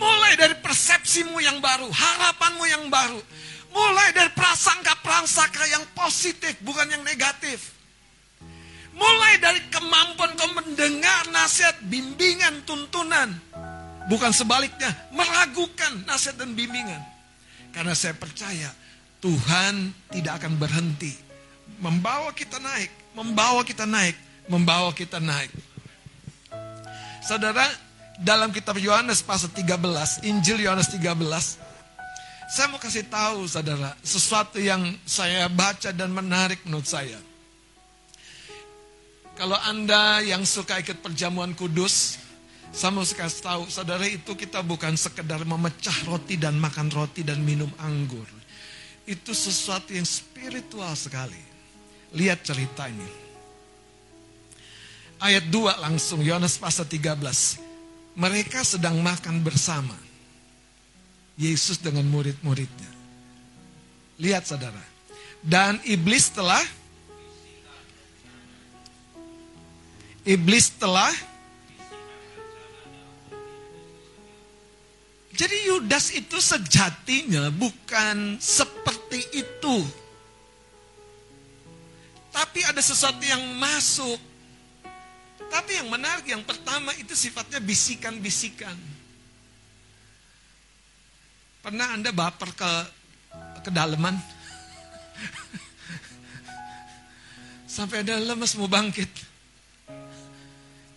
Mulai 0.00 0.32
dari 0.40 0.56
persepsimu 0.56 1.36
yang 1.44 1.60
baru, 1.60 1.84
harapanmu 1.92 2.64
yang 2.64 2.88
baru. 2.88 3.20
Mulai 3.70 4.16
dari 4.16 4.32
prasangka-prasangka 4.32 5.68
yang 5.68 5.84
positif, 5.92 6.56
bukan 6.64 6.88
yang 6.88 7.04
negatif. 7.04 7.76
Mulai 8.96 9.36
dari 9.44 9.60
kemampuan 9.68 10.32
kau 10.40 10.48
mendengar 10.56 11.28
nasihat, 11.28 11.76
bimbingan, 11.84 12.64
tuntunan. 12.64 13.28
Bukan 14.08 14.32
sebaliknya, 14.32 14.88
meragukan 15.12 16.00
nasihat 16.08 16.40
dan 16.40 16.56
bimbingan. 16.56 17.04
Karena 17.70 17.92
saya 17.92 18.16
percaya 18.16 18.72
Tuhan 19.20 19.92
tidak 20.08 20.40
akan 20.40 20.56
berhenti 20.56 21.30
membawa 21.80 22.32
kita 22.36 22.60
naik, 22.60 22.90
membawa 23.16 23.60
kita 23.64 23.84
naik, 23.88 24.16
membawa 24.48 24.90
kita 24.92 25.20
naik. 25.20 25.52
Saudara, 27.24 27.64
dalam 28.20 28.52
kitab 28.52 28.76
Yohanes 28.80 29.24
pasal 29.24 29.52
13, 29.52 30.24
Injil 30.28 30.64
Yohanes 30.64 30.92
13, 30.92 31.60
saya 32.50 32.66
mau 32.66 32.82
kasih 32.82 33.06
tahu 33.06 33.46
saudara, 33.46 33.94
sesuatu 34.02 34.58
yang 34.58 34.82
saya 35.06 35.46
baca 35.46 35.92
dan 35.94 36.10
menarik 36.10 36.60
menurut 36.66 36.88
saya. 36.88 37.16
Kalau 39.38 39.56
Anda 39.68 40.20
yang 40.20 40.44
suka 40.44 40.80
ikut 40.80 41.00
perjamuan 41.00 41.56
kudus, 41.56 42.20
saya 42.72 42.92
mau 42.92 43.06
kasih 43.06 43.40
tahu, 43.40 43.62
saudara 43.72 44.04
itu 44.04 44.36
kita 44.36 44.60
bukan 44.60 44.96
sekedar 45.00 45.44
memecah 45.48 45.96
roti 46.04 46.36
dan 46.36 46.60
makan 46.60 46.92
roti 46.92 47.24
dan 47.24 47.40
minum 47.40 47.70
anggur. 47.80 48.39
Itu 49.10 49.34
sesuatu 49.34 49.90
yang 49.90 50.06
spiritual 50.06 50.94
sekali. 50.94 51.42
Lihat 52.14 52.46
cerita 52.46 52.86
ini. 52.86 53.10
Ayat 55.18 55.50
2 55.50 55.82
langsung, 55.82 56.22
Yohanes 56.22 56.54
pasal 56.54 56.86
13. 56.86 57.58
Mereka 58.14 58.62
sedang 58.62 59.02
makan 59.02 59.42
bersama. 59.42 59.98
Yesus 61.34 61.82
dengan 61.82 62.06
murid-muridnya. 62.06 62.90
Lihat 64.22 64.46
saudara. 64.46 64.84
Dan 65.42 65.82
iblis 65.82 66.30
telah 66.30 66.62
Iblis 70.20 70.76
telah 70.76 71.10
Jadi 75.40 75.72
Yudas 75.72 76.12
itu 76.12 76.36
sejatinya 76.36 77.48
bukan 77.48 78.36
seperti 78.36 79.24
itu. 79.40 79.76
Tapi 82.28 82.60
ada 82.68 82.76
sesuatu 82.84 83.24
yang 83.24 83.40
masuk. 83.56 84.20
Tapi 85.48 85.80
yang 85.80 85.88
menarik 85.88 86.28
yang 86.28 86.44
pertama 86.44 86.92
itu 87.00 87.16
sifatnya 87.16 87.56
bisikan-bisikan. 87.56 88.76
Pernah 91.64 91.96
Anda 91.96 92.12
baper 92.12 92.52
ke 92.52 92.72
kedalaman? 93.64 94.20
Sampai 97.80 98.04
ada 98.04 98.20
lemes 98.20 98.52
mau 98.60 98.68
bangkit. 98.68 99.08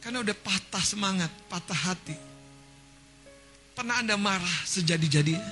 Karena 0.04 0.20
udah 0.20 0.36
patah 0.36 0.84
semangat, 0.84 1.32
patah 1.48 1.80
hati. 1.80 2.33
Pernah 3.74 4.06
Anda 4.06 4.16
marah 4.22 4.58
sejadi-jadinya? 4.70 5.52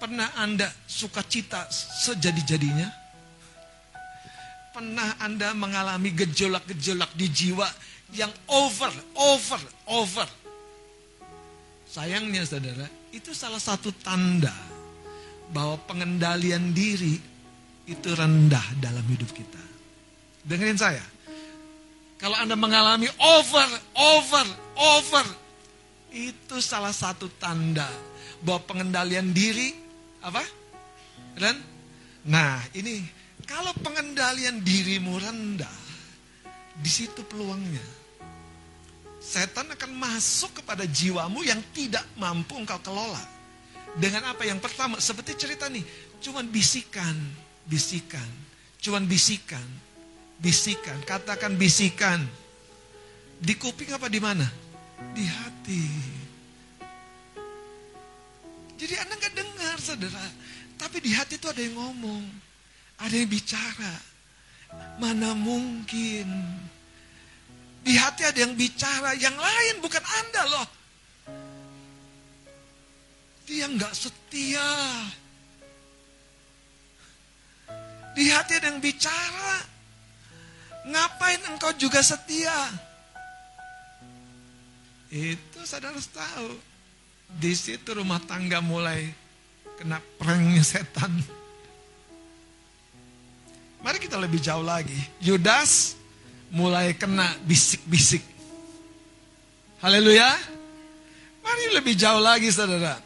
Pernah 0.00 0.32
Anda 0.40 0.72
suka 0.88 1.20
cita 1.26 1.68
sejadi-jadinya? 1.72 2.88
Pernah 4.72 5.20
Anda 5.20 5.52
mengalami 5.52 6.16
gejolak-gejolak 6.16 7.12
di 7.12 7.28
jiwa 7.28 7.68
yang 8.16 8.32
over, 8.48 8.92
over, 9.20 9.60
over? 9.90 10.28
Sayangnya 11.88 12.48
saudara, 12.48 12.88
itu 13.12 13.36
salah 13.36 13.60
satu 13.60 13.92
tanda 14.00 14.54
bahwa 15.52 15.76
pengendalian 15.84 16.72
diri 16.72 17.16
itu 17.88 18.08
rendah 18.12 18.64
dalam 18.80 19.04
hidup 19.08 19.28
kita. 19.32 19.62
Dengerin 20.44 20.78
saya. 20.80 21.04
Kalau 22.16 22.36
Anda 22.36 22.56
mengalami 22.56 23.08
over, 23.18 23.68
over, 23.92 24.46
over, 24.76 25.24
itu 26.12 26.56
salah 26.64 26.92
satu 26.92 27.28
tanda 27.36 27.88
bahwa 28.42 28.64
pengendalian 28.64 29.32
diri 29.32 29.74
apa? 30.24 30.42
Dan 31.38 31.54
nah, 32.26 32.58
ini 32.74 33.02
kalau 33.48 33.72
pengendalian 33.80 34.60
dirimu 34.60 35.16
rendah, 35.16 35.78
di 36.78 36.90
situ 36.90 37.24
peluangnya. 37.26 37.82
Setan 39.18 39.68
akan 39.68 39.92
masuk 39.98 40.62
kepada 40.62 40.88
jiwamu 40.88 41.44
yang 41.44 41.60
tidak 41.74 42.04
mampu 42.16 42.56
engkau 42.56 42.80
kelola. 42.80 43.20
Dengan 43.98 44.30
apa 44.30 44.46
yang 44.46 44.62
pertama, 44.62 45.00
seperti 45.02 45.34
cerita 45.36 45.66
nih, 45.66 45.82
cuman 46.22 46.46
bisikan, 46.48 47.16
bisikan, 47.66 48.28
cuman 48.78 49.04
bisikan, 49.04 49.64
bisikan, 50.38 50.96
katakan 51.02 51.58
bisikan. 51.58 52.22
Di 53.38 53.54
kuping 53.54 53.90
apa 53.94 54.06
di 54.10 54.20
mana? 54.22 54.46
Di 55.14 55.24
hati. 55.26 55.84
Jadi 58.78 58.94
Anda 58.98 59.14
nggak 59.18 59.34
dengar, 59.34 59.76
saudara. 59.82 60.26
Tapi 60.78 61.02
di 61.02 61.10
hati 61.10 61.34
itu 61.38 61.50
ada 61.50 61.58
yang 61.58 61.74
ngomong, 61.74 62.22
ada 63.02 63.14
yang 63.14 63.26
bicara. 63.26 63.94
Mana 65.02 65.34
mungkin 65.34 66.28
di 67.82 67.96
hati 67.96 68.22
ada 68.26 68.38
yang 68.38 68.52
bicara, 68.52 69.16
yang 69.16 69.34
lain 69.34 69.80
bukan 69.80 70.04
Anda 70.04 70.42
loh. 70.44 70.68
Dia 73.48 73.64
nggak 73.64 73.94
setia. 73.96 74.70
Di 78.12 78.24
hati 78.28 78.52
ada 78.60 78.68
yang 78.68 78.82
bicara. 78.82 79.56
Ngapain 80.84 81.42
engkau 81.48 81.72
juga 81.80 82.04
setia? 82.04 82.87
Itu 85.08 85.64
saudara 85.64 85.96
harus 85.96 86.08
tahu. 86.12 86.52
Di 87.28 87.52
situ 87.52 87.96
rumah 87.96 88.20
tangga 88.24 88.60
mulai 88.60 89.08
kena 89.80 90.00
pranknya 90.20 90.64
setan. 90.64 91.12
Mari 93.80 93.98
kita 94.00 94.20
lebih 94.20 94.40
jauh 94.40 94.64
lagi. 94.64 94.96
Yudas 95.24 95.96
mulai 96.52 96.92
kena 96.96 97.36
bisik-bisik. 97.44 98.20
Haleluya. 99.80 100.28
Mari 101.44 101.64
lebih 101.72 101.94
jauh 101.96 102.20
lagi 102.20 102.52
saudara. 102.52 103.00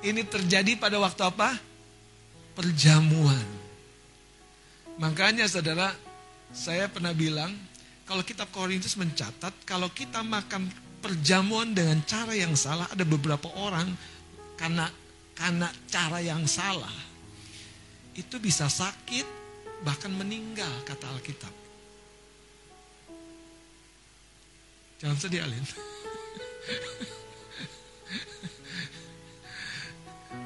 Ini 0.00 0.24
terjadi 0.24 0.80
pada 0.80 0.96
waktu 0.96 1.20
apa? 1.28 1.52
Perjamuan. 2.56 3.44
Makanya 4.96 5.44
saudara, 5.48 5.92
saya 6.52 6.88
pernah 6.88 7.12
bilang, 7.12 7.52
kalau 8.08 8.24
kitab 8.24 8.48
Korintus 8.52 8.96
mencatat, 8.96 9.52
kalau 9.68 9.92
kita 9.92 10.24
makan 10.24 10.68
perjamuan 11.00 11.72
dengan 11.72 12.04
cara 12.04 12.36
yang 12.36 12.54
salah, 12.56 12.86
ada 12.92 13.04
beberapa 13.04 13.48
orang 13.56 13.88
karena 14.60 14.86
karena 15.34 15.72
cara 15.88 16.20
yang 16.20 16.44
salah, 16.44 16.92
itu 18.12 18.36
bisa 18.36 18.68
sakit, 18.68 19.24
bahkan 19.80 20.12
meninggal, 20.12 20.68
kata 20.84 21.08
Alkitab. 21.08 21.54
Jangan 25.00 25.16
sedih 25.16 25.40
Alin. 25.40 25.64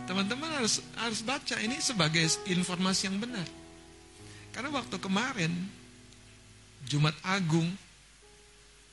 Teman-teman 0.07 0.63
harus 0.63 0.79
harus 0.95 1.21
baca 1.27 1.59
ini 1.59 1.83
sebagai 1.83 2.23
informasi 2.47 3.11
yang 3.11 3.19
benar. 3.19 3.43
Karena 4.55 4.71
waktu 4.71 4.95
kemarin 5.03 5.51
Jumat 6.87 7.19
Agung 7.27 7.67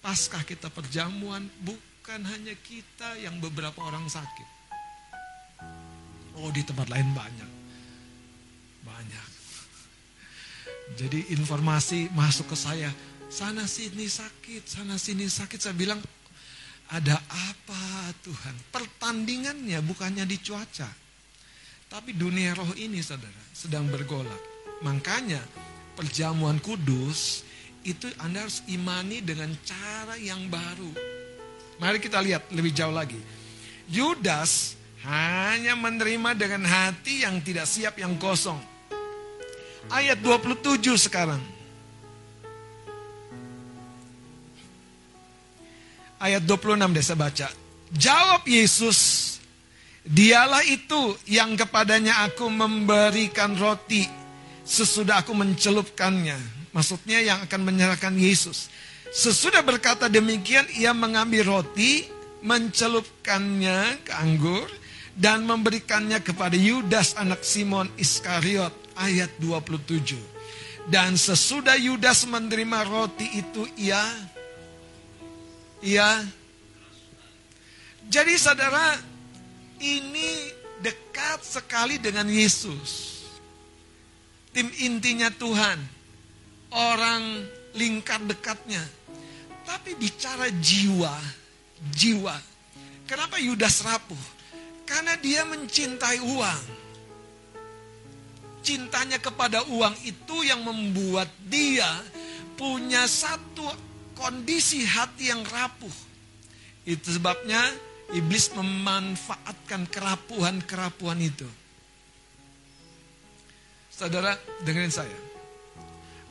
Paskah 0.01 0.41
kita 0.41 0.73
perjamuan 0.73 1.45
bukan 1.61 2.25
hanya 2.25 2.57
kita 2.65 3.21
yang 3.21 3.37
beberapa 3.37 3.85
orang 3.85 4.09
sakit. 4.09 4.49
Oh 6.41 6.49
di 6.49 6.65
tempat 6.65 6.89
lain 6.89 7.13
banyak. 7.13 7.51
Banyak. 8.81 9.27
Jadi 10.97 11.31
informasi 11.37 12.09
masuk 12.17 12.51
ke 12.51 12.57
saya, 12.57 12.89
sana 13.29 13.69
sini 13.69 14.09
sakit, 14.09 14.65
sana 14.65 14.97
sini 14.97 15.29
sakit. 15.29 15.61
Saya 15.61 15.77
bilang, 15.77 16.01
ada 16.91 17.15
apa 17.29 18.11
Tuhan? 18.25 18.55
Pertandingannya 18.73 19.79
bukannya 19.85 20.25
di 20.27 20.41
cuaca. 20.41 20.89
Tapi 21.87 22.15
dunia 22.15 22.55
roh 22.55 22.73
ini 22.75 22.99
saudara 23.03 23.43
sedang 23.53 23.87
bergolak. 23.87 24.39
Makanya 24.81 25.39
perjamuan 25.93 26.57
kudus 26.57 27.45
itu 27.81 28.05
Anda 28.21 28.45
harus 28.45 28.61
imani 28.69 29.25
dengan 29.25 29.49
cara 29.65 30.17
yang 30.17 30.45
baru. 30.49 30.91
Mari 31.81 31.97
kita 31.97 32.21
lihat 32.21 32.53
lebih 32.53 32.69
jauh 32.77 32.93
lagi. 32.93 33.17
Yudas 33.89 34.77
hanya 35.01 35.73
menerima 35.73 36.37
dengan 36.37 36.61
hati 36.69 37.25
yang 37.25 37.41
tidak 37.41 37.65
siap 37.65 37.97
yang 37.97 38.13
kosong. 38.21 38.57
Ayat 39.89 40.21
27 40.21 40.77
sekarang. 41.09 41.41
Ayat 46.21 46.45
26 46.45 46.93
deh 46.93 47.01
saya 47.01 47.17
baca. 47.17 47.47
Jawab 47.97 48.45
Yesus, 48.45 48.99
dialah 50.05 50.61
itu 50.69 51.17
yang 51.25 51.57
kepadanya 51.57 52.29
aku 52.29 52.45
memberikan 52.45 53.57
roti 53.57 54.05
sesudah 54.61 55.25
aku 55.25 55.33
mencelupkannya. 55.33 56.60
Maksudnya 56.71 57.19
yang 57.19 57.43
akan 57.43 57.61
menyerahkan 57.67 58.15
Yesus. 58.15 58.71
Sesudah 59.11 59.59
berkata 59.59 60.07
demikian, 60.07 60.63
ia 60.79 60.95
mengambil 60.95 61.59
roti, 61.59 62.07
mencelupkannya 62.41 63.99
ke 64.07 64.11
anggur, 64.15 64.67
dan 65.19 65.43
memberikannya 65.43 66.23
kepada 66.23 66.55
Yudas 66.55 67.19
anak 67.19 67.43
Simon 67.43 67.91
Iskariot. 67.99 68.71
Ayat 68.95 69.31
27. 69.39 70.19
Dan 70.87 71.15
sesudah 71.15 71.79
Yudas 71.79 72.27
menerima 72.27 72.83
roti 72.87 73.27
itu 73.39 73.63
ia 73.79 74.03
ia 75.81 76.21
jadi 78.11 78.35
saudara 78.35 78.99
ini 79.79 80.51
dekat 80.83 81.45
sekali 81.47 81.95
dengan 81.95 82.27
Yesus. 82.27 83.23
Tim 84.51 84.67
intinya 84.83 85.31
Tuhan. 85.31 85.79
Orang 86.71 87.43
lingkar 87.75 88.23
dekatnya. 88.23 88.79
Tapi 89.67 89.95
bicara 89.95 90.47
jiwa, 90.49 91.11
jiwa. 91.91 92.35
Kenapa 93.07 93.39
Yudas 93.39 93.83
rapuh? 93.83 94.19
Karena 94.87 95.15
dia 95.19 95.43
mencintai 95.47 96.19
uang. 96.19 96.63
Cintanya 98.61 99.17
kepada 99.17 99.65
uang 99.67 99.95
itu 100.05 100.43
yang 100.45 100.61
membuat 100.63 101.27
dia 101.47 101.87
punya 102.55 103.07
satu 103.09 103.65
kondisi 104.15 104.85
hati 104.85 105.33
yang 105.33 105.41
rapuh. 105.47 105.91
Itu 106.85 107.17
sebabnya 107.17 107.59
iblis 108.13 108.53
memanfaatkan 108.53 109.87
kerapuhan-kerapuhan 109.89 111.19
itu. 111.19 111.47
Saudara, 113.89 114.33
dengerin 114.65 114.93
saya. 114.93 115.30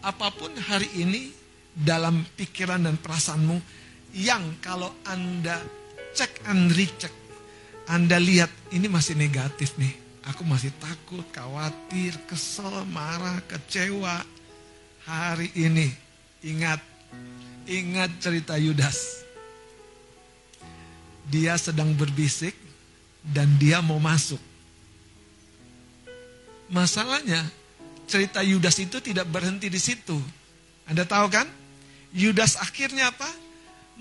Apa 0.01 0.32
pun 0.32 0.48
hari 0.57 0.88
ini 0.96 1.28
dalam 1.76 2.24
pikiran 2.32 2.88
dan 2.88 2.96
perasaanmu 2.96 3.61
yang 4.16 4.57
kalau 4.64 4.88
Anda 5.05 5.61
cek 6.16 6.48
and 6.48 6.72
recheck, 6.72 7.12
Anda 7.84 8.16
lihat 8.16 8.48
ini 8.72 8.88
masih 8.88 9.14
negatif 9.14 9.76
nih. 9.76 9.92
Aku 10.32 10.44
masih 10.44 10.72
takut, 10.80 11.24
khawatir, 11.32 12.16
kesel, 12.24 12.84
marah, 12.88 13.40
kecewa. 13.44 14.24
Hari 15.05 15.53
ini 15.57 15.92
ingat, 16.44 16.80
ingat 17.68 18.09
cerita 18.20 18.57
Yudas. 18.57 19.24
Dia 21.28 21.61
sedang 21.61 21.92
berbisik 21.92 22.57
dan 23.20 23.53
dia 23.61 23.84
mau 23.84 24.01
masuk. 24.01 24.40
Masalahnya 26.72 27.59
cerita 28.11 28.42
Yudas 28.42 28.74
itu 28.82 28.98
tidak 28.98 29.30
berhenti 29.30 29.70
di 29.70 29.78
situ. 29.78 30.18
Anda 30.90 31.06
tahu 31.06 31.30
kan? 31.30 31.46
Yudas 32.11 32.58
akhirnya 32.58 33.14
apa? 33.14 33.30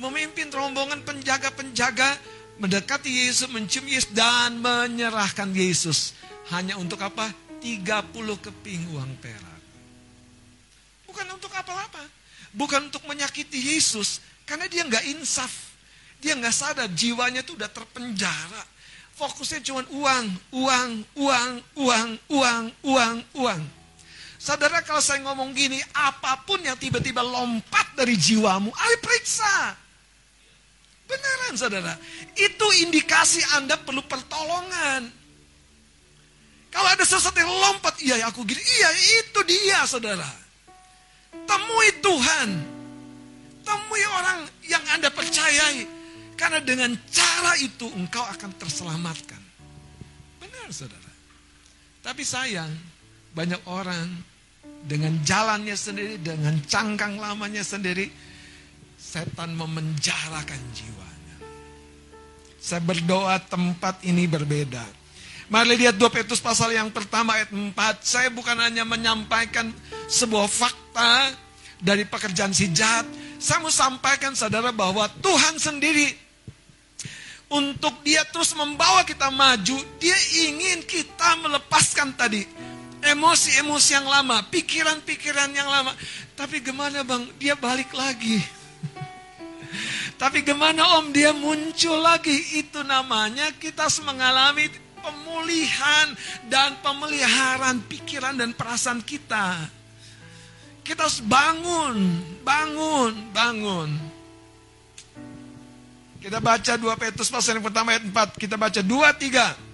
Memimpin 0.01 0.49
rombongan 0.49 1.05
penjaga-penjaga 1.05 2.17
mendekati 2.57 3.29
Yesus, 3.29 3.47
mencium 3.53 3.85
Yesus 3.85 4.09
dan 4.11 4.57
menyerahkan 4.57 5.53
Yesus. 5.53 6.17
Hanya 6.49 6.75
untuk 6.81 6.99
apa? 7.05 7.29
30 7.61 8.09
keping 8.41 8.81
uang 8.97 9.11
perak. 9.21 9.61
Bukan 11.05 11.27
untuk 11.29 11.53
apa-apa. 11.53 12.03
Bukan 12.57 12.89
untuk 12.89 13.05
menyakiti 13.05 13.77
Yesus. 13.77 14.19
Karena 14.49 14.65
dia 14.65 14.81
nggak 14.81 15.05
insaf. 15.13 15.69
Dia 16.19 16.33
nggak 16.33 16.55
sadar 16.55 16.89
jiwanya 16.89 17.45
tuh 17.45 17.55
udah 17.55 17.69
terpenjara. 17.69 18.63
Fokusnya 19.15 19.59
cuma 19.61 19.83
uang, 19.91 20.25
uang, 20.55 20.91
uang, 21.15 21.51
uang, 21.75 22.09
uang, 22.31 22.63
uang, 22.87 23.15
uang. 23.35 23.61
Saudara 24.39 24.79
kalau 24.87 25.03
saya 25.03 25.19
ngomong 25.27 25.51
gini, 25.51 25.83
apa 25.91 26.39
pun 26.47 26.63
yang 26.63 26.79
tiba-tiba 26.79 27.19
lompat 27.19 27.91
dari 27.91 28.15
jiwamu, 28.15 28.71
ayo 28.71 28.95
periksa. 29.03 29.75
Beneran 31.11 31.59
saudara. 31.59 31.99
Itu 32.39 32.63
indikasi 32.87 33.43
Anda 33.59 33.75
perlu 33.75 33.99
pertolongan. 34.07 35.11
Kalau 36.71 36.87
ada 36.87 37.03
sesuatu 37.03 37.35
yang 37.35 37.51
lompat, 37.51 37.99
iya 37.99 38.23
aku 38.31 38.47
gini, 38.47 38.63
iya 38.63 38.89
itu 39.19 39.39
dia 39.43 39.83
saudara. 39.83 40.31
Temui 41.43 41.89
Tuhan. 41.99 42.49
Temui 43.67 44.03
orang 44.07 44.47
yang 44.63 44.83
Anda 44.95 45.11
percayai. 45.11 45.83
Karena 46.39 46.63
dengan 46.63 46.95
cara 47.11 47.59
itu 47.59 47.91
engkau 47.91 48.23
akan 48.23 48.55
terselamatkan. 48.55 49.41
Benar 50.39 50.71
saudara. 50.71 51.11
Tapi 51.99 52.23
sayang, 52.23 52.71
banyak 53.33 53.59
orang 53.67 54.28
dengan 54.83 55.19
jalannya 55.23 55.75
sendiri, 55.75 56.15
dengan 56.19 56.55
cangkang 56.63 57.19
lamanya 57.19 57.63
sendiri, 57.65 58.07
setan 58.99 59.55
memenjarakan 59.55 60.61
jiwanya. 60.75 61.35
Saya 62.59 62.83
berdoa 62.83 63.39
tempat 63.39 64.03
ini 64.03 64.27
berbeda. 64.27 64.83
Mari 65.49 65.81
lihat 65.81 65.97
2 65.97 66.13
Petrus 66.13 66.37
pasal 66.37 66.77
yang 66.77 66.93
pertama 66.93 67.33
ayat 67.33 67.49
4. 67.49 67.73
Saya 68.05 68.29
bukan 68.29 68.53
hanya 68.61 68.85
menyampaikan 68.85 69.73
sebuah 70.05 70.45
fakta 70.45 71.33
dari 71.81 72.05
pekerjaan 72.05 72.53
si 72.53 72.69
jahat. 72.69 73.09
Saya 73.41 73.63
mau 73.63 73.73
sampaikan 73.73 74.37
saudara 74.37 74.69
bahwa 74.69 75.09
Tuhan 75.23 75.57
sendiri 75.57 76.13
untuk 77.49 78.05
dia 78.05 78.21
terus 78.29 78.53
membawa 78.53 79.01
kita 79.01 79.33
maju, 79.33 79.81
dia 79.97 80.17
ingin 80.45 80.85
kita 80.85 81.41
melepaskan 81.41 82.13
tadi 82.13 82.45
emosi-emosi 83.13 83.91
yang 83.95 84.07
lama, 84.07 84.45
pikiran-pikiran 84.49 85.49
yang 85.53 85.69
lama. 85.69 85.91
Tapi 86.37 86.61
gimana 86.61 87.03
bang, 87.03 87.25
dia 87.41 87.57
balik 87.57 87.91
lagi. 87.91 88.39
Tapi 90.21 90.43
gimana 90.45 90.99
om, 90.99 91.11
dia 91.11 91.33
muncul 91.33 91.99
lagi. 91.99 92.59
Itu 92.59 92.85
namanya 92.85 93.51
kita 93.57 93.87
mengalami 94.05 94.69
pemulihan 94.99 96.11
dan 96.51 96.75
pemeliharaan 96.83 97.83
pikiran 97.87 98.35
dan 98.35 98.51
perasaan 98.51 98.99
kita. 99.03 99.57
Kita 100.83 101.05
harus 101.05 101.21
bangun, 101.21 102.23
bangun, 102.41 103.13
bangun. 103.29 103.89
Kita 106.19 106.43
baca 106.43 106.73
2 106.75 106.83
Petrus 106.99 107.31
pasal 107.31 107.61
yang 107.61 107.65
pertama 107.69 107.95
ayat 107.95 108.03
4. 108.09 108.35
Kita 108.35 108.59
baca 108.59 108.81
2, 108.83 108.89
3. 108.89 109.68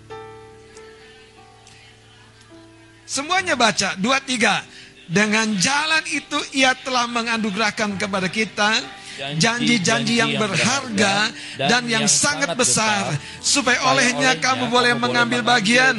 Semuanya 3.05 3.53
baca. 3.53 3.93
2, 3.97 4.01
3. 4.01 4.65
Dengan 5.05 5.53
jalan 5.61 6.01
itu 6.09 6.41
ia 6.57 6.73
telah 6.73 7.05
menganugerahkan 7.05 7.93
kepada 8.01 8.25
kita 8.25 8.81
janji-janji 9.15 10.19
yang 10.19 10.35
berharga 10.35 11.31
dan 11.55 11.87
yang 11.87 12.05
sangat 12.09 12.51
besar 12.57 13.15
supaya 13.39 13.79
olehnya 13.95 14.35
kamu 14.43 14.67
boleh 14.67 14.93
mengambil 14.99 15.39
bagian 15.45 15.95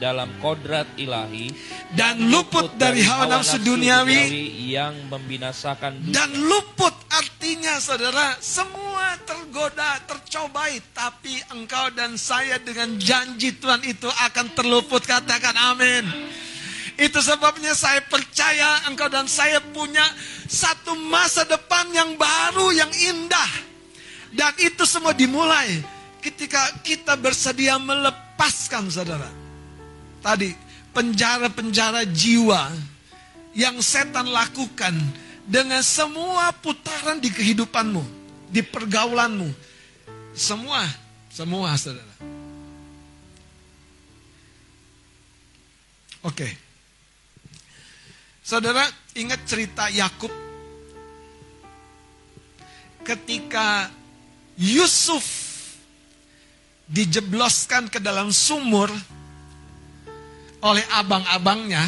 dalam 0.00 0.30
kodrat 0.40 0.88
ilahi 0.96 1.52
dan 1.92 2.16
luput 2.32 2.72
dari 2.80 3.04
hawa 3.04 3.28
nafsu 3.28 3.60
duniawi 3.60 4.32
yang 4.72 4.96
membinasakan 5.12 6.08
dan 6.08 6.32
luput 6.32 6.94
artinya 7.44 7.76
saudara 7.76 8.40
semua 8.40 9.20
tergoda 9.28 10.00
tercobai 10.08 10.80
tapi 10.96 11.36
engkau 11.52 11.92
dan 11.92 12.16
saya 12.16 12.56
dengan 12.56 12.96
janji 12.96 13.52
Tuhan 13.60 13.84
itu 13.84 14.08
akan 14.08 14.56
terluput 14.56 15.04
katakan 15.04 15.52
amin 15.52 16.08
itu 16.96 17.20
sebabnya 17.20 17.76
saya 17.76 18.00
percaya 18.08 18.88
engkau 18.88 19.12
dan 19.12 19.28
saya 19.28 19.60
punya 19.60 20.08
satu 20.48 20.96
masa 20.96 21.44
depan 21.44 21.84
yang 21.92 22.16
baru, 22.16 22.72
yang 22.72 22.88
indah. 23.12 23.50
Dan 24.32 24.56
itu 24.64 24.88
semua 24.88 25.12
dimulai 25.12 25.84
ketika 26.24 26.70
kita 26.80 27.18
bersedia 27.20 27.76
melepaskan 27.76 28.88
saudara. 28.88 29.28
Tadi 30.24 30.48
penjara-penjara 30.96 32.08
jiwa 32.08 32.72
yang 33.52 33.76
setan 33.82 34.30
lakukan 34.32 34.94
dengan 35.44 35.84
semua 35.84 36.52
putaran 36.56 37.20
di 37.20 37.28
kehidupanmu, 37.28 38.02
di 38.48 38.64
pergaulanmu. 38.64 39.52
Semua, 40.34 40.82
semua 41.30 41.76
saudara. 41.78 42.14
Oke. 46.24 46.48
Saudara 48.44 48.84
ingat 49.16 49.40
cerita 49.48 49.88
Yakub 49.88 50.32
ketika 53.04 53.88
Yusuf 54.56 55.24
dijebloskan 56.88 57.88
ke 57.88 58.00
dalam 58.00 58.32
sumur 58.32 58.92
oleh 60.64 60.84
abang-abangnya, 60.96 61.84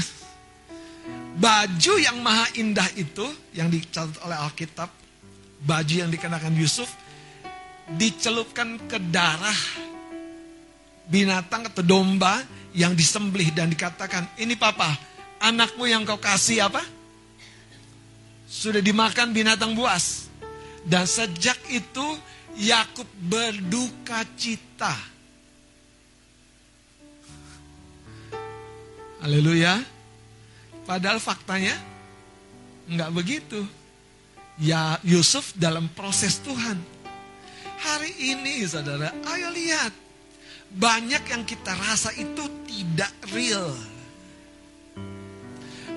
baju 1.36 1.94
yang 2.00 2.18
maha 2.24 2.48
indah 2.56 2.88
itu 2.96 3.24
yang 3.52 3.68
dicatat 3.68 4.16
oleh 4.24 4.36
Alkitab, 4.36 4.88
baju 5.64 5.94
yang 5.94 6.10
dikenakan 6.10 6.56
Yusuf 6.56 6.88
dicelupkan 7.86 8.80
ke 8.90 8.98
darah 8.98 9.60
binatang 11.06 11.70
atau 11.70 11.86
domba 11.86 12.42
yang 12.74 12.98
disembelih 12.98 13.54
dan 13.54 13.70
dikatakan, 13.70 14.26
"Ini 14.40 14.58
papa, 14.58 14.90
anakmu 15.40 15.86
yang 15.86 16.02
kau 16.02 16.18
kasih 16.18 16.66
apa? 16.66 16.82
Sudah 18.46 18.80
dimakan 18.80 19.34
binatang 19.34 19.74
buas. 19.74 20.30
Dan 20.86 21.02
sejak 21.02 21.58
itu 21.66 22.06
Yakub 22.56 23.10
berduka 23.18 24.22
cita. 24.38 24.94
Haleluya. 29.18 29.95
Padahal 30.86 31.18
faktanya 31.18 31.74
Enggak 32.86 33.10
begitu. 33.12 33.60
Ya 34.56 34.96
Yusuf 35.04 35.52
dalam 35.58 35.90
proses 35.92 36.40
Tuhan. 36.40 36.78
Hari 37.76 38.12
ini 38.32 38.64
saudara, 38.64 39.12
ayo 39.36 39.52
lihat. 39.52 39.92
Banyak 40.66 41.22
yang 41.30 41.42
kita 41.46 41.76
rasa 41.76 42.10
itu 42.16 42.42
tidak 42.66 43.12
real. 43.30 43.70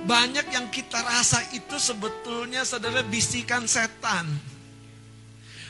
Banyak 0.06 0.46
yang 0.50 0.68
kita 0.74 1.00
rasa 1.06 1.40
itu 1.56 1.78
sebetulnya 1.78 2.66
saudara 2.66 3.06
bisikan 3.06 3.70
setan. 3.70 4.28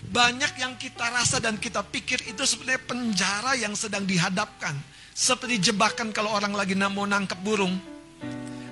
Banyak 0.10 0.58
yang 0.58 0.74
kita 0.80 1.06
rasa 1.14 1.38
dan 1.38 1.62
kita 1.62 1.86
pikir 1.86 2.24
itu 2.26 2.42
sebenarnya 2.48 2.82
penjara 2.88 3.54
yang 3.60 3.76
sedang 3.78 4.08
dihadapkan. 4.08 4.74
Seperti 5.14 5.70
jebakan 5.70 6.10
kalau 6.16 6.34
orang 6.34 6.56
lagi 6.56 6.74
mau 6.74 7.06
nangkep 7.06 7.40
burung. 7.44 7.76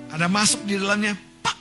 Ada 0.08 0.26
masuk 0.26 0.64
di 0.64 0.80
dalamnya, 0.80 1.12
pak. 1.44 1.56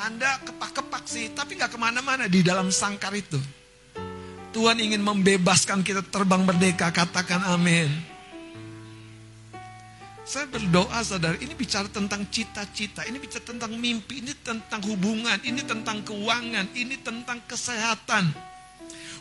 Anda 0.00 0.40
kepak-kepak 0.40 1.04
sih, 1.04 1.28
tapi 1.36 1.60
nggak 1.60 1.76
ke 1.76 1.78
mana-mana 1.78 2.24
di 2.24 2.40
dalam 2.40 2.72
sangkar 2.72 3.12
itu. 3.12 3.36
Tuhan 4.50 4.80
ingin 4.82 5.04
membebaskan 5.04 5.84
kita 5.84 6.02
terbang 6.08 6.42
merdeka, 6.42 6.90
katakan 6.90 7.44
amin. 7.44 7.86
Saya 10.26 10.46
berdoa 10.46 11.02
saudara, 11.02 11.34
ini 11.42 11.58
bicara 11.58 11.90
tentang 11.90 12.22
cita-cita, 12.30 13.02
ini 13.02 13.18
bicara 13.18 13.42
tentang 13.50 13.74
mimpi, 13.74 14.22
ini 14.22 14.30
tentang 14.38 14.78
hubungan, 14.86 15.38
ini 15.42 15.58
tentang 15.66 16.06
keuangan, 16.06 16.70
ini 16.70 16.94
tentang 17.02 17.42
kesehatan. 17.50 18.30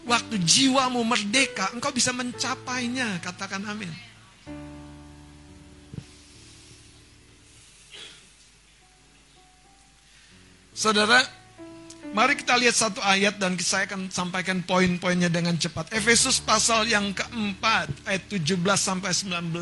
Waktu 0.05 0.37
jiwamu 0.37 1.01
merdeka, 1.01 1.73
engkau 1.73 1.89
bisa 1.89 2.13
mencapainya, 2.13 3.19
katakan 3.25 3.65
amin. 3.67 3.89
Saudara, 10.79 11.19
mari 12.15 12.39
kita 12.39 12.55
lihat 12.55 12.71
satu 12.71 13.03
ayat 13.03 13.35
dan 13.35 13.59
saya 13.59 13.83
akan 13.83 14.07
sampaikan 14.07 14.63
poin-poinnya 14.63 15.27
dengan 15.27 15.59
cepat. 15.59 15.91
Efesus 15.91 16.39
pasal 16.39 16.87
yang 16.87 17.11
keempat, 17.11 17.91
ayat 18.07 18.23
17 18.31 18.55
sampai 18.79 19.11
19. 19.11 19.59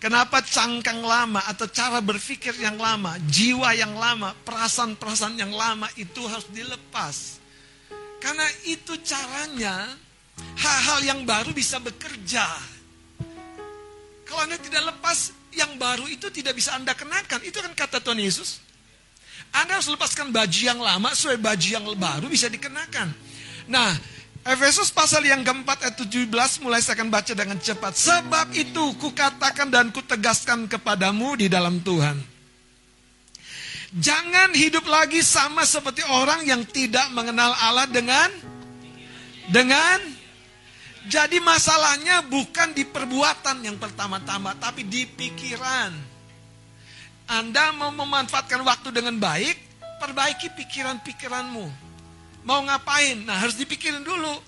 Kenapa 0.00 0.40
cangkang 0.40 1.04
lama 1.04 1.44
atau 1.44 1.68
cara 1.68 2.00
berpikir 2.00 2.56
yang 2.56 2.80
lama, 2.80 3.20
jiwa 3.28 3.76
yang 3.76 3.92
lama, 3.92 4.32
perasaan-perasaan 4.40 5.36
yang 5.36 5.52
lama 5.52 5.84
itu 6.00 6.24
harus 6.24 6.48
dilepas. 6.48 7.36
Karena 8.16 8.48
itu 8.64 8.96
caranya 9.04 9.84
hal-hal 10.56 11.00
yang 11.04 11.20
baru 11.28 11.52
bisa 11.52 11.76
bekerja. 11.76 12.48
Kalau 14.24 14.48
Anda 14.48 14.56
tidak 14.64 14.96
lepas, 14.96 15.36
yang 15.52 15.76
baru 15.76 16.08
itu 16.08 16.32
tidak 16.32 16.56
bisa 16.56 16.72
Anda 16.72 16.96
kenakan. 16.96 17.44
Itu 17.44 17.60
kan 17.60 17.76
kata 17.76 18.00
Tuhan 18.00 18.16
Yesus. 18.16 18.64
Anda 19.56 19.80
harus 19.80 19.88
lepaskan 19.88 20.30
baju 20.36 20.60
yang 20.60 20.76
lama 20.76 21.16
supaya 21.16 21.40
baju 21.40 21.68
yang 21.68 21.84
baru 21.96 22.26
bisa 22.28 22.52
dikenakan. 22.52 23.08
Nah, 23.72 23.90
Efesus 24.46 24.94
pasal 24.94 25.26
yang 25.26 25.42
keempat 25.42 25.82
ayat 25.82 25.98
17 25.98 26.30
mulai 26.62 26.78
saya 26.78 26.94
akan 27.02 27.10
baca 27.10 27.32
dengan 27.34 27.58
cepat. 27.58 27.98
Sebab 27.98 28.54
itu 28.54 28.94
kukatakan 29.02 29.74
dan 29.74 29.90
kutegaskan 29.90 30.70
kepadamu 30.70 31.34
di 31.34 31.50
dalam 31.50 31.82
Tuhan. 31.82 32.14
Jangan 33.96 34.54
hidup 34.54 34.86
lagi 34.86 35.18
sama 35.26 35.66
seperti 35.66 36.06
orang 36.06 36.46
yang 36.46 36.62
tidak 36.62 37.10
mengenal 37.10 37.58
Allah 37.58 37.90
dengan 37.90 38.30
dengan 39.50 39.98
jadi 41.10 41.42
masalahnya 41.42 42.22
bukan 42.30 42.70
di 42.70 42.86
perbuatan 42.86 43.66
yang 43.66 43.82
pertama-tama 43.82 44.54
tapi 44.62 44.86
di 44.86 45.10
pikiran. 45.10 46.05
Anda 47.26 47.74
mau 47.74 47.90
memanfaatkan 47.90 48.62
waktu 48.62 48.94
dengan 48.94 49.18
baik, 49.18 49.58
perbaiki 49.98 50.54
pikiran-pikiranmu. 50.54 51.66
Mau 52.46 52.60
ngapain? 52.62 53.26
Nah 53.26 53.42
harus 53.42 53.58
dipikirin 53.58 54.06
dulu. 54.06 54.38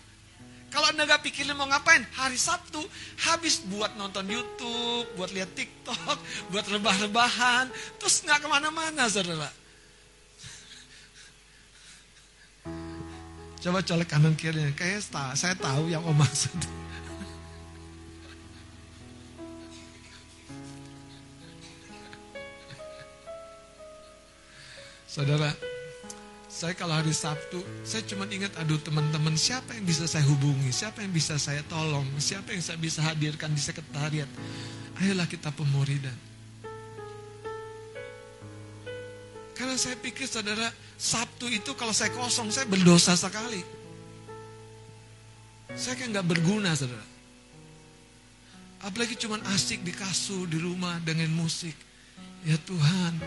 Kalau 0.69 0.87
Anda 0.93 1.09
gak 1.09 1.25
pikirin 1.25 1.57
mau 1.57 1.65
ngapain, 1.65 2.05
hari 2.13 2.37
Sabtu 2.37 2.79
habis 3.25 3.65
buat 3.67 3.97
nonton 3.97 4.29
Youtube, 4.29 5.09
buat 5.17 5.33
lihat 5.33 5.51
TikTok, 5.57 6.17
buat 6.53 6.67
rebah-rebahan, 6.69 7.73
terus 7.97 8.21
gak 8.23 8.45
ke 8.45 8.47
mana-mana 8.47 9.09
saudara. 9.09 9.49
Coba 13.59 13.83
colek 13.83 14.07
kanan 14.07 14.39
kiri, 14.39 14.71
kayak 14.77 15.03
saya 15.35 15.57
tahu 15.59 15.91
yang 15.91 16.05
om 16.07 16.15
maksud. 16.15 16.55
Saudara, 25.19 25.51
saya 26.47 26.79
kalau 26.79 26.95
hari 26.95 27.11
Sabtu, 27.11 27.59
saya 27.83 28.07
cuma 28.07 28.23
ingat, 28.31 28.55
aduh 28.55 28.79
teman-teman, 28.79 29.35
siapa 29.35 29.75
yang 29.75 29.83
bisa 29.83 30.07
saya 30.07 30.23
hubungi, 30.31 30.71
siapa 30.71 31.03
yang 31.03 31.11
bisa 31.11 31.35
saya 31.43 31.59
tolong, 31.67 32.07
siapa 32.23 32.55
yang 32.55 32.63
saya 32.63 32.79
bisa 32.79 33.03
hadirkan 33.03 33.51
di 33.51 33.59
sekretariat. 33.59 34.31
Ayolah 35.03 35.27
kita 35.27 35.51
pemuridan. 35.51 36.15
Karena 39.59 39.75
saya 39.75 39.99
pikir 39.99 40.31
saudara, 40.31 40.71
Sabtu 40.95 41.51
itu 41.51 41.75
kalau 41.75 41.91
saya 41.91 42.15
kosong, 42.15 42.55
saya 42.55 42.71
berdosa 42.71 43.19
sekali. 43.19 43.59
Saya 45.75 45.99
kayak 45.99 46.15
nggak 46.15 46.29
berguna 46.31 46.79
saudara. 46.79 47.03
Apalagi 48.87 49.19
cuma 49.19 49.43
asik 49.51 49.83
di 49.83 49.91
kasur, 49.91 50.47
di 50.47 50.63
rumah 50.63 51.03
dengan 51.03 51.27
musik. 51.35 51.75
Ya 52.47 52.55
Tuhan, 52.63 53.19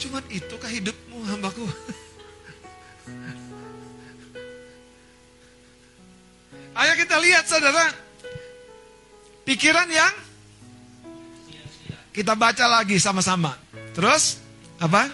cuman 0.00 0.24
itukah 0.32 0.72
hidupmu 0.72 1.20
hambaku? 1.28 1.68
Ayo 6.80 6.92
kita 6.96 7.20
lihat 7.20 7.44
saudara. 7.44 7.92
Pikiran 9.44 9.88
yang 9.92 10.14
kita 12.16 12.32
baca 12.32 12.64
lagi 12.80 12.96
sama-sama. 12.96 13.52
Terus 13.92 14.40
apa? 14.80 15.10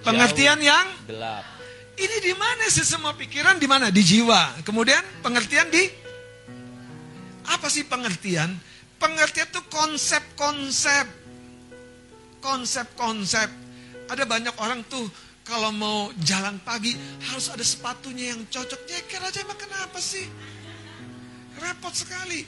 Pengertian 0.00 0.58
yang 0.64 0.86
gelap. 1.04 1.44
ini 2.00 2.16
di 2.24 2.32
mana 2.32 2.64
sih 2.72 2.82
semua 2.82 3.12
pikiran 3.12 3.60
di 3.60 3.68
mana? 3.68 3.92
Di 3.92 4.00
jiwa. 4.00 4.64
Kemudian 4.64 5.04
pengertian 5.20 5.68
di 5.68 5.84
apa 7.44 7.68
sih 7.68 7.84
pengertian? 7.84 8.56
Pengertian 8.96 9.46
itu 9.52 9.60
konsep-konsep. 9.68 11.19
Konsep-konsep. 12.40 13.48
Ada 14.10 14.24
banyak 14.26 14.56
orang 14.58 14.82
tuh 14.90 15.06
kalau 15.46 15.70
mau 15.72 16.10
jalan 16.24 16.60
pagi 16.64 16.96
harus 17.30 17.52
ada 17.52 17.62
sepatunya 17.62 18.34
yang 18.34 18.42
cocok. 18.48 18.80
Jeker 18.88 19.22
aja 19.22 19.44
emang 19.44 19.60
kenapa 19.60 20.00
sih? 20.00 20.26
Repot 21.60 21.92
sekali. 21.92 22.42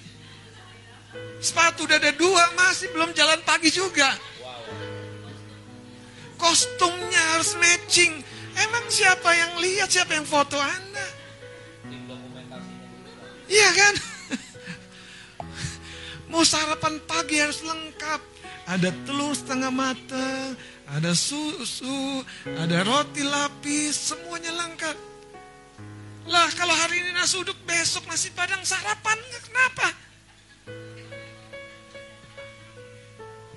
Sepatu 1.42 1.84
udah 1.84 2.00
ada 2.00 2.12
dua 2.16 2.40
masih 2.56 2.88
belum 2.96 3.12
jalan 3.12 3.40
pagi 3.44 3.68
juga. 3.68 4.16
Kostumnya 6.40 7.22
harus 7.36 7.54
matching. 7.60 8.22
Emang 8.52 8.84
siapa 8.90 9.30
yang 9.32 9.52
lihat, 9.62 9.88
siapa 9.88 10.16
yang 10.16 10.26
foto 10.26 10.58
Anda? 10.58 11.06
Iya 13.48 13.70
kan? 13.76 13.94
Mau 16.32 16.42
sarapan 16.42 16.98
pagi 17.04 17.36
harus 17.38 17.60
lengkap. 17.60 18.31
Ada 18.72 18.88
telur 19.04 19.36
setengah 19.36 19.68
matang, 19.68 20.56
ada 20.88 21.12
susu, 21.12 22.24
ada 22.56 22.80
roti 22.88 23.20
lapis, 23.20 23.92
semuanya 24.16 24.48
lengkap. 24.48 24.96
Lah 26.32 26.48
kalau 26.56 26.72
hari 26.72 27.04
ini 27.04 27.12
nasi 27.12 27.36
uduk, 27.36 27.60
besok 27.68 28.08
nasi 28.08 28.32
padang 28.32 28.64
sarapan, 28.64 29.20
kenapa? 29.44 29.88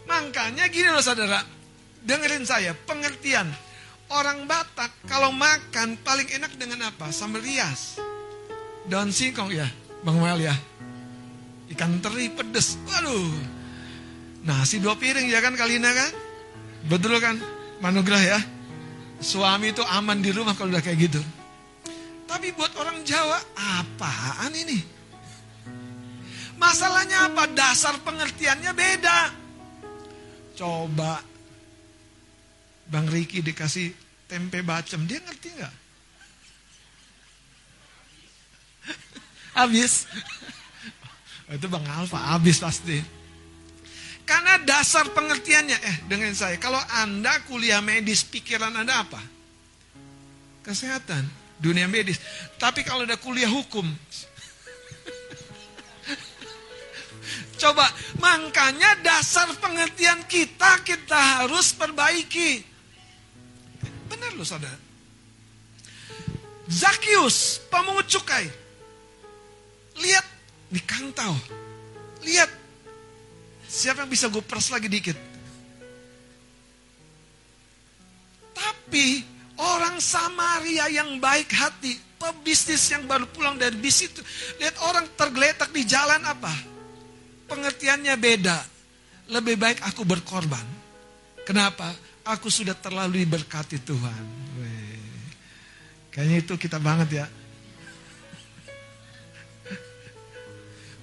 Makanya 0.04 0.68
gini 0.68 0.92
loh 0.92 1.00
saudara, 1.00 1.48
dengerin 2.04 2.44
saya, 2.44 2.76
pengertian. 2.76 3.48
Orang 4.12 4.52
Batak 4.52 4.92
kalau 5.08 5.32
makan 5.32 5.96
paling 6.04 6.28
enak 6.28 6.60
dengan 6.60 6.92
apa? 6.92 7.16
Sambal 7.16 7.40
rias. 7.40 8.04
Daun 8.84 9.16
singkong 9.16 9.48
ya, 9.48 9.66
Bang 10.04 10.20
Mel 10.20 10.44
ya. 10.44 10.56
Ikan 11.72 12.04
teri 12.04 12.28
pedes, 12.36 12.76
waduh. 12.84 13.55
Nasi 14.45 14.77
dua 14.77 14.93
piring 14.93 15.26
ya 15.26 15.41
kan 15.41 15.57
Kalina 15.57 15.89
kan? 15.89 16.11
Betul 16.85 17.17
kan? 17.17 17.41
Manugrah 17.81 18.22
ya. 18.22 18.39
Suami 19.17 19.73
itu 19.73 19.81
aman 19.81 20.22
di 20.22 20.30
rumah 20.30 20.53
kalau 20.53 20.69
udah 20.69 20.85
kayak 20.85 21.09
gitu. 21.09 21.22
Tapi 22.30 22.53
buat 22.53 22.73
orang 22.77 23.01
Jawa, 23.01 23.41
apaan 23.57 24.53
ini? 24.53 24.77
Masalahnya 26.61 27.34
apa? 27.34 27.49
Dasar 27.49 27.97
pengertiannya 28.05 28.72
beda. 28.76 29.19
Coba 30.55 31.19
Bang 32.85 33.09
Riki 33.09 33.41
dikasih 33.41 33.91
tempe 34.30 34.61
bacem, 34.61 35.09
dia 35.09 35.19
ngerti 35.26 35.49
nggak? 35.57 35.76
Habis. 39.57 40.05
Itu 41.57 41.65
Bang 41.69 41.85
Alfa, 41.85 42.17
habis 42.34 42.57
pasti. 42.57 43.24
Karena 44.26 44.57
dasar 44.65 45.06
pengertiannya, 45.14 45.77
eh 45.77 45.97
dengan 46.10 46.34
saya, 46.34 46.57
kalau 46.57 46.81
Anda 46.97 47.45
kuliah 47.45 47.77
medis, 47.77 48.26
pikiran 48.26 48.73
Anda 48.73 49.06
apa? 49.06 49.22
Kesehatan, 50.65 51.30
dunia 51.61 51.85
medis. 51.85 52.18
Tapi 52.57 52.81
kalau 52.81 53.06
ada 53.06 53.22
kuliah 53.22 53.49
hukum, 53.49 53.85
Coba, 57.61 57.88
makanya 58.19 58.99
dasar 58.99 59.47
pengertian 59.61 60.26
kita, 60.27 60.84
kita 60.84 61.45
harus 61.45 61.72
perbaiki. 61.72 62.65
Benar 64.11 64.35
loh 64.35 64.45
saudara. 64.45 64.85
Zakius, 66.65 67.61
pemungut 67.69 68.10
cukai. 68.10 68.49
Lihat, 70.02 70.26
di 70.73 70.81
kantau. 70.81 71.38
Lihat, 72.26 72.49
siapa 73.76 74.07
yang 74.07 74.11
bisa 74.11 74.31
gue 74.31 74.39
pers 74.39 74.72
lagi 74.72 74.88
dikit. 74.88 75.19
Tapi, 78.56 79.19
orang 79.60 79.99
Samaria 79.99 80.88
yang 80.88 81.19
baik 81.19 81.52
hati, 81.52 81.99
pebisnis 82.15 82.88
yang 82.88 83.03
baru 83.03 83.27
pulang 83.27 83.60
dari 83.60 83.76
bis 83.76 84.07
itu. 84.07 84.23
Lihat 84.64 84.80
orang 84.88 85.06
tergeletak 85.19 85.76
di 85.76 85.84
jalan 85.84 86.23
apa? 86.23 86.76
pengertiannya 87.45 88.15
beda. 88.18 88.57
Lebih 89.26 89.57
baik 89.57 89.81
aku 89.81 90.06
berkorban. 90.06 90.65
Kenapa? 91.45 91.93
Aku 92.26 92.49
sudah 92.49 92.73
terlalu 92.77 93.26
diberkati 93.26 93.81
Tuhan. 93.81 94.23
Kayaknya 96.10 96.38
itu 96.41 96.53
kita 96.57 96.80
banget 96.80 97.22
ya. 97.22 97.26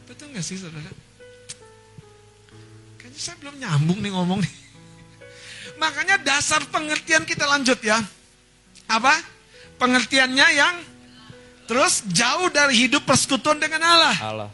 Betul 0.09 0.32
gak 0.35 0.47
sih 0.47 0.57
saudara? 0.59 0.89
Kayaknya 3.13 3.29
saya 3.29 3.37
belum 3.45 3.57
nyambung 3.61 3.99
nih 4.01 4.11
ngomong 4.17 4.41
nih. 4.41 4.55
Makanya 5.77 6.17
dasar 6.25 6.65
pengertian 6.73 7.29
kita 7.29 7.45
lanjut 7.45 7.77
ya. 7.85 8.01
Apa? 8.89 9.13
Pengertiannya 9.77 10.47
yang 10.57 10.75
terus 11.69 12.09
jauh 12.09 12.49
dari 12.49 12.89
hidup 12.89 13.05
persekutuan 13.05 13.61
dengan 13.61 13.85
Allah. 13.85 14.17
Allah. 14.25 14.51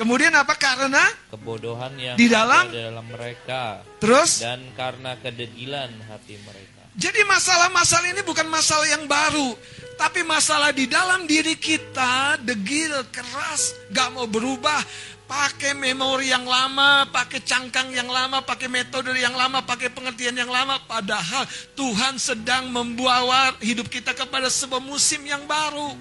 Kemudian 0.00 0.32
apa? 0.32 0.56
Karena 0.56 1.04
Kebodohan 1.28 1.92
yang 2.00 2.16
Di 2.16 2.24
dalam? 2.24 2.72
ada 2.72 2.88
dalam 2.88 3.04
mereka 3.04 3.84
terus 4.00 4.40
dan 4.40 4.64
karena 4.72 5.12
kedegilan 5.20 5.92
hati 6.08 6.40
mereka. 6.40 6.88
jadi 6.96 7.20
masalah-masalah 7.28 8.08
ini 8.08 8.24
bukan 8.24 8.48
masalah 8.48 8.88
yang 8.88 9.04
baru, 9.04 9.52
tapi 10.00 10.24
masalah 10.24 10.72
di 10.72 10.88
dalam 10.88 11.28
diri 11.28 11.52
kita 11.60 12.40
degil, 12.40 12.96
keras, 13.12 13.76
gak 13.92 14.08
mau 14.16 14.24
berubah, 14.24 14.80
pakai 15.30 15.78
memori 15.78 16.34
yang 16.34 16.42
lama, 16.42 17.06
pakai 17.06 17.38
cangkang 17.46 17.94
yang 17.94 18.10
lama, 18.10 18.42
pakai 18.42 18.66
metode 18.66 19.14
yang 19.14 19.30
lama, 19.38 19.62
pakai 19.62 19.86
pengertian 19.86 20.34
yang 20.34 20.50
lama, 20.50 20.82
padahal 20.90 21.46
Tuhan 21.78 22.18
sedang 22.18 22.66
membawa 22.66 23.54
hidup 23.62 23.86
kita 23.86 24.10
kepada 24.10 24.50
sebuah 24.50 24.82
musim 24.82 25.22
yang 25.22 25.46
baru. 25.46 25.94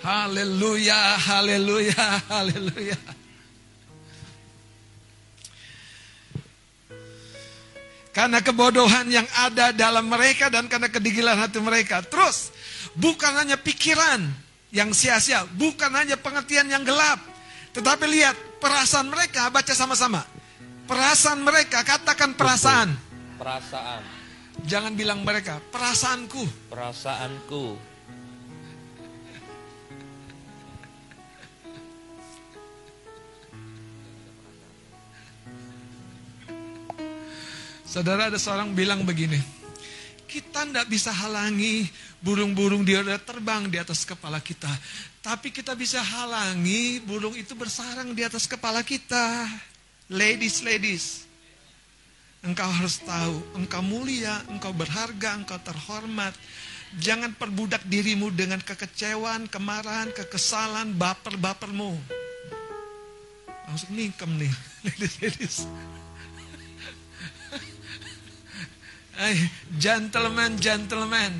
Haleluya, 0.00 1.20
haleluya, 1.20 2.06
haleluya. 2.32 2.96
Karena 8.16 8.40
kebodohan 8.40 9.04
yang 9.12 9.28
ada 9.36 9.76
dalam 9.76 10.08
mereka 10.08 10.48
dan 10.48 10.64
karena 10.72 10.88
kedigilan 10.88 11.36
hati 11.36 11.60
mereka. 11.60 12.00
Terus, 12.00 12.48
bukan 12.96 13.44
hanya 13.44 13.60
pikiran 13.60 14.45
yang 14.74 14.90
sia-sia, 14.90 15.46
bukan 15.54 15.90
hanya 15.94 16.18
pengertian 16.18 16.66
yang 16.66 16.82
gelap. 16.82 17.22
Tetapi 17.76 18.04
lihat, 18.08 18.36
perasaan 18.58 19.12
mereka, 19.12 19.52
baca 19.52 19.74
sama-sama. 19.76 20.24
Perasaan 20.86 21.42
mereka, 21.42 21.82
katakan 21.82 22.34
perasaan. 22.38 22.94
Perasaan, 23.36 24.02
Jangan 24.64 24.96
bilang 24.96 25.20
mereka, 25.20 25.60
perasaanku. 25.68 26.72
perasaanku, 26.72 27.76
Saudara 37.96 38.28
ada 38.28 38.36
seorang 38.36 38.76
bilang 38.76 39.08
begini, 39.08 39.40
kita 40.28 40.68
tidak 40.68 40.84
bisa 40.84 41.08
halangi 41.08 41.88
burung-burung 42.26 42.82
dia 42.82 43.06
udah 43.06 43.22
terbang 43.22 43.70
di 43.70 43.78
atas 43.78 44.02
kepala 44.02 44.42
kita. 44.42 44.66
Tapi 45.22 45.54
kita 45.54 45.78
bisa 45.78 46.02
halangi 46.02 46.98
burung 46.98 47.38
itu 47.38 47.54
bersarang 47.54 48.10
di 48.18 48.26
atas 48.26 48.50
kepala 48.50 48.82
kita. 48.82 49.46
Ladies, 50.10 50.66
ladies. 50.66 51.22
Engkau 52.42 52.66
harus 52.66 52.98
tahu, 52.98 53.38
engkau 53.54 53.82
mulia, 53.82 54.42
engkau 54.50 54.74
berharga, 54.74 55.38
engkau 55.38 55.58
terhormat. 55.62 56.34
Jangan 56.98 57.34
perbudak 57.38 57.86
dirimu 57.86 58.34
dengan 58.34 58.58
kekecewaan, 58.58 59.46
kemarahan, 59.46 60.10
kekesalan, 60.10 60.98
baper-bapermu. 60.98 61.94
Langsung 63.66 63.94
mingkem 63.94 64.30
nih, 64.34 64.52
ladies, 64.86 65.14
ladies. 65.22 65.56
Hai, 69.14 69.34
gentleman, 69.82 70.54
gentleman. 70.58 71.34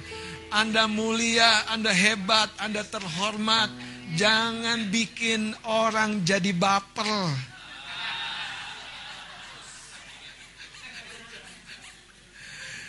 Anda 0.57 0.89
mulia, 0.89 1.69
Anda 1.69 1.93
hebat, 1.93 2.49
Anda 2.57 2.81
terhormat. 2.81 3.69
Jangan 4.17 4.89
bikin 4.89 5.53
orang 5.69 6.25
jadi 6.25 6.57
baper. 6.57 7.37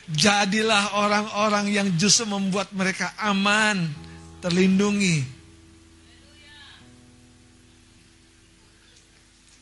Jadilah 0.07 0.95
orang-orang 0.95 1.67
yang 1.67 1.87
justru 1.99 2.23
membuat 2.23 2.71
mereka 2.71 3.11
aman, 3.19 3.91
terlindungi. 4.39 5.27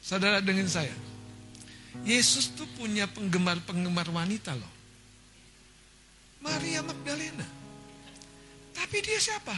Saudara 0.06 0.38
dengan 0.46 0.70
saya, 0.70 0.94
Yesus 2.06 2.54
tuh 2.54 2.70
punya 2.78 3.10
penggemar-penggemar 3.10 4.06
wanita 4.14 4.54
loh. 4.54 4.70
Maria 6.46 6.86
Magdalena. 6.86 7.65
Tapi 8.76 8.98
dia 9.00 9.18
siapa? 9.18 9.56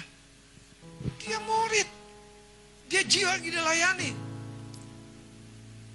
Dia 1.20 1.42
murid. 1.42 1.90
Dia 2.88 3.04
jiwa 3.04 3.36
yang 3.42 3.46
dilayani. 3.52 4.12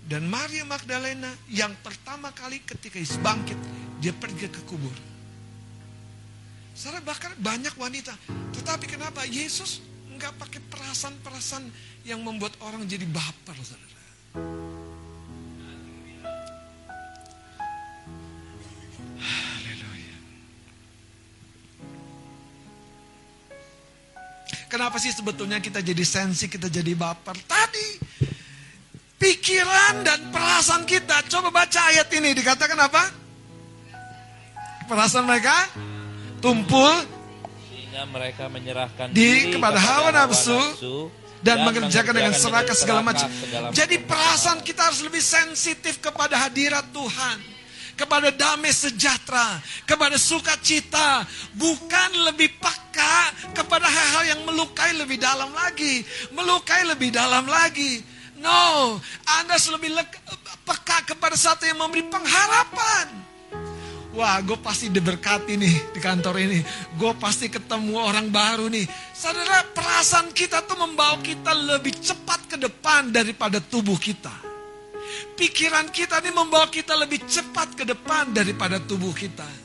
Dan 0.03 0.29
Maria 0.29 0.67
Magdalena 0.67 1.31
yang 1.49 1.73
pertama 1.81 2.35
kali 2.35 2.61
ketika 2.67 2.99
Yesus 3.01 3.17
bangkit, 3.23 3.57
dia 4.03 4.13
pergi 4.13 4.51
ke 4.51 4.61
kubur. 4.69 4.93
Saudara 6.75 7.01
bahkan 7.01 7.33
banyak 7.39 7.73
wanita. 7.79 8.13
Tetapi 8.53 8.85
kenapa 8.91 9.25
Yesus 9.25 9.81
nggak 10.19 10.37
pakai 10.37 10.61
perasaan-perasaan 10.69 11.65
yang 12.05 12.21
membuat 12.21 12.59
orang 12.61 12.85
jadi 12.85 13.07
baper, 13.09 13.57
saudara? 13.63 14.62
Kenapa 24.73 24.97
sih 24.97 25.13
sebetulnya 25.13 25.61
kita 25.61 25.85
jadi 25.85 26.01
sensi, 26.01 26.49
kita 26.49 26.73
jadi 26.73 26.97
baper? 26.97 27.37
Tadi 27.45 28.01
pikiran 29.21 30.01
dan 30.01 30.33
perasaan 30.33 30.89
kita. 30.89 31.29
Coba 31.29 31.53
baca 31.53 31.93
ayat 31.93 32.09
ini 32.17 32.33
dikatakan 32.33 32.81
apa? 32.81 33.05
Perasaan 34.89 35.29
mereka 35.29 35.53
tumpul 36.41 36.89
sehingga 37.69 38.09
mereka 38.09 38.49
menyerahkan 38.49 39.13
Di- 39.13 39.21
diri 39.21 39.43
kepada 39.53 39.77
hawa 39.77 40.09
nafsu 40.09 40.57
dan, 41.45 41.61
dan 41.61 41.69
mengerjakan 41.69 42.13
dengan 42.17 42.33
serakah 42.33 42.73
segala 42.73 43.05
macam. 43.05 43.29
segala 43.29 43.69
Jadi 43.77 44.01
perasaan 44.01 44.65
kita 44.65 44.89
harus 44.89 45.05
lebih 45.05 45.21
sensitif 45.21 46.01
kepada 46.01 46.49
hadirat 46.49 46.89
Tuhan. 46.97 47.53
Kepada 47.93 48.33
damai 48.33 48.73
sejahtera, 48.73 49.61
kepada 49.85 50.17
sukacita, 50.17 51.29
bukan 51.53 52.25
lebih 52.33 52.57
peka 52.93 53.33
kepada 53.57 53.89
hal-hal 53.89 54.37
yang 54.37 54.41
melukai 54.45 54.93
lebih 54.93 55.17
dalam 55.17 55.49
lagi, 55.57 56.05
melukai 56.37 56.85
lebih 56.85 57.09
dalam 57.09 57.49
lagi. 57.49 58.05
No, 58.37 59.01
Anda 59.41 59.57
lebih 59.57 59.97
peka 60.69 61.09
kepada 61.09 61.33
satu 61.33 61.65
yang 61.65 61.81
memberi 61.81 62.05
pengharapan. 62.05 63.09
Wah, 64.13 64.45
gue 64.45 64.61
pasti 64.61 64.93
diberkati 64.93 65.57
nih 65.57 65.97
di 65.97 66.01
kantor 66.05 66.37
ini. 66.37 66.61
Gue 67.01 67.17
pasti 67.17 67.49
ketemu 67.49 67.97
orang 67.97 68.29
baru 68.29 68.69
nih. 68.69 68.85
Saudara, 69.17 69.65
perasaan 69.73 70.29
kita 70.37 70.61
tuh 70.69 70.77
membawa 70.77 71.17
kita 71.25 71.57
lebih 71.57 71.97
cepat 71.97 72.45
ke 72.45 72.61
depan 72.61 73.09
daripada 73.09 73.57
tubuh 73.57 73.97
kita. 73.97 74.37
Pikiran 75.33 75.89
kita 75.89 76.21
ini 76.21 76.29
membawa 76.29 76.69
kita 76.69 76.93
lebih 76.93 77.25
cepat 77.25 77.73
ke 77.73 77.89
depan 77.89 78.37
daripada 78.37 78.77
tubuh 78.85 79.17
kita. 79.17 79.62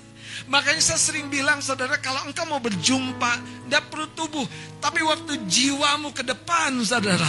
Makanya 0.48 0.80
saya 0.80 1.00
sering 1.00 1.28
bilang, 1.28 1.60
saudara, 1.60 2.00
kalau 2.00 2.24
engkau 2.24 2.48
mau 2.48 2.64
berjumpa, 2.64 3.32
tidak 3.68 3.84
perlu 3.92 4.08
tubuh. 4.16 4.48
Tapi 4.80 5.04
waktu 5.04 5.44
jiwamu 5.44 6.16
ke 6.16 6.24
depan, 6.24 6.80
saudara. 6.88 7.28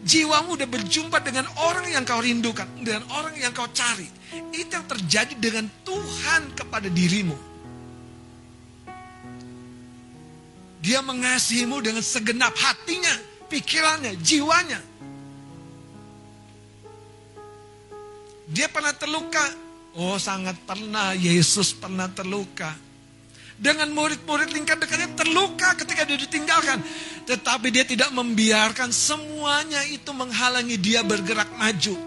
Jiwamu 0.00 0.56
udah 0.56 0.64
berjumpa 0.64 1.20
dengan 1.20 1.44
orang 1.60 1.92
yang 1.92 2.08
kau 2.08 2.24
rindukan, 2.24 2.64
dengan 2.80 3.04
orang 3.20 3.36
yang 3.36 3.52
kau 3.52 3.68
cari. 3.68 4.08
Itu 4.56 4.80
yang 4.80 4.88
terjadi 4.88 5.36
dengan 5.36 5.68
Tuhan 5.84 6.56
kepada 6.56 6.88
dirimu. 6.88 7.36
Dia 10.80 11.04
mengasihimu 11.04 11.84
dengan 11.84 12.00
segenap 12.00 12.56
hatinya, 12.56 13.12
pikirannya, 13.52 14.16
jiwanya. 14.24 14.80
Dia 18.48 18.72
pernah 18.72 18.96
terluka. 18.96 19.67
Oh 19.96 20.20
sangat 20.20 20.58
pernah, 20.68 21.16
Yesus 21.16 21.72
pernah 21.72 22.10
terluka. 22.12 22.76
Dengan 23.58 23.90
murid-murid 23.90 24.54
lingkar 24.54 24.78
dekatnya 24.78 25.18
terluka 25.18 25.74
ketika 25.74 26.06
dia 26.06 26.14
ditinggalkan. 26.14 26.78
Tetapi 27.26 27.74
dia 27.74 27.82
tidak 27.82 28.14
membiarkan 28.14 28.94
semuanya 28.94 29.82
itu 29.90 30.14
menghalangi 30.14 30.78
dia 30.78 31.02
bergerak 31.02 31.50
maju. 31.58 31.98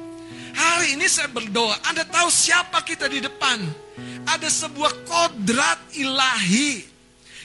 Hari 0.51 0.95
ini 0.99 1.07
saya 1.11 1.27
berdoa, 1.27 1.75
Anda 1.91 2.07
tahu 2.07 2.31
siapa 2.31 2.83
kita 2.87 3.11
di 3.11 3.19
depan. 3.19 3.59
Ada 4.27 4.47
sebuah 4.47 5.03
kodrat 5.03 5.79
ilahi. 5.99 6.87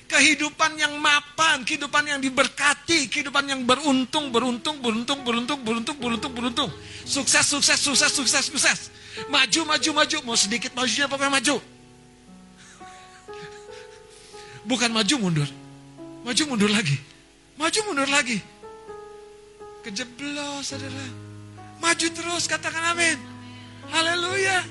Kehidupan 0.06 0.78
yang 0.78 1.02
mapan, 1.02 1.66
kehidupan 1.66 2.06
yang 2.06 2.22
diberkati, 2.22 3.10
kehidupan 3.10 3.42
yang 3.50 3.66
beruntung, 3.66 4.30
beruntung, 4.30 4.78
beruntung, 4.78 5.26
beruntung, 5.26 5.58
beruntung, 5.66 5.96
beruntung, 5.98 6.30
beruntung. 6.30 6.70
Sukses, 7.02 7.42
sukses, 7.42 7.74
sukses, 7.82 8.14
sukses, 8.14 8.44
sukses. 8.46 8.80
Maju, 9.24 9.60
maju, 9.64 9.90
maju. 9.96 10.16
Mau 10.22 10.36
sedikit 10.36 10.76
majunya 10.76 11.08
pokoknya 11.08 11.32
maju. 11.32 11.56
Bukan 14.68 14.90
maju 14.92 15.14
mundur. 15.16 15.48
Maju 16.26 16.42
mundur 16.50 16.70
lagi. 16.70 16.98
Maju 17.56 17.78
mundur 17.88 18.08
lagi. 18.10 18.42
Kejeblos 19.86 20.68
saudara. 20.68 21.06
Maju 21.80 22.06
terus 22.12 22.44
katakan 22.50 22.92
amin. 22.92 23.16
Haleluya. 23.88 24.66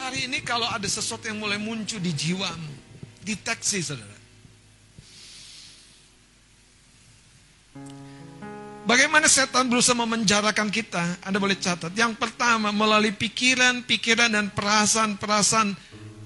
Hari 0.00 0.28
ini 0.28 0.40
kalau 0.44 0.68
ada 0.68 0.84
sesuatu 0.84 1.28
yang 1.28 1.40
mulai 1.40 1.56
muncul 1.56 1.96
di 1.96 2.12
jiwamu, 2.12 2.72
deteksi 3.24 3.80
saudara. 3.80 4.13
Bagaimana 8.84 9.24
setan 9.32 9.72
berusaha 9.72 9.96
memenjarakan 9.96 10.68
kita? 10.68 11.24
Anda 11.24 11.40
boleh 11.40 11.56
catat. 11.56 11.96
Yang 11.96 12.20
pertama, 12.20 12.68
melalui 12.68 13.16
pikiran-pikiran 13.16 14.28
dan 14.28 14.52
perasaan-perasaan 14.52 15.72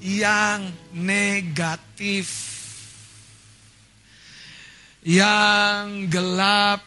yang 0.03 0.67
negatif. 0.91 2.27
Yang 5.07 6.11
gelap. 6.11 6.83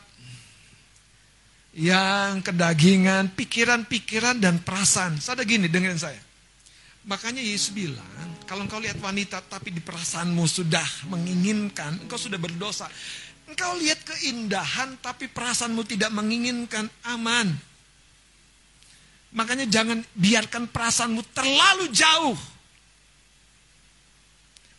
Yang 1.72 2.52
kedagingan, 2.52 3.32
pikiran-pikiran 3.32 4.44
dan 4.44 4.60
perasaan. 4.60 5.24
Sada 5.24 5.48
gini, 5.48 5.72
dengerin 5.72 5.96
saya. 5.96 6.20
Makanya 7.08 7.40
Yesus 7.40 7.72
bilang, 7.72 8.06
kalau 8.44 8.68
engkau 8.68 8.78
lihat 8.78 9.00
wanita 9.00 9.42
tapi 9.48 9.74
di 9.74 9.80
perasaanmu 9.82 10.44
sudah 10.46 11.08
menginginkan, 11.10 12.06
engkau 12.06 12.20
sudah 12.20 12.38
berdosa. 12.38 12.92
Engkau 13.52 13.76
lihat 13.84 14.00
keindahan 14.08 14.96
tapi 15.04 15.28
perasaanmu 15.28 15.84
tidak 15.84 16.08
menginginkan 16.16 16.88
aman. 17.04 17.52
Makanya 19.36 19.68
jangan 19.68 20.00
biarkan 20.16 20.72
perasaanmu 20.72 21.20
terlalu 21.36 21.92
jauh. 21.92 22.40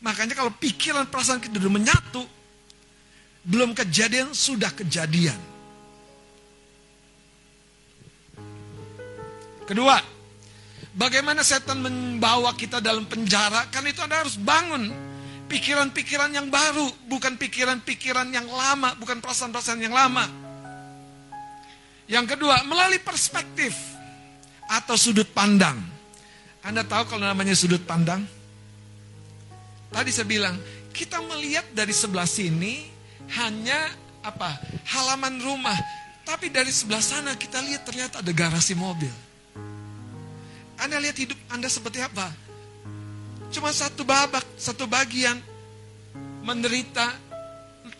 Makanya 0.00 0.32
kalau 0.32 0.56
pikiran 0.56 1.04
perasaan 1.04 1.44
kita 1.44 1.60
sudah 1.60 1.68
menyatu, 1.68 2.24
belum 3.44 3.76
kejadian 3.76 4.32
sudah 4.32 4.72
kejadian. 4.72 5.36
Kedua, 9.68 10.00
bagaimana 10.96 11.44
setan 11.44 11.84
membawa 11.84 12.56
kita 12.56 12.80
dalam 12.80 13.04
penjara? 13.04 13.68
Kan 13.68 13.84
itu 13.84 14.00
Anda 14.00 14.24
harus 14.24 14.40
bangun 14.40 15.11
pikiran-pikiran 15.52 16.32
yang 16.32 16.48
baru, 16.48 16.88
bukan 17.12 17.36
pikiran-pikiran 17.36 18.32
yang 18.32 18.48
lama, 18.48 18.96
bukan 18.96 19.20
perasaan-perasaan 19.20 19.84
yang 19.84 19.92
lama. 19.92 20.24
Yang 22.08 22.36
kedua, 22.36 22.64
melalui 22.64 22.96
perspektif 23.04 23.76
atau 24.64 24.96
sudut 24.96 25.28
pandang. 25.36 25.76
Anda 26.64 26.80
tahu 26.88 27.04
kalau 27.12 27.28
namanya 27.28 27.52
sudut 27.52 27.84
pandang? 27.84 28.24
Tadi 29.92 30.08
saya 30.08 30.24
bilang, 30.24 30.56
kita 30.96 31.20
melihat 31.20 31.68
dari 31.76 31.92
sebelah 31.92 32.24
sini 32.24 32.88
hanya 33.36 33.92
apa? 34.24 34.56
halaman 34.88 35.36
rumah, 35.42 35.76
tapi 36.24 36.48
dari 36.48 36.72
sebelah 36.72 37.04
sana 37.04 37.36
kita 37.36 37.60
lihat 37.60 37.84
ternyata 37.84 38.24
ada 38.24 38.32
garasi 38.32 38.72
mobil. 38.72 39.12
Anda 40.80 40.96
lihat 40.98 41.16
hidup 41.20 41.38
Anda 41.52 41.68
seperti 41.68 42.00
apa? 42.00 42.32
Cuma 43.52 43.70
satu 43.70 44.02
babak, 44.02 44.42
satu 44.56 44.88
bagian. 44.88 45.36
Menderita, 46.42 47.06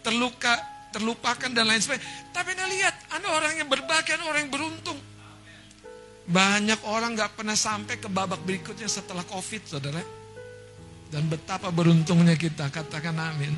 terluka, 0.03 0.59
terlupakan 0.91 1.51
dan 1.53 1.69
lain 1.69 1.79
sebagainya. 1.79 2.33
Tapi 2.35 2.57
Anda 2.59 2.67
lihat, 2.67 2.95
Anda 3.15 3.29
orang 3.31 3.53
yang 3.61 3.69
berbahagia, 3.71 4.19
orang 4.25 4.49
yang 4.49 4.53
beruntung. 4.53 4.99
Banyak 6.27 6.81
orang 6.89 7.15
gak 7.15 7.39
pernah 7.39 7.55
sampai 7.55 8.01
ke 8.01 8.09
babak 8.11 8.41
berikutnya 8.43 8.89
setelah 8.91 9.23
COVID, 9.29 9.63
saudara. 9.69 10.03
Dan 11.13 11.29
betapa 11.29 11.69
beruntungnya 11.69 12.35
kita, 12.35 12.73
katakan 12.73 13.15
amin. 13.15 13.53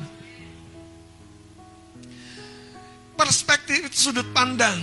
Perspektif 3.15 3.87
itu 3.87 4.11
sudut 4.11 4.27
pandang 4.35 4.75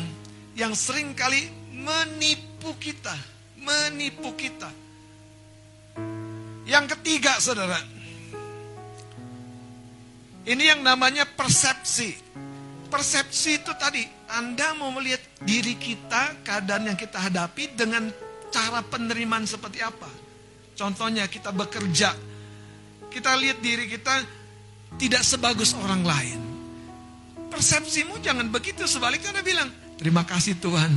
yang 0.57 0.73
sering 0.73 1.13
kali 1.13 1.53
menipu 1.69 2.73
kita. 2.81 3.13
Menipu 3.61 4.33
kita. 4.35 4.82
Yang 6.73 6.97
ketiga, 6.97 7.37
saudara. 7.37 7.77
Ini 10.49 10.73
yang 10.73 10.81
namanya 10.81 11.29
persepsi. 11.29 12.17
Persepsi 12.89 13.61
itu 13.61 13.73
tadi, 13.77 14.01
Anda 14.33 14.73
mau 14.81 14.89
melihat 14.97 15.21
diri 15.45 15.77
kita, 15.77 16.41
keadaan 16.41 16.89
yang 16.89 16.97
kita 16.97 17.21
hadapi 17.21 17.77
dengan 17.77 18.09
cara 18.49 18.81
penerimaan 18.81 19.45
seperti 19.45 19.85
apa. 19.85 20.09
Contohnya 20.73 21.29
kita 21.29 21.53
bekerja, 21.53 22.17
kita 23.13 23.31
lihat 23.37 23.61
diri 23.61 23.93
kita 23.93 24.25
tidak 24.97 25.23
sebagus 25.29 25.77
orang 25.77 26.01
lain. 26.01 26.41
Persepsimu 27.53 28.17
jangan 28.25 28.49
begitu, 28.49 28.89
sebaliknya 28.89 29.37
Anda 29.37 29.45
bilang, 29.45 29.69
terima 30.01 30.25
kasih 30.25 30.57
Tuhan, 30.57 30.93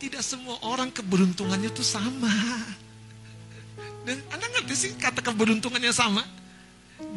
tidak 0.00 0.24
semua 0.24 0.56
orang 0.64 0.88
keberuntungannya 0.88 1.68
itu 1.68 1.84
sama. 1.84 2.32
Dan 4.08 4.16
Anda 4.32 4.46
ngerti 4.56 4.74
sih 4.74 4.90
kata 4.96 5.20
keberuntungannya 5.20 5.92
sama? 5.92 6.24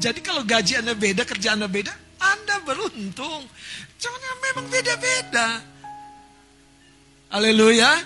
Jadi 0.03 0.19
kalau 0.19 0.43
gaji 0.43 0.83
Anda 0.83 0.91
beda, 0.91 1.23
kerja 1.23 1.55
Anda 1.55 1.71
beda, 1.71 1.95
Anda 2.19 2.59
beruntung. 2.67 3.47
Cuma 3.95 4.17
memang 4.51 4.67
beda-beda. 4.67 5.63
Haleluya. 7.31 8.03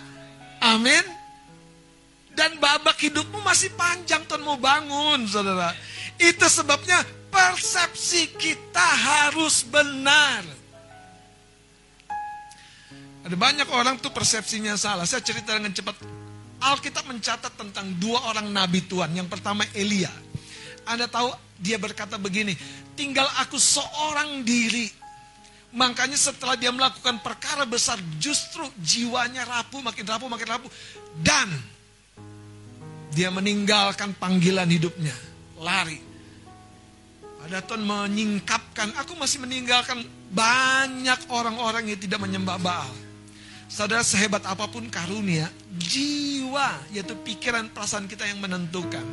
Amin. 0.61 1.05
Dan 2.37 2.61
babak 2.61 3.01
hidupmu 3.01 3.41
masih 3.41 3.73
panjang 3.73 4.21
Tuhan 4.29 4.45
mau 4.45 4.61
bangun, 4.61 5.25
saudara. 5.25 5.73
Itu 6.21 6.45
sebabnya 6.45 7.01
persepsi 7.33 8.29
kita 8.37 8.85
harus 8.85 9.65
benar. 9.65 10.56
Ada 13.27 13.35
banyak 13.35 13.67
orang 13.75 13.99
tuh 13.99 14.15
persepsinya 14.15 14.79
salah. 14.79 15.03
Saya 15.03 15.19
cerita 15.19 15.51
dengan 15.51 15.75
cepat. 15.75 15.99
Alkitab 16.63 17.11
mencatat 17.11 17.59
tentang 17.59 17.91
dua 17.99 18.23
orang 18.31 18.47
nabi 18.47 18.87
Tuhan. 18.87 19.11
Yang 19.11 19.35
pertama 19.35 19.67
Elia. 19.75 20.07
Anda 20.87 21.11
tahu 21.11 21.35
dia 21.59 21.75
berkata 21.75 22.15
begini, 22.15 22.55
tinggal 22.95 23.27
aku 23.43 23.59
seorang 23.59 24.47
diri. 24.47 24.87
Makanya 25.75 26.15
setelah 26.15 26.55
dia 26.55 26.71
melakukan 26.71 27.19
perkara 27.19 27.67
besar, 27.67 27.99
justru 28.15 28.63
jiwanya 28.79 29.43
rapuh, 29.43 29.83
makin 29.83 30.07
rapuh, 30.07 30.31
makin 30.31 30.47
rapuh. 30.47 30.71
Dan 31.19 31.51
dia 33.11 33.27
meninggalkan 33.27 34.15
panggilan 34.15 34.71
hidupnya, 34.71 35.13
lari. 35.59 35.99
Ada 37.43 37.59
Tuhan 37.59 37.83
menyingkapkan, 37.83 38.95
aku 38.95 39.19
masih 39.19 39.43
meninggalkan 39.43 39.99
banyak 40.31 41.19
orang-orang 41.27 41.91
yang 41.91 41.99
tidak 41.99 42.23
menyembah 42.23 42.55
Baal. 42.63 43.06
Saudara 43.67 43.99
sehebat 43.99 44.47
apa 44.47 44.63
pun 44.71 44.87
karunia, 44.87 45.51
jiwa 45.75 46.87
yaitu 46.95 47.11
pikiran 47.19 47.67
perasaan 47.67 48.07
kita 48.07 48.23
yang 48.23 48.39
menentukan. 48.39 49.03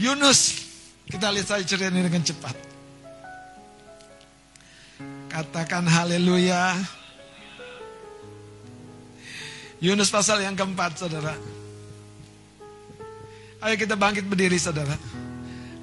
Yunus, 0.00 0.64
kita 1.12 1.28
lihat 1.28 1.44
saja 1.44 1.64
cerita 1.68 1.92
ini 1.92 2.08
dengan 2.08 2.24
cepat. 2.24 2.56
Katakan 5.28 5.84
haleluya. 5.84 6.72
Yunus 9.84 10.08
pasal 10.08 10.40
yang 10.40 10.56
keempat, 10.56 10.96
saudara. 10.96 11.36
Ayo 13.60 13.76
kita 13.76 13.92
bangkit 13.92 14.24
berdiri, 14.24 14.56
saudara. 14.56 14.96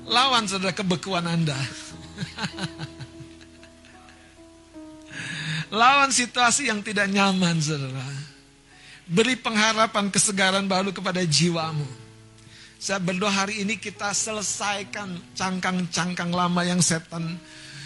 Lawan, 0.10 0.50
saudara, 0.50 0.74
kebekuan 0.74 1.30
Anda. 1.30 1.58
Lawan 5.68 6.16
situasi 6.16 6.72
yang 6.72 6.80
tidak 6.80 7.12
nyaman, 7.12 7.60
saudara. 7.60 8.08
Beri 9.08 9.36
pengharapan 9.40 10.08
kesegaran 10.08 10.68
baru 10.68 10.96
kepada 10.96 11.24
jiwamu. 11.24 11.88
Saya 12.78 13.02
berdoa 13.02 13.34
hari 13.34 13.66
ini 13.66 13.76
kita 13.76 14.14
selesaikan 14.14 15.18
cangkang-cangkang 15.34 16.30
lama 16.30 16.62
yang 16.62 16.80
setan 16.80 17.40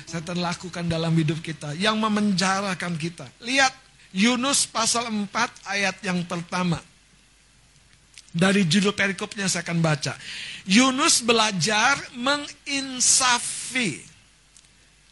setan 0.04 0.44
lakukan 0.44 0.84
dalam 0.92 1.16
hidup 1.16 1.40
kita. 1.40 1.72
Yang 1.80 1.98
memenjarakan 2.02 3.00
kita. 3.00 3.26
Lihat 3.40 3.72
Yunus 4.12 4.68
pasal 4.68 5.08
4 5.08 5.32
ayat 5.72 5.96
yang 6.04 6.22
pertama. 6.28 6.78
Dari 8.32 8.64
judul 8.68 8.96
perikopnya 8.96 9.48
saya 9.48 9.64
akan 9.64 9.80
baca. 9.80 10.16
Yunus 10.68 11.24
belajar 11.24 12.00
menginsafi. 12.16 14.04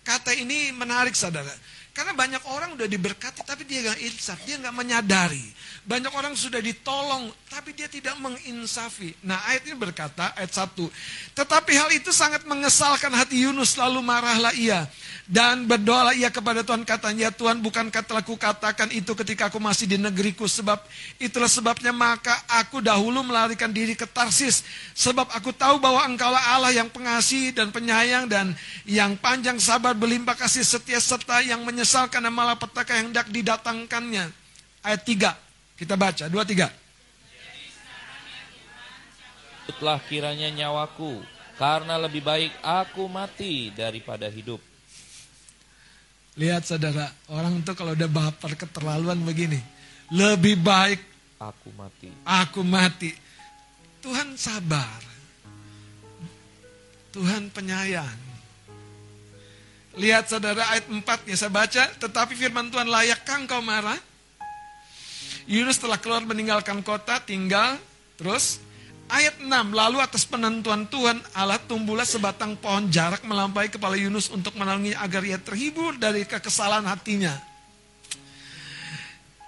Kata 0.03 0.35
ini 0.35 0.71
menarik 0.75 1.15
saudara. 1.15 1.51
Karena 1.99 2.15
banyak 2.15 2.43
orang 2.55 2.79
udah 2.79 2.87
diberkati 2.87 3.43
tapi 3.43 3.67
dia 3.67 3.91
gak 3.91 3.99
insaf, 3.99 4.39
dia 4.47 4.55
gak 4.55 4.71
menyadari. 4.71 5.43
Banyak 5.89 6.13
orang 6.13 6.37
sudah 6.37 6.61
ditolong 6.61 7.33
tapi 7.49 7.73
dia 7.73 7.89
tidak 7.89 8.13
menginsafi. 8.21 9.17
Nah 9.25 9.41
ayat 9.49 9.65
ini 9.65 9.73
berkata, 9.73 10.37
ayat 10.37 10.53
1. 10.53 10.85
Tetapi 11.33 11.71
hal 11.73 11.89
itu 11.97 12.13
sangat 12.13 12.45
mengesalkan 12.45 13.09
hati 13.09 13.41
Yunus 13.41 13.73
lalu 13.73 14.05
marahlah 14.05 14.53
ia. 14.53 14.85
Dan 15.25 15.65
berdoalah 15.65 16.13
ia 16.13 16.29
kepada 16.29 16.61
Tuhan 16.61 16.85
katanya, 16.85 17.29
ya 17.29 17.31
Tuhan 17.33 17.65
bukankah 17.65 18.05
telah 18.05 18.21
kukatakan 18.21 18.93
itu 18.93 19.17
ketika 19.17 19.49
aku 19.49 19.57
masih 19.57 19.89
di 19.89 19.97
negeriku. 19.97 20.45
Sebab 20.45 20.77
itulah 21.17 21.49
sebabnya 21.49 21.89
maka 21.89 22.37
aku 22.61 22.85
dahulu 22.85 23.25
melarikan 23.25 23.73
diri 23.73 23.97
ke 23.97 24.05
Tarsis. 24.05 24.61
Sebab 24.93 25.25
aku 25.33 25.57
tahu 25.57 25.81
bahwa 25.81 26.05
engkaulah 26.05 26.53
Allah 26.53 26.69
yang 26.69 26.93
pengasih 26.93 27.49
dan 27.49 27.73
penyayang 27.73 28.29
dan 28.29 28.53
yang 28.85 29.17
panjang 29.17 29.57
sabar 29.57 29.97
berlimpah 29.97 30.37
kasih 30.37 30.61
setia 30.61 31.01
serta 31.01 31.41
yang 31.41 31.65
menyesalkan 31.65 32.21
malapetaka 32.29 32.93
yang 32.93 33.09
hendak 33.09 33.25
didatangkannya. 33.33 34.29
Ayat 34.85 35.01
3, 35.03 35.48
kita 35.79 35.95
baca, 35.95 36.27
2, 36.27 36.35
3. 36.43 36.67
Tutlah 39.71 40.03
kiranya 40.03 40.51
nyawaku, 40.51 41.23
karena 41.55 41.95
lebih 41.95 42.19
baik 42.19 42.51
aku 42.59 43.07
mati 43.07 43.71
daripada 43.71 44.27
hidup. 44.27 44.59
Lihat 46.35 46.67
saudara, 46.67 47.07
orang 47.31 47.63
itu 47.63 47.71
kalau 47.75 47.95
udah 47.95 48.09
baper 48.11 48.59
keterlaluan 48.59 49.19
begini. 49.23 49.59
Lebih 50.09 50.57
baik 50.59 50.99
Aku 51.39 51.71
mati. 51.77 52.09
aku 52.27 52.59
mati. 52.65 53.11
Tuhan 54.03 54.35
sabar. 54.35 55.03
Tuhan 57.11 57.51
penyayang. 57.51 58.19
Lihat 59.99 60.31
saudara 60.31 60.63
ayat 60.71 60.87
4 60.87 61.27
nya 61.27 61.35
saya 61.35 61.51
baca. 61.51 61.83
Tetapi 61.99 62.33
firman 62.39 62.71
Tuhan 62.71 62.87
layakkah 62.87 63.37
engkau 63.43 63.59
marah? 63.59 63.99
Yunus 65.49 65.81
telah 65.81 65.97
keluar 65.97 66.21
meninggalkan 66.21 66.85
kota, 66.85 67.17
tinggal. 67.25 67.81
Terus 68.21 68.61
Ayat 69.09 69.41
6, 69.41 69.49
lalu 69.49 69.97
atas 69.97 70.21
penentuan 70.21 70.85
Tuhan 70.85 71.17
Allah 71.33 71.57
tumbuhlah 71.65 72.05
sebatang 72.05 72.53
pohon 72.53 72.93
jarak 72.93 73.25
melampaui 73.25 73.65
kepala 73.65 73.97
Yunus 73.97 74.29
untuk 74.29 74.53
menolonginya 74.53 75.01
agar 75.01 75.25
ia 75.25 75.41
terhibur 75.41 75.97
dari 75.97 76.29
kekesalan 76.29 76.85
hatinya. 76.85 77.33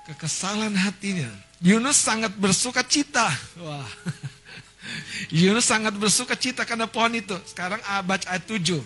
Kekesalan 0.09 0.73
hatinya. 0.73 1.29
Yunus 1.61 1.93
sangat 1.93 2.33
bersuka 2.41 2.81
cita. 2.81 3.29
Wah. 3.61 3.85
Yunus 5.45 5.69
sangat 5.69 5.93
bersuka 5.93 6.33
cita 6.33 6.65
karena 6.65 6.89
pohon 6.89 7.13
itu. 7.13 7.37
Sekarang 7.45 7.77
ah, 7.85 8.01
baca 8.01 8.33
ayat 8.33 8.49
7. 8.49 8.81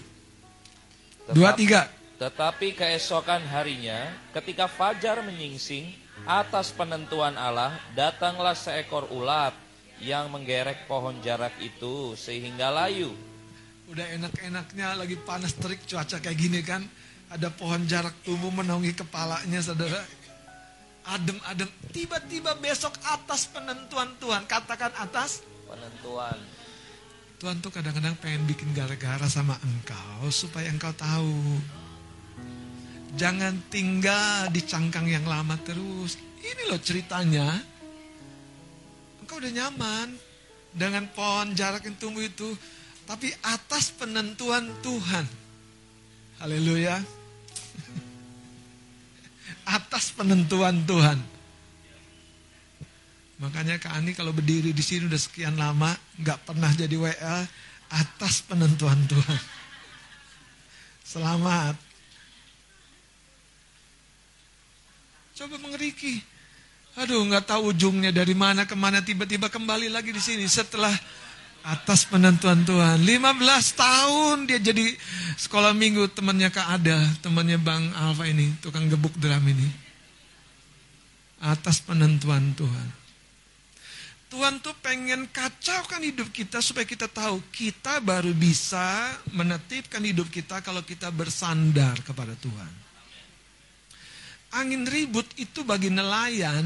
Dua, 1.31 1.55
tiga. 1.55 1.87
Tetapi 2.19 2.75
keesokan 2.75 3.47
harinya, 3.47 4.11
ketika 4.35 4.67
fajar 4.67 5.23
menyingsing, 5.23 5.87
atas 6.25 6.73
penentuan 6.73 7.37
Allah, 7.37 7.77
datanglah 7.93 8.57
seekor 8.57 9.09
ulat 9.13 9.53
yang 10.01 10.27
menggerek 10.33 10.89
pohon 10.89 11.21
jarak 11.21 11.53
itu 11.61 12.17
sehingga 12.17 12.73
layu. 12.73 13.13
Udah 13.85 14.05
enak-enaknya 14.17 14.97
lagi 14.97 15.15
panas 15.21 15.53
terik 15.53 15.85
cuaca 15.85 16.17
kayak 16.17 16.37
gini 16.37 16.65
kan. 16.65 16.81
Ada 17.29 17.53
pohon 17.53 17.85
jarak 17.85 18.13
tumbuh 18.25 18.49
menaungi 18.49 18.97
kepalanya 18.97 19.61
saudara. 19.61 20.01
Adem-adem. 21.05 21.69
Tiba-tiba 21.93 22.57
besok 22.57 22.97
atas 23.05 23.45
penentuan 23.49 24.09
Tuhan. 24.17 24.49
Katakan 24.49 24.89
atas. 24.97 25.45
Penentuan. 25.69 26.37
Tuhan 27.37 27.61
tuh 27.61 27.69
kadang-kadang 27.69 28.17
pengen 28.17 28.49
bikin 28.49 28.73
gara-gara 28.73 29.25
sama 29.29 29.53
engkau. 29.61 30.33
Supaya 30.33 30.69
engkau 30.73 30.93
tahu. 30.97 31.61
Jangan 33.15 33.55
tinggal 33.71 34.51
di 34.51 34.59
cangkang 34.59 35.07
yang 35.07 35.23
lama 35.23 35.55
terus. 35.63 36.19
Ini 36.43 36.67
loh 36.67 36.79
ceritanya. 36.83 37.47
Engkau 39.23 39.39
udah 39.39 39.51
nyaman. 39.55 40.11
Dengan 40.75 41.07
pohon 41.15 41.55
jarak 41.55 41.87
yang 41.87 41.95
tumbuh 41.95 42.19
itu. 42.19 42.51
Tapi 43.07 43.31
atas 43.39 43.95
penentuan 43.95 44.67
Tuhan. 44.83 45.23
Haleluya. 46.43 46.99
Atas 49.79 50.11
penentuan 50.11 50.83
Tuhan. 50.83 51.15
Makanya 53.39 53.79
Kak 53.79 53.95
Ani 53.95 54.11
kalau 54.11 54.35
berdiri 54.35 54.71
di 54.71 54.83
sini 54.83 55.07
udah 55.07 55.19
sekian 55.19 55.59
lama, 55.59 55.91
nggak 56.19 56.47
pernah 56.47 56.71
jadi 56.71 56.95
WA, 56.95 57.43
atas 57.91 58.43
penentuan 58.47 58.99
Tuhan. 59.07 59.41
Selamat. 61.03 61.84
Coba 65.35 65.59
mengeriki. 65.59 66.23
Aduh, 66.95 67.27
nggak 67.27 67.51
tahu 67.51 67.75
ujungnya 67.75 68.15
dari 68.15 68.31
mana 68.31 68.63
ke 68.63 68.71
mana 68.71 69.03
tiba-tiba 69.03 69.51
kembali 69.51 69.91
lagi 69.91 70.15
di 70.15 70.23
sini 70.23 70.47
setelah 70.47 70.95
atas 71.67 72.07
penentuan 72.07 72.63
Tuhan. 72.63 73.03
15 73.03 73.35
tahun 73.75 74.47
dia 74.47 74.63
jadi 74.63 74.95
sekolah 75.35 75.75
minggu 75.75 76.07
temannya 76.15 76.47
Kak 76.55 76.79
Ada, 76.79 77.19
temannya 77.19 77.59
Bang 77.59 77.83
Alfa 77.99 78.23
ini, 78.31 78.47
tukang 78.63 78.87
gebuk 78.87 79.11
drum 79.19 79.43
ini. 79.43 79.67
Atas 81.43 81.83
penentuan 81.83 82.55
Tuhan. 82.55 82.87
Tuhan 84.31 84.63
tuh 84.63 84.71
pengen 84.79 85.27
kacaukan 85.35 85.99
hidup 85.99 86.31
kita 86.31 86.63
supaya 86.63 86.87
kita 86.87 87.11
tahu 87.11 87.43
kita 87.51 87.99
baru 87.99 88.31
bisa 88.31 89.19
menetipkan 89.35 89.99
hidup 89.99 90.31
kita 90.31 90.63
kalau 90.63 90.79
kita 90.79 91.11
bersandar 91.11 91.99
kepada 92.07 92.39
Tuhan. 92.39 92.84
Angin 94.55 94.87
ribut 94.87 95.27
itu 95.35 95.67
bagi 95.67 95.91
nelayan 95.91 96.63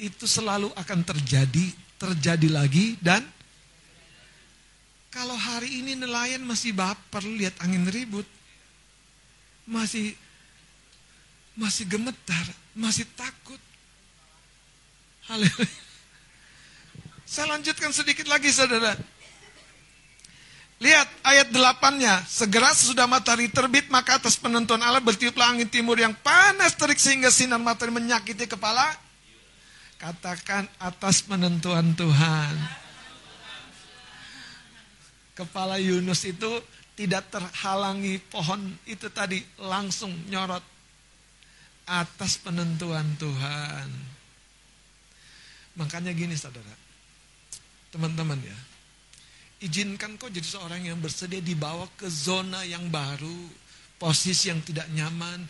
itu 0.00 0.24
selalu 0.24 0.72
akan 0.72 1.00
terjadi, 1.04 1.66
terjadi 2.00 2.48
lagi 2.48 2.96
dan 3.00 3.24
kalau 5.12 5.32
hari 5.32 5.80
ini 5.80 5.96
nelayan 5.96 6.44
masih 6.44 6.76
baper 6.76 7.24
lihat 7.24 7.56
angin 7.64 7.88
ribut, 7.88 8.28
masih 9.64 10.12
masih 11.56 11.88
gemetar, 11.88 12.46
masih 12.76 13.08
takut. 13.16 13.56
Haleluya. 15.24 15.72
Saya 17.24 17.56
lanjutkan 17.56 17.90
sedikit 17.96 18.28
lagi 18.28 18.52
saudara. 18.52 18.92
Lihat 20.76 21.08
ayat 21.24 21.48
8-nya. 21.48 22.20
Segera 22.28 22.68
sesudah 22.76 23.08
matahari 23.08 23.48
terbit 23.48 23.88
maka 23.88 24.20
atas 24.20 24.36
penentuan 24.36 24.84
Allah 24.84 25.00
bertiuplah 25.00 25.56
angin 25.56 25.68
timur 25.72 25.96
yang 25.96 26.12
panas 26.20 26.76
terik 26.76 27.00
sehingga 27.00 27.32
sinar 27.32 27.56
matahari 27.56 27.96
menyakiti 27.96 28.44
kepala. 28.44 28.92
Katakan 29.96 30.68
atas 30.76 31.24
penentuan 31.24 31.96
Tuhan. 31.96 32.54
Kepala 35.32 35.80
Yunus 35.80 36.24
itu 36.28 36.60
tidak 36.96 37.28
terhalangi 37.28 38.20
pohon 38.32 38.76
itu 38.88 39.08
tadi 39.12 39.40
langsung 39.60 40.12
nyorot 40.28 40.64
atas 41.88 42.40
penentuan 42.40 43.16
Tuhan. 43.16 43.88
Makanya 45.76 46.16
gini 46.16 46.32
saudara, 46.32 46.72
teman-teman 47.92 48.40
ya, 48.40 48.56
izinkan 49.60 50.20
kau 50.20 50.28
jadi 50.28 50.44
seorang 50.44 50.84
yang 50.84 50.98
bersedia 51.00 51.40
dibawa 51.40 51.88
ke 51.96 52.08
zona 52.10 52.60
yang 52.68 52.92
baru, 52.92 53.48
posisi 53.96 54.52
yang 54.52 54.60
tidak 54.60 54.88
nyaman. 54.92 55.44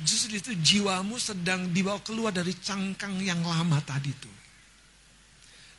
Justru 0.00 0.40
itu 0.40 0.56
jiwamu 0.56 1.20
sedang 1.20 1.68
dibawa 1.68 2.00
keluar 2.00 2.32
dari 2.32 2.56
cangkang 2.56 3.20
yang 3.20 3.44
lama 3.44 3.76
tadi 3.84 4.08
tuh. 4.16 4.36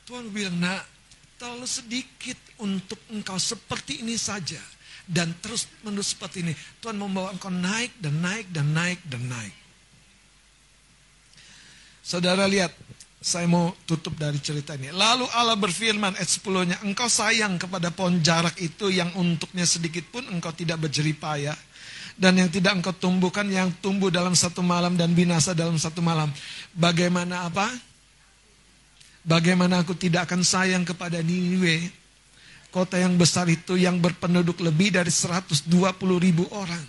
Tuhan 0.06 0.30
bilang, 0.30 0.62
nak, 0.62 0.86
terlalu 1.42 1.66
sedikit 1.66 2.38
untuk 2.62 3.02
engkau 3.10 3.42
seperti 3.42 4.06
ini 4.06 4.14
saja. 4.14 4.62
Dan 5.02 5.34
terus 5.42 5.66
menerus 5.82 6.14
seperti 6.14 6.46
ini. 6.46 6.54
Tuhan 6.78 7.02
membawa 7.02 7.34
engkau 7.34 7.50
naik 7.50 7.98
dan 7.98 8.22
naik 8.22 8.46
dan 8.54 8.70
naik 8.70 9.02
dan 9.10 9.26
naik. 9.26 9.56
Saudara 12.06 12.46
lihat, 12.46 12.74
saya 13.22 13.46
mau 13.46 13.70
tutup 13.86 14.18
dari 14.18 14.42
cerita 14.42 14.74
ini. 14.74 14.90
Lalu 14.90 15.30
Allah 15.38 15.54
berfirman 15.54 16.18
ayat 16.18 16.26
10-nya, 16.26 16.82
engkau 16.82 17.06
sayang 17.06 17.62
kepada 17.62 17.94
pohon 17.94 18.18
jarak 18.18 18.58
itu 18.58 18.90
yang 18.90 19.14
untuknya 19.14 19.62
sedikit 19.62 20.10
pun 20.10 20.26
engkau 20.26 20.50
tidak 20.50 20.82
berjerih 20.82 21.14
payah. 21.22 21.54
Dan 22.18 22.42
yang 22.42 22.50
tidak 22.50 22.82
engkau 22.82 22.98
tumbuhkan 22.98 23.46
yang 23.46 23.70
tumbuh 23.78 24.10
dalam 24.10 24.34
satu 24.34 24.66
malam 24.66 24.98
dan 24.98 25.14
binasa 25.14 25.54
dalam 25.54 25.78
satu 25.78 26.02
malam. 26.02 26.34
Bagaimana 26.74 27.46
apa? 27.46 27.70
Bagaimana 29.22 29.86
aku 29.86 29.94
tidak 29.94 30.26
akan 30.26 30.42
sayang 30.42 30.82
kepada 30.82 31.22
Niniwe, 31.22 31.94
kota 32.74 32.98
yang 32.98 33.22
besar 33.22 33.46
itu 33.46 33.78
yang 33.78 34.02
berpenduduk 34.02 34.58
lebih 34.66 34.98
dari 34.98 35.14
120 35.14 35.70
ribu 36.18 36.50
orang. 36.50 36.82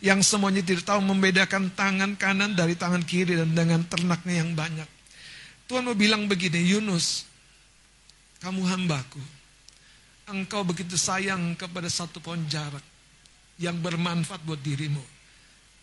Yang 0.00 0.24
semuanya 0.24 0.64
tidak 0.64 0.88
tahu 0.88 1.04
membedakan 1.04 1.68
tangan 1.76 2.16
kanan 2.16 2.56
dari 2.56 2.80
tangan 2.80 3.04
kiri 3.04 3.36
dan 3.36 3.52
dengan 3.52 3.84
ternaknya 3.84 4.40
yang 4.40 4.56
banyak. 4.56 4.99
Tuhan 5.70 5.86
mau 5.86 5.94
bilang 5.94 6.26
begini, 6.26 6.66
Yunus, 6.66 7.30
kamu 8.42 8.66
hambaku. 8.66 9.22
Engkau 10.26 10.66
begitu 10.66 10.98
sayang 10.98 11.54
kepada 11.54 11.86
satu 11.86 12.18
pohon 12.18 12.42
jarak 12.50 12.82
yang 13.54 13.78
bermanfaat 13.78 14.42
buat 14.42 14.58
dirimu. 14.58 14.98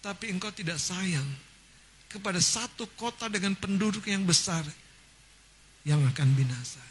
Tapi 0.03 0.35
engkau 0.35 0.51
tidak 0.51 0.76
sayang 0.76 1.23
kepada 2.11 2.35
satu 2.43 2.84
kota 2.99 3.31
dengan 3.31 3.55
penduduk 3.55 4.11
yang 4.11 4.27
besar 4.27 4.68
yang 5.88 6.03
akan 6.03 6.35
binasa. 6.35 6.84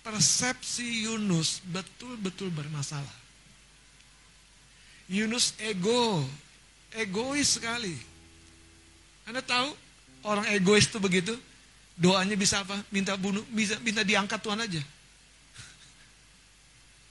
Persepsi 0.00 1.04
Yunus 1.04 1.60
betul-betul 1.68 2.48
bermasalah. 2.48 3.20
Yunus 5.04 5.52
ego, 5.60 6.24
egois 6.96 7.60
sekali. 7.60 7.92
Anda 9.28 9.44
tahu 9.44 9.76
orang 10.24 10.48
egois 10.56 10.88
itu 10.88 10.96
begitu? 10.96 11.36
Doanya 11.96 12.36
bisa 12.38 12.62
apa? 12.62 12.78
Minta 12.92 13.16
bunuh, 13.16 13.44
bisa 13.50 13.78
minta 13.80 14.04
diangkat 14.04 14.40
Tuhan 14.40 14.60
aja. 14.60 14.82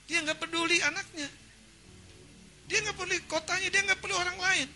Dia 0.09 0.19
nggak 0.25 0.39
peduli 0.41 0.77
anaknya. 0.81 1.29
Dia 2.69 2.77
nggak 2.85 2.97
peduli 2.97 3.19
kotanya, 3.29 3.67
dia 3.69 3.81
nggak 3.85 3.99
peduli 4.01 4.17
orang 4.17 4.39
lain. 4.39 4.67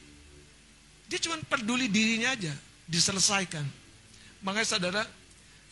Dia 1.10 1.20
cuma 1.22 1.38
peduli 1.46 1.90
dirinya 1.90 2.34
aja, 2.34 2.54
diselesaikan. 2.90 3.66
Makanya 4.46 4.68
saudara, 4.68 5.04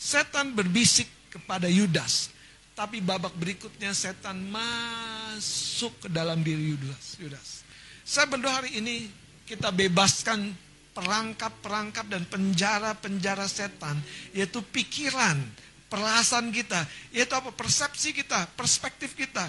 Setan 0.01 0.57
berbisik 0.57 1.05
kepada 1.29 1.69
Yudas. 1.69 2.33
Tapi 2.73 3.05
babak 3.05 3.37
berikutnya 3.37 3.93
setan 3.93 4.41
masuk 4.49 5.93
ke 6.01 6.07
dalam 6.09 6.41
diri 6.41 6.73
Yudas. 6.73 7.21
Yudas. 7.21 7.61
Saya 8.01 8.25
berdoa 8.25 8.49
hari 8.49 8.81
ini 8.81 9.05
kita 9.45 9.69
bebaskan 9.69 10.49
perangkap-perangkap 10.91 12.05
dan 12.11 12.23
penjara-penjara 12.27 13.47
setan. 13.47 13.99
Yaitu 14.35 14.63
pikiran, 14.63 15.39
perasaan 15.88 16.51
kita. 16.51 16.85
Yaitu 17.15 17.34
apa? 17.35 17.51
Persepsi 17.51 18.15
kita, 18.15 18.47
perspektif 18.55 19.15
kita. 19.15 19.47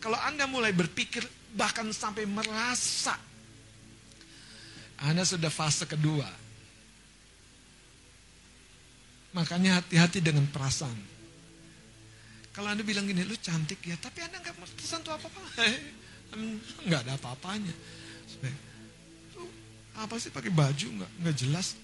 Kalau 0.00 0.20
Anda 0.22 0.44
mulai 0.46 0.70
berpikir 0.76 1.24
bahkan 1.56 1.88
sampai 1.90 2.28
merasa. 2.28 3.16
Anda 4.96 5.28
sudah 5.28 5.52
fase 5.52 5.84
kedua 5.84 6.46
Makanya 9.36 9.84
hati-hati 9.84 10.24
dengan 10.24 10.48
perasaan. 10.48 10.96
Kalau 12.56 12.72
Anda 12.72 12.80
bilang 12.80 13.04
gini, 13.04 13.20
lu 13.20 13.36
cantik 13.36 13.84
ya, 13.84 13.92
tapi 14.00 14.24
Anda 14.24 14.40
nggak 14.40 14.56
tersentuh 14.80 15.12
apa-apa. 15.12 15.40
Nggak 16.88 17.00
ada 17.06 17.12
apa-apanya. 17.20 17.74
Apa 19.96 20.20
sih 20.20 20.28
pakai 20.28 20.52
baju 20.52 20.86
nggak 21.00 21.10
nggak 21.24 21.36
jelas? 21.36 21.76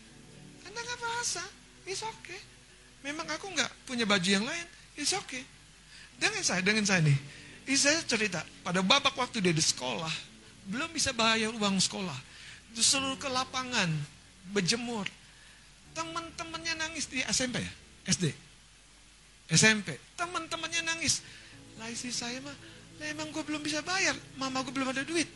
Anda 0.68 0.78
nggak 0.78 0.98
merasa, 1.01 1.43
it's 1.89 2.05
okay. 2.05 2.40
Memang 3.02 3.26
aku 3.28 3.51
nggak 3.51 3.70
punya 3.89 4.05
baju 4.05 4.28
yang 4.28 4.44
lain, 4.44 4.66
it's 4.94 5.16
okay. 5.16 5.43
Dengan 6.20 6.44
saya, 6.44 6.60
dengan 6.62 6.84
saya 6.86 7.02
nih, 7.02 7.18
saya 7.74 7.98
cerita 8.05 8.44
pada 8.62 8.84
babak 8.84 9.16
waktu 9.16 9.43
dia 9.43 9.51
di 9.51 9.64
sekolah, 9.64 10.12
belum 10.70 10.93
bisa 10.93 11.10
bayar 11.10 11.51
uang 11.51 11.82
sekolah, 11.82 12.14
disuruh 12.76 13.18
ke 13.18 13.26
lapangan 13.26 13.90
berjemur, 14.55 15.09
Teman-temannya 15.93 16.74
nangis 16.80 17.05
di 17.12 17.20
SMP 17.20 17.60
ya? 17.60 17.72
SD? 18.09 18.32
SMP. 19.52 20.01
Teman-temannya 20.16 20.80
nangis. 20.89 21.20
Lah 21.76 21.89
isi 21.93 22.09
saya 22.09 22.40
mah, 22.40 22.56
lah 22.97 23.06
emang 23.12 23.28
gue 23.28 23.44
belum 23.44 23.60
bisa 23.60 23.84
bayar. 23.84 24.16
Mama 24.40 24.64
gue 24.64 24.72
belum 24.72 24.89
ada 24.89 25.05
duit. 25.05 25.28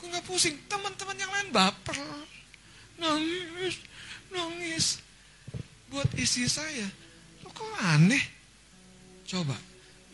Gue 0.00 0.08
gak 0.08 0.24
pusing. 0.24 0.56
Teman-teman 0.64 1.16
yang 1.20 1.28
lain 1.28 1.48
baper. 1.52 1.96
Nangis, 2.96 3.76
nangis. 4.32 4.86
Buat 5.92 6.08
isi 6.16 6.48
saya. 6.48 6.88
Lo 7.44 7.52
kok 7.52 7.68
aneh? 7.84 8.24
Coba. 9.28 9.54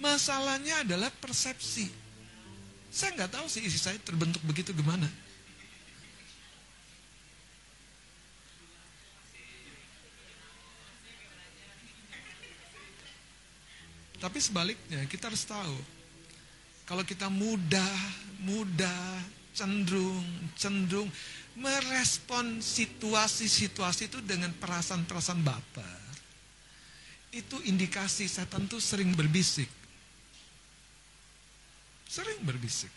Masalahnya 0.02 0.82
adalah 0.84 1.08
persepsi. 1.08 1.88
Saya 2.92 3.12
nggak 3.12 3.32
tahu 3.32 3.46
sih 3.48 3.64
isi 3.64 3.76
saya 3.76 4.00
terbentuk 4.00 4.40
begitu 4.44 4.72
gimana. 4.72 5.04
Tapi 14.16 14.38
sebaliknya 14.40 15.04
kita 15.12 15.28
harus 15.28 15.44
tahu 15.44 15.76
kalau 16.88 17.04
kita 17.04 17.28
mudah, 17.28 17.96
mudah, 18.40 19.20
cenderung, 19.56 20.52
cenderung 20.60 21.08
merespon 21.56 22.60
situasi-situasi 22.60 24.12
itu 24.12 24.20
dengan 24.20 24.52
perasaan-perasaan 24.52 25.40
baper. 25.40 26.04
Itu 27.32 27.56
indikasi 27.64 28.28
setan 28.28 28.68
tuh 28.68 28.80
sering 28.80 29.16
berbisik. 29.16 29.68
Sering 32.06 32.44
berbisik. 32.44 32.92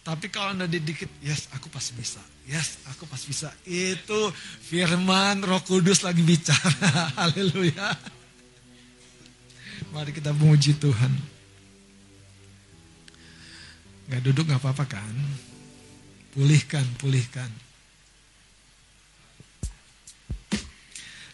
Tapi 0.00 0.32
kalau 0.32 0.56
anda 0.56 0.64
dikit, 0.64 1.08
yes 1.20 1.52
aku 1.52 1.68
pasti 1.68 1.92
bisa. 1.92 2.20
Yes 2.48 2.80
aku 2.88 3.04
pasti 3.04 3.28
bisa. 3.28 3.52
Itu 3.68 4.32
firman 4.64 5.44
roh 5.44 5.60
kudus 5.60 6.00
lagi 6.00 6.24
bicara. 6.24 7.12
Haleluya. 7.20 7.92
Mari 9.92 10.16
kita 10.16 10.32
memuji 10.32 10.72
Tuhan. 10.80 11.12
Gak 14.08 14.24
duduk 14.24 14.48
gak 14.48 14.64
apa-apa 14.64 14.96
kan? 14.96 15.14
Pulihkan, 16.38 16.86
pulihkan. 17.02 17.50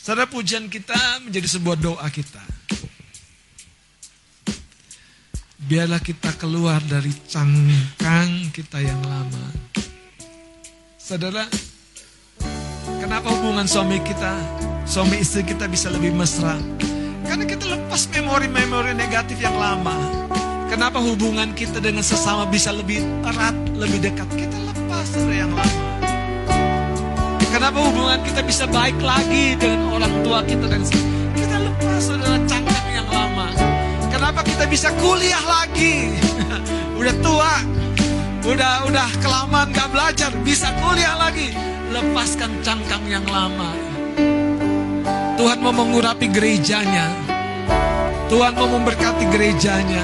Saudara 0.01 0.25
pujian 0.25 0.73
kita 0.73 0.97
menjadi 1.21 1.45
sebuah 1.45 1.77
doa 1.77 2.09
kita. 2.09 2.41
Biarlah 5.61 6.01
kita 6.01 6.33
keluar 6.41 6.81
dari 6.89 7.13
cangkang 7.29 8.49
kita 8.49 8.81
yang 8.81 8.97
lama. 9.05 9.45
Saudara, 10.97 11.53
kenapa 12.97 13.29
hubungan 13.29 13.69
suami 13.69 14.01
kita, 14.01 14.33
suami 14.89 15.21
istri 15.21 15.45
kita 15.45 15.69
bisa 15.69 15.93
lebih 15.93 16.17
mesra? 16.17 16.57
Karena 17.29 17.45
kita 17.45 17.69
lepas 17.69 18.09
memori-memori 18.09 18.97
negatif 18.97 19.37
yang 19.37 19.61
lama. 19.61 20.01
Kenapa 20.73 20.97
hubungan 20.97 21.53
kita 21.53 21.77
dengan 21.77 22.01
sesama 22.01 22.49
bisa 22.49 22.73
lebih 22.73 23.05
erat, 23.21 23.53
lebih 23.77 24.01
dekat? 24.01 24.29
Kita 24.33 24.64
dari 25.03 25.37
yang 25.43 25.53
lama. 25.55 25.83
Kenapa 27.51 27.79
hubungan 27.87 28.21
kita 28.27 28.43
bisa 28.43 28.65
baik 28.67 28.99
lagi 28.99 29.55
dengan 29.55 29.95
orang 29.95 30.15
tua 30.27 30.43
kita 30.43 30.67
dan 30.67 30.83
kita 31.35 31.57
lepas 31.63 32.05
dari 32.11 32.43
cangkang 32.51 32.89
yang 32.91 33.09
lama. 33.11 33.47
Kenapa 34.11 34.41
kita 34.43 34.67
bisa 34.67 34.91
kuliah 34.99 35.43
lagi? 35.47 36.15
udah 36.99 37.15
tua, 37.23 37.55
udah 38.47 38.75
udah 38.91 39.09
kelamaan 39.23 39.71
gak 39.71 39.91
belajar, 39.91 40.31
bisa 40.43 40.71
kuliah 40.83 41.15
lagi. 41.15 41.55
Lepaskan 41.95 42.51
cangkang 42.67 43.07
yang 43.07 43.23
lama. 43.31 43.71
Tuhan 45.39 45.59
mau 45.63 45.71
mengurapi 45.71 46.27
gerejanya. 46.31 47.11
Tuhan 48.27 48.55
mau 48.59 48.67
memberkati 48.67 49.31
gerejanya. 49.31 50.03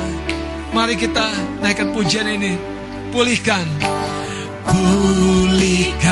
Mari 0.70 0.94
kita 0.94 1.34
naikkan 1.58 1.90
pujian 1.90 2.30
ini. 2.30 2.54
Pulihkan. 3.10 3.66
Pulihkan 4.66 6.10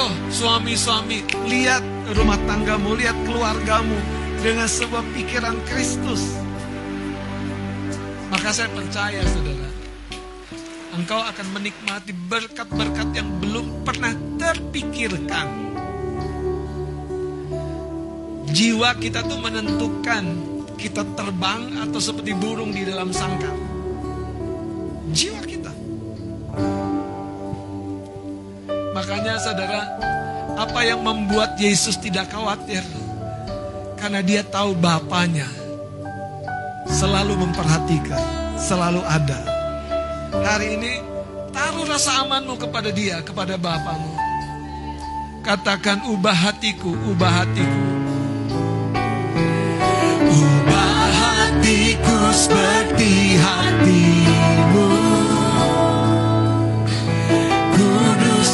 Ayo 0.00 0.32
suami-suami, 0.32 1.20
lihat 1.44 1.84
rumah 2.16 2.40
tanggamu, 2.48 2.96
lihat 2.96 3.12
keluargamu 3.28 4.00
dengan 4.40 4.64
sebuah 4.64 5.04
pikiran 5.12 5.52
Kristus. 5.68 6.40
Maka 8.32 8.48
saya 8.48 8.72
percaya 8.72 9.20
saudara, 9.28 9.68
engkau 10.96 11.20
akan 11.20 11.46
menikmati 11.52 12.16
berkat-berkat 12.16 13.12
yang 13.12 13.28
belum 13.44 13.84
pernah 13.84 14.16
terpikirkan. 14.40 15.48
Jiwa 18.56 18.96
kita 18.96 19.20
tuh 19.20 19.36
menentukan 19.36 20.24
kita 20.80 21.04
terbang 21.12 21.76
atau 21.76 22.00
seperti 22.00 22.32
burung 22.40 22.72
di 22.72 22.88
dalam 22.88 23.12
sangkar. 23.12 23.52
Jiwa 25.12 25.44
saudara, 29.50 29.82
apa 30.54 30.80
yang 30.86 31.02
membuat 31.02 31.58
Yesus 31.58 31.98
tidak 31.98 32.30
khawatir? 32.30 32.86
Karena 33.98 34.22
dia 34.22 34.46
tahu 34.46 34.78
Bapaknya 34.78 35.50
selalu 36.86 37.34
memperhatikan, 37.34 38.22
selalu 38.54 39.02
ada. 39.02 39.42
Hari 40.30 40.78
ini 40.78 40.92
taruh 41.50 41.82
rasa 41.82 42.22
amanmu 42.22 42.62
kepada 42.62 42.94
dia, 42.94 43.26
kepada 43.26 43.58
Bapamu. 43.58 44.14
Katakan 45.42 46.06
ubah 46.06 46.36
hatiku, 46.46 46.94
ubah 47.10 47.42
hatiku. 47.42 47.82
Ubah 50.30 51.02
hatiku 51.10 52.16
seperti 52.30 53.34
hatimu 53.34 54.99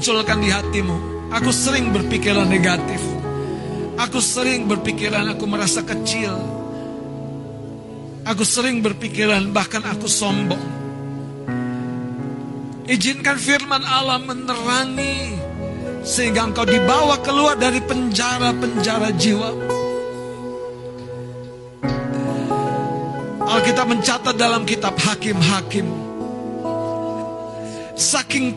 mulai 0.00 0.24
dimunculkan 0.24 0.38
di 0.40 0.48
hatimu. 0.48 0.96
Aku 1.30 1.52
sering 1.52 1.92
berpikiran 1.92 2.48
negatif. 2.48 3.02
Aku 4.00 4.18
sering 4.18 4.64
berpikiran 4.64 5.28
aku 5.28 5.44
merasa 5.44 5.84
kecil. 5.84 6.32
Aku 8.24 8.44
sering 8.48 8.80
berpikiran 8.80 9.52
bahkan 9.52 9.84
aku 9.84 10.08
sombong. 10.08 10.80
Izinkan 12.88 13.38
firman 13.38 13.84
Allah 13.84 14.18
menerangi 14.18 15.36
sehingga 16.02 16.48
engkau 16.48 16.64
dibawa 16.64 17.20
keluar 17.20 17.54
dari 17.60 17.78
penjara-penjara 17.84 19.14
jiwa. 19.14 19.50
Alkitab 23.46 23.86
mencatat 23.86 24.34
dalam 24.34 24.64
kitab 24.64 24.96
Hakim-Hakim. 24.96 25.86
Saking 28.00 28.56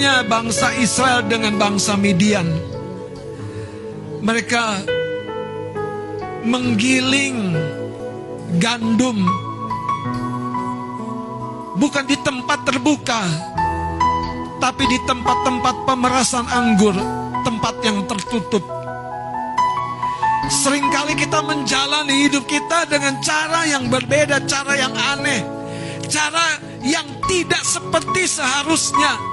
takutnya 0.00 0.24
bangsa 0.24 0.72
Israel 0.80 1.20
dengan 1.28 1.60
bangsa 1.60 1.92
Midian. 1.92 2.48
Mereka 4.24 4.88
menggiling 6.40 7.52
gandum 8.56 9.20
bukan 11.76 12.04
di 12.08 12.16
tempat 12.16 12.64
terbuka 12.64 13.28
tapi 14.56 14.88
di 14.88 14.96
tempat-tempat 15.04 15.84
pemerasan 15.84 16.48
anggur, 16.48 16.96
tempat 17.44 17.84
yang 17.84 18.00
tertutup. 18.08 18.64
Seringkali 20.48 21.12
kita 21.12 21.44
menjalani 21.44 22.24
hidup 22.24 22.48
kita 22.48 22.88
dengan 22.88 23.20
cara 23.20 23.68
yang 23.68 23.92
berbeda, 23.92 24.48
cara 24.48 24.80
yang 24.80 24.96
aneh, 24.96 25.44
cara 26.08 26.56
yang 26.80 27.04
tidak 27.28 27.60
seperti 27.68 28.24
seharusnya. 28.24 29.29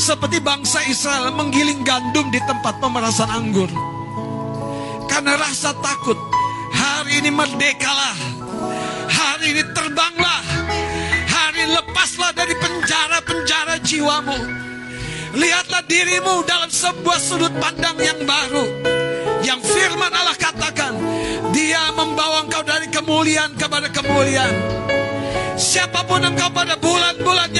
Seperti 0.00 0.40
bangsa 0.40 0.80
Israel 0.88 1.28
menggiling 1.36 1.84
gandum 1.84 2.32
di 2.32 2.40
tempat 2.48 2.80
pemerasan 2.80 3.28
anggur. 3.28 3.68
Karena 5.04 5.36
rasa 5.36 5.76
takut, 5.76 6.16
hari 6.72 7.20
ini 7.20 7.28
merdekalah, 7.28 8.16
hari 9.12 9.52
ini 9.52 9.62
terbanglah, 9.76 10.40
hari 11.28 11.68
ini 11.68 11.76
lepaslah 11.76 12.32
dari 12.32 12.56
penjara-penjara 12.56 13.76
jiwamu. 13.84 14.40
Lihatlah 15.36 15.84
dirimu 15.84 16.48
dalam 16.48 16.72
sebuah 16.72 17.20
sudut 17.20 17.52
pandang 17.60 18.00
yang 18.00 18.24
baru. 18.24 18.64
Yang 19.44 19.68
firman 19.68 20.16
Allah 20.16 20.36
katakan, 20.40 20.96
dia 21.52 21.92
membawa 21.92 22.48
engkau 22.48 22.64
dari 22.64 22.88
kemuliaan 22.88 23.52
kepada 23.52 23.92
kemuliaan. 23.92 24.80
Siapa 25.60 26.08
pun 26.08 26.24
engkau 26.24 26.48
pada 26.56 26.80
bulan-bulan 26.80 27.52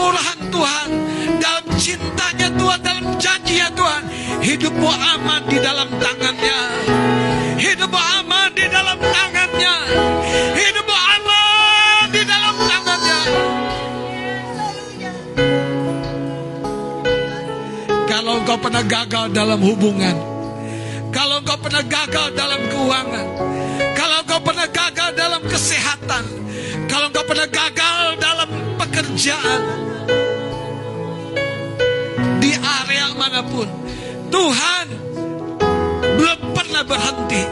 kemurahan 0.00 0.40
Tuhan, 0.48 0.88
dalam 1.36 1.64
cintanya 1.76 2.48
Tuhan, 2.56 2.80
dalam 2.80 3.04
janjinya 3.20 3.68
Tuhan. 3.76 4.02
Hidupmu 4.40 4.88
aman 4.88 5.42
di 5.44 5.58
dalam 5.60 5.88
tangannya. 6.00 6.60
Hidupmu 7.60 8.00
aman 8.00 8.48
di 8.56 8.64
dalam 8.72 8.96
tangannya. 8.96 9.74
Hidupmu 10.56 10.96
aman 10.96 12.04
di 12.08 12.22
dalam 12.24 12.56
tangannya. 12.64 13.20
Kalau 18.08 18.32
engkau 18.40 18.56
pernah 18.56 18.84
gagal 18.88 19.24
dalam 19.36 19.60
hubungan, 19.60 20.16
kalau 21.12 21.44
engkau 21.44 21.60
pernah 21.60 21.84
gagal 21.84 22.26
dalam 22.32 22.60
keuangan, 22.72 23.26
kalau 23.92 24.16
engkau 24.24 24.40
pernah 24.40 24.64
gagal 24.64 25.10
dalam 25.12 25.42
kesehatan, 25.44 26.24
kalau 26.88 27.12
engkau 27.12 27.24
pernah 27.28 27.48
gagal 27.52 28.16
dalam 28.16 28.48
pekerjaan, 28.80 29.89
mana 33.30 33.46
pun, 33.46 33.68
Tuhan 34.34 34.86
belum 36.18 36.40
pernah 36.50 36.82
berhenti. 36.82 37.42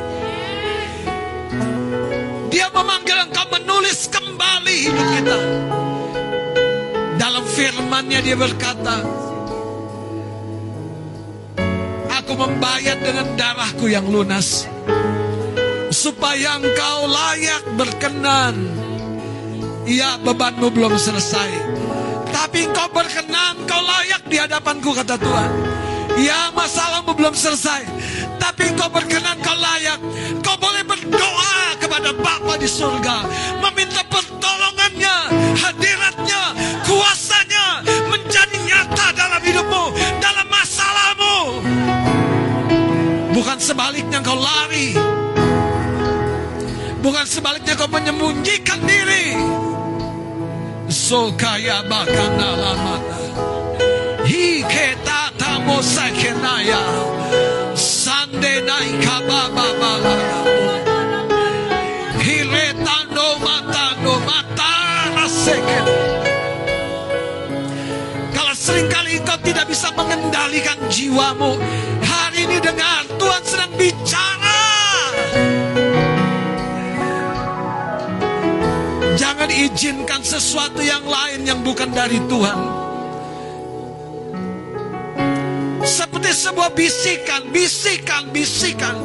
Dia 2.51 2.67
memanggil 2.75 3.31
engkau 3.31 3.47
menulis 3.47 4.11
kembali 4.11 4.75
hidup 4.75 5.07
kita. 5.15 5.39
Dalam 7.15 7.47
firman-Nya 7.47 8.19
dia 8.27 8.35
berkata, 8.35 9.07
Aku 12.19 12.35
membayar 12.35 12.99
dengan 12.99 13.39
darahku 13.39 13.87
yang 13.87 14.11
lunas 14.11 14.67
supaya 15.95 16.59
engkau 16.59 17.07
layak 17.07 17.63
berkenan. 17.79 18.55
Ya, 19.87 20.19
bebanmu 20.19 20.75
belum 20.75 20.99
selesai. 20.99 21.88
Tapi 22.39 22.71
engkau 22.71 22.87
berkenan, 22.95 23.67
engkau 23.67 23.83
layak 23.83 24.23
di 24.31 24.39
hadapanku 24.39 24.95
kata 24.95 25.19
Tuhan. 25.19 25.51
Ya, 26.23 26.55
masalahmu 26.55 27.11
belum 27.19 27.35
selesai. 27.35 27.83
Tapi 28.39 28.71
engkau 28.71 28.87
berkenan, 28.95 29.35
engkau 29.43 29.59
layak. 29.59 29.99
Kau 30.47 30.55
boleh 30.55 30.87
berdoa 30.87 31.75
kepada 31.83 32.15
Bapa 32.15 32.55
di 32.63 32.71
surga. 32.71 33.27
Meminta 33.59 34.07
pertolongannya, 34.07 35.17
hadiratnya, 35.59 36.43
kuasanya 36.87 37.83
menjadi 38.07 38.57
nyata 38.71 39.07
dalam 39.19 39.43
hidupmu, 39.43 39.85
dalam 40.23 40.47
masalahmu. 40.47 41.37
Bukan 43.35 43.59
sebaliknya 43.59 44.23
kau 44.23 44.39
lari. 44.39 44.95
Bukan 47.03 47.27
sebaliknya 47.27 47.75
kau 47.75 47.91
menyembunyikan 47.91 48.79
diri. 48.87 49.35
So 50.89 51.37
kaya 51.37 51.85
bakana 51.85 52.57
lamata. 52.57 53.21
Hiketa 54.25 55.37
tamo 55.37 55.85
sakenaya. 55.85 56.81
Sande 57.77 58.65
naika 58.65 59.21
baba 59.29 59.69
bala. 59.77 60.17
Hiretando 62.25 63.37
matando 63.45 64.17
matara 64.25 65.29
seken. 65.29 65.87
Kalau 68.33 68.55
sering 68.57 68.89
kali 68.89 69.21
engkau 69.21 69.37
tidak 69.45 69.69
bisa 69.69 69.93
mengendalikan 69.93 70.81
jiwamu, 70.89 71.61
hari 72.01 72.49
ini 72.49 72.65
dengar 72.65 73.05
Tuhan 73.21 73.43
sedang 73.45 73.73
bicara. 73.77 74.48
Jangan 79.29 79.53
izinkan 79.53 80.25
sesuatu 80.25 80.81
yang 80.81 81.05
lain 81.05 81.45
yang 81.45 81.61
bukan 81.61 81.93
dari 81.93 82.17
Tuhan. 82.33 82.59
Seperti 85.85 86.33
sebuah 86.33 86.73
bisikan, 86.73 87.53
bisikan, 87.53 88.33
bisikan. 88.33 88.97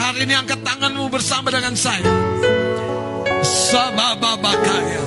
Hari 0.00 0.24
ini 0.24 0.32
angkat 0.32 0.64
tanganmu 0.64 1.12
bersama 1.12 1.52
dengan 1.52 1.76
saya. 1.76 2.08
Sabababakaya. 3.44 5.04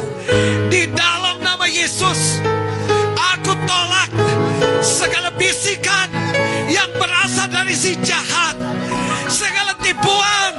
Di 0.69 0.85
dalam 0.93 1.41
nama 1.41 1.65
Yesus, 1.65 2.45
aku 3.17 3.57
tolak 3.65 4.13
segala 4.85 5.33
bisikan 5.33 6.13
yang 6.69 6.93
berasal 6.93 7.49
dari 7.49 7.73
si 7.73 7.97
jahat, 8.05 8.53
segala 9.33 9.73
tipuan 9.81 10.53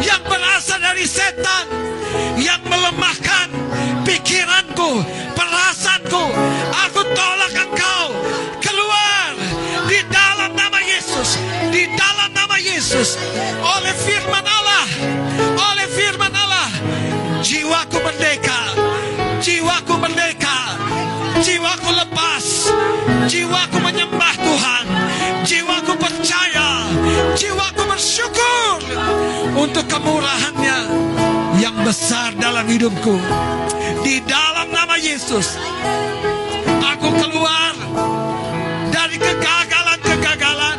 yang 0.00 0.24
berasal 0.24 0.80
dari 0.80 1.04
setan 1.04 1.84
yang 2.44 2.60
melemahkan 2.68 3.48
pikiranku, 4.04 5.00
perasaanku. 5.32 6.24
Aku 6.84 7.00
tolak 7.16 7.52
engkau. 7.56 8.04
Keluar 8.60 9.32
di 9.88 10.00
dalam 10.12 10.52
nama 10.52 10.76
Yesus, 10.84 11.40
di 11.72 11.88
dalam 11.96 12.30
nama 12.36 12.60
Yesus, 12.60 13.16
oleh 13.64 13.94
firman 13.96 14.44
Allah, 14.44 14.86
oleh 15.72 15.88
firman 15.88 16.32
Allah, 16.36 16.68
jiwaku 17.40 17.96
merdeka, 18.04 18.60
jiwaku 19.40 19.94
merdeka, 19.96 20.56
jiwaku 21.40 21.90
lepas, 21.96 22.44
jiwaku 23.24 23.76
menyembah 23.80 24.34
Tuhan, 24.36 24.84
jiwaku 25.48 25.92
percaya, 25.96 26.88
jiwaku 27.36 27.82
bersyukur 27.88 28.78
untuk 29.56 29.84
kemurahannya 29.88 31.13
yang 31.64 31.80
besar 31.80 32.36
dalam 32.36 32.68
hidupku. 32.68 33.16
Di 34.04 34.20
dalam 34.28 34.68
nama 34.68 35.00
Yesus, 35.00 35.56
aku 36.84 37.08
keluar 37.16 37.72
dari 38.92 39.16
kegagalan-kegagalan 39.16 40.78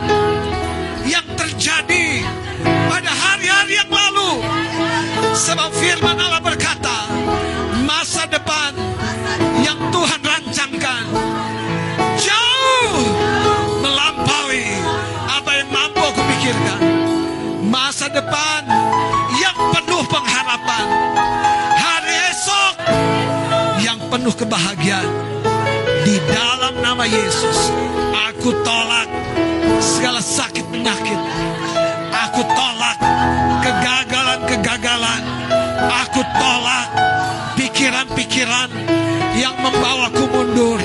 yang 1.09 1.25
terjadi 1.33 2.21
pada 2.85 3.09
hari-hari 3.09 3.81
yang 3.81 3.89
lalu. 3.89 4.45
Sebab 5.33 5.73
firman 5.73 6.21
Allah 6.21 6.45
berkata, 6.45 7.09
masa 7.81 8.29
depan 8.29 8.77
yang 9.65 9.81
Tuhan 9.89 10.21
rancangkan 10.21 11.03
jauh 12.21 12.93
melampaui 13.81 14.69
apa 15.33 15.51
yang 15.65 15.69
mampu 15.73 16.01
aku 16.05 16.21
pikirkan. 16.29 16.79
masa 17.65 18.05
depan 18.07 18.61
penuh 24.25 24.41
kebahagiaan. 24.41 25.05
Di 26.01 26.17
dalam 26.25 26.81
nama 26.81 27.05
Yesus, 27.05 27.69
aku 28.25 28.57
tolak 28.65 29.05
segala 29.77 30.17
sakit 30.17 30.65
penyakit. 30.65 31.19
Aku 32.09 32.41
tolak 32.41 32.97
kegagalan-kegagalan. 33.61 35.21
Aku 36.01 36.25
tolak 36.41 36.89
pikiran-pikiran 37.53 38.73
yang 39.37 39.53
membawaku 39.61 40.25
mundur. 40.25 40.81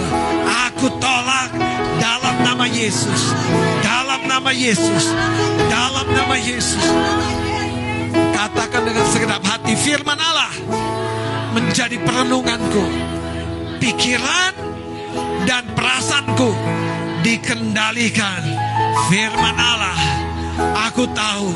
Aku 0.69 0.93
tolak 1.01 1.49
dalam 1.97 2.45
nama 2.45 2.69
Yesus. 2.69 3.33
Dalam 3.81 4.21
nama 4.29 4.53
Yesus. 4.53 5.17
Dalam 5.73 6.13
nama 6.13 6.37
Yesus. 6.37 6.85
Katakan 8.37 8.85
dengan 8.85 9.07
segenap 9.09 9.41
hati 9.49 9.73
firman 9.81 10.21
Allah 10.21 10.53
menjadi 11.57 11.97
perenunganku. 12.05 13.20
Pikiran 13.81 14.53
dan 15.49 15.65
perasaanku 15.73 16.53
dikendalikan 17.25 18.45
firman 19.09 19.57
Allah. 19.57 19.97
Aku 20.93 21.09
tahu 21.17 21.49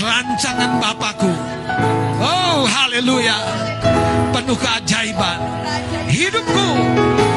rancangan 0.00 0.80
Bapakku. 0.80 1.28
Oh, 2.16 2.64
haleluya. 2.64 3.36
Penuh 4.32 4.56
keajaiban. 4.56 5.38
Hidupku 6.08 6.68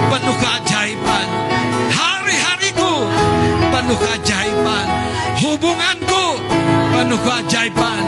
penuh 0.08 0.38
keajaiban. 0.40 1.28
Hari-hariku 1.92 2.94
penuh 3.76 3.98
keajaiban. 4.00 4.86
Hubunganku 5.44 6.26
penuh 6.96 7.20
keajaiban. 7.20 8.02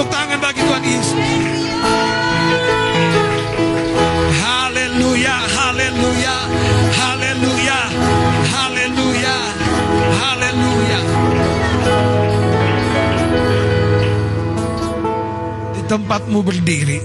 Tepuk 0.00 0.16
tangan 0.16 0.40
bagi 0.40 0.60
Tuhan 0.64 0.80
Yesus. 0.80 1.28
Haleluya, 4.40 5.36
haleluya, 5.44 6.36
haleluya, 6.96 7.78
haleluya, 8.48 9.36
haleluya. 10.16 11.00
Di 15.76 15.82
tempatmu 15.84 16.38
berdiri. 16.48 17.00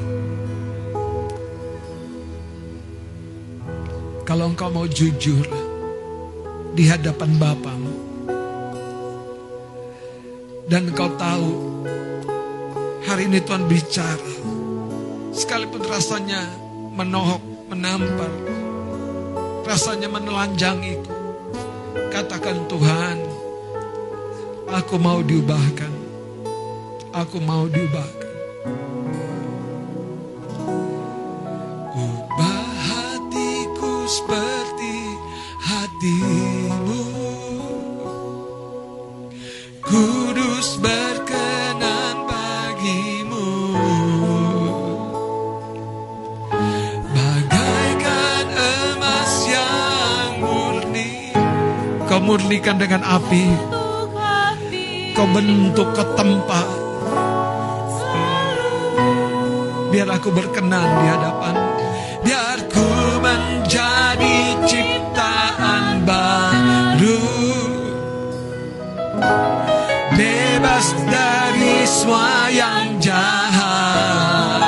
Kalau 4.23 4.55
engkau 4.55 4.71
mau 4.71 4.87
jujur 4.87 5.43
di 6.71 6.87
hadapan 6.87 7.35
Bapamu. 7.35 7.93
Dan 10.71 10.95
engkau 10.95 11.11
tahu 11.19 11.74
hari 13.15 13.31
ini 13.31 13.39
Tuhan 13.39 13.63
bicara. 13.71 14.31
Sekalipun 15.31 15.87
rasanya 15.87 16.51
menohok, 16.99 17.39
menampar. 17.71 18.27
Rasanya 19.63 20.11
menelanjangiku. 20.11 21.15
Katakan 22.11 22.67
Tuhan, 22.67 23.23
aku 24.67 24.99
mau 24.99 25.23
diubahkan. 25.23 25.95
Aku 27.15 27.39
mau 27.39 27.71
diubahkan. 27.71 28.24
Dengan 52.65 53.05
api. 53.05 53.45
Kau 55.13 55.29
bentuk 55.29 55.85
ke 55.93 56.01
tempat. 56.17 56.65
Biar 59.93 60.09
aku 60.09 60.33
berkenan 60.33 60.89
di 60.97 61.05
hadapan. 61.05 61.53
Biar 62.25 62.57
ku 62.73 62.89
menjadi 63.21 64.57
ciptaan 64.65 66.09
baru. 66.09 67.21
Bebas 70.17 70.89
dari 71.05 71.85
semua 71.85 72.49
yang 72.49 72.97
jahat. 72.97 74.65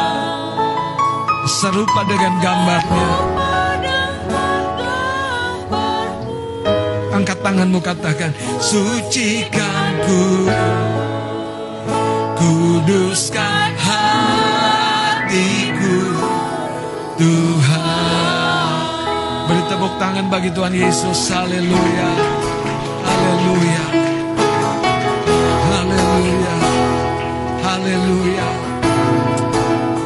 Serupa 1.49 2.05
dengan 2.05 2.37
gambarnya. 2.45 3.36
Angkat 7.37 7.53
tanganmu 7.53 7.77
katakan, 7.85 8.33
sucikanku, 8.57 10.49
kuduskan 12.33 13.77
hatiku, 13.77 15.37
Tuhan. 17.21 18.81
Beri 19.45 19.63
tepuk 19.69 19.93
tangan 20.01 20.33
bagi 20.33 20.49
Tuhan 20.49 20.73
Yesus, 20.73 21.29
haleluya, 21.29 22.09
haleluya, 23.05 23.85
haleluya, 25.61 26.57
haleluya. 27.61 28.49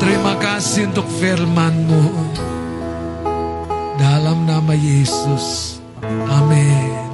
Terima 0.04 0.36
kasih 0.36 0.92
untuk 0.92 1.08
firman-Mu. 1.16 2.28
Dalam 3.96 4.44
nama 4.44 4.76
Yesus. 4.76 5.71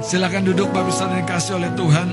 Silakan 0.08 0.40
duduk 0.40 0.72
Bapak 0.72 0.88
Ibu 0.88 1.04
yang 1.04 1.20
dikasih 1.20 1.52
oleh 1.60 1.68
Tuhan. 1.76 2.08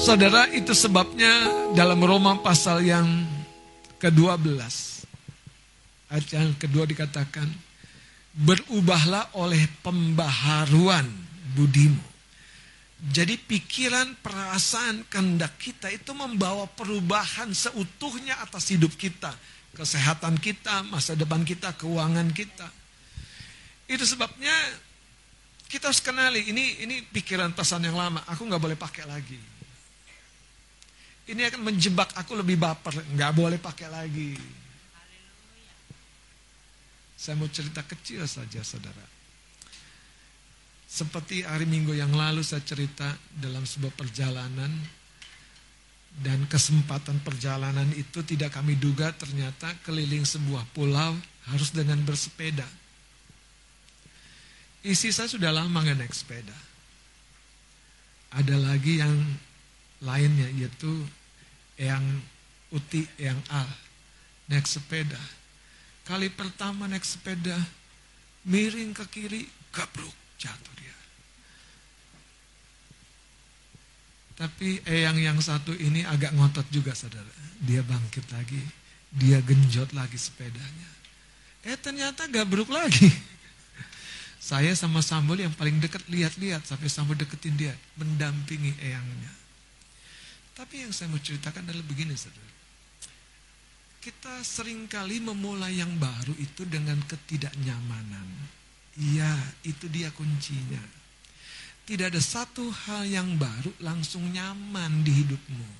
Saudara, 0.00 0.48
itu 0.56 0.72
sebabnya 0.72 1.28
dalam 1.76 2.00
Roma 2.00 2.40
pasal 2.40 2.80
yang 2.80 3.04
ke-12. 4.00 4.64
Ayat 6.08 6.26
yang 6.32 6.56
kedua 6.56 6.88
dikatakan, 6.88 7.52
berubahlah 8.32 9.28
oleh 9.36 9.60
pembaharuan 9.84 11.04
budimu. 11.52 12.00
Jadi 13.12 13.36
pikiran, 13.36 14.24
perasaan, 14.24 15.04
kehendak 15.12 15.60
kita 15.60 15.92
itu 15.92 16.16
membawa 16.16 16.64
perubahan 16.64 17.52
seutuhnya 17.52 18.40
atas 18.40 18.72
hidup 18.72 18.96
kita. 18.96 19.36
Kesehatan 19.76 20.40
kita, 20.40 20.80
masa 20.88 21.12
depan 21.12 21.44
kita, 21.44 21.76
keuangan 21.76 22.32
kita. 22.32 22.79
Itu 23.90 24.06
sebabnya 24.06 24.54
kita 25.66 25.90
harus 25.90 25.98
kenali, 25.98 26.46
ini 26.46 26.86
ini 26.86 27.02
pikiran 27.10 27.50
pesan 27.50 27.82
yang 27.82 27.98
lama, 27.98 28.22
aku 28.30 28.46
nggak 28.46 28.62
boleh 28.62 28.78
pakai 28.78 29.02
lagi. 29.02 29.38
Ini 31.30 31.46
akan 31.50 31.66
menjebak 31.66 32.14
aku 32.14 32.38
lebih 32.38 32.54
baper, 32.54 32.94
nggak 33.14 33.32
boleh 33.34 33.58
pakai 33.58 33.90
lagi. 33.90 34.34
Saya 37.18 37.34
mau 37.34 37.50
cerita 37.50 37.82
kecil 37.82 38.26
saja 38.30 38.62
saudara. 38.62 39.06
Seperti 40.90 41.46
hari 41.46 41.70
Minggu 41.70 41.94
yang 41.94 42.10
lalu 42.10 42.42
saya 42.42 42.66
cerita 42.66 43.14
dalam 43.30 43.62
sebuah 43.62 43.94
perjalanan 43.94 44.70
dan 46.18 46.42
kesempatan 46.50 47.22
perjalanan 47.22 47.86
itu 47.94 48.26
tidak 48.26 48.58
kami 48.58 48.74
duga 48.74 49.14
ternyata 49.14 49.70
keliling 49.86 50.26
sebuah 50.26 50.66
pulau 50.74 51.14
harus 51.46 51.70
dengan 51.70 52.02
bersepeda. 52.02 52.79
Isi 54.80 55.12
saya 55.12 55.28
sudah 55.28 55.52
lama 55.52 55.84
nggak 55.84 55.98
naik 56.00 56.14
sepeda. 56.16 56.56
Ada 58.32 58.56
lagi 58.56 59.02
yang 59.02 59.12
lainnya 60.00 60.48
yaitu 60.56 61.04
yang 61.76 62.04
Uti, 62.70 63.02
yang 63.18 63.36
Al 63.50 63.66
naik 64.48 64.64
sepeda. 64.64 65.18
Kali 66.06 66.30
pertama 66.30 66.86
naik 66.86 67.04
sepeda 67.04 67.58
miring 68.46 68.96
ke 68.96 69.04
kiri, 69.10 69.42
gabruk 69.74 70.14
jatuh 70.40 70.74
dia. 70.80 70.96
Tapi 74.40 74.80
eyang 74.88 75.20
yang 75.20 75.38
satu 75.42 75.76
ini 75.76 76.00
agak 76.08 76.32
ngotot 76.32 76.64
juga 76.72 76.96
saudara. 76.96 77.28
Dia 77.60 77.84
bangkit 77.84 78.32
lagi. 78.32 78.62
Dia 79.10 79.44
genjot 79.44 79.92
lagi 79.92 80.16
sepedanya. 80.16 80.88
Eh 81.66 81.76
ternyata 81.76 82.24
gabruk 82.30 82.72
lagi. 82.72 83.10
Saya 84.50 84.74
sama 84.74 84.98
Samuel 84.98 85.46
yang 85.46 85.54
paling 85.54 85.78
dekat 85.78 86.02
lihat-lihat 86.10 86.66
sampai 86.66 86.90
Samuel 86.90 87.22
deketin 87.22 87.54
dia, 87.54 87.70
mendampingi 87.94 88.74
eyangnya. 88.82 89.30
Tapi 90.58 90.82
yang 90.82 90.90
saya 90.90 91.06
mau 91.06 91.22
ceritakan 91.22 91.70
adalah 91.70 91.86
begini, 91.86 92.18
saudara. 92.18 92.50
Kita 94.02 94.42
sering 94.42 94.90
kali 94.90 95.22
memulai 95.22 95.78
yang 95.78 95.94
baru 96.02 96.34
itu 96.34 96.66
dengan 96.66 96.98
ketidaknyamanan. 97.06 98.26
Iya, 98.98 99.30
itu 99.62 99.86
dia 99.86 100.10
kuncinya. 100.10 100.82
Tidak 101.86 102.10
ada 102.10 102.18
satu 102.18 102.74
hal 102.74 103.06
yang 103.06 103.38
baru 103.38 103.70
langsung 103.78 104.34
nyaman 104.34 105.06
di 105.06 105.14
hidupmu. 105.14 105.70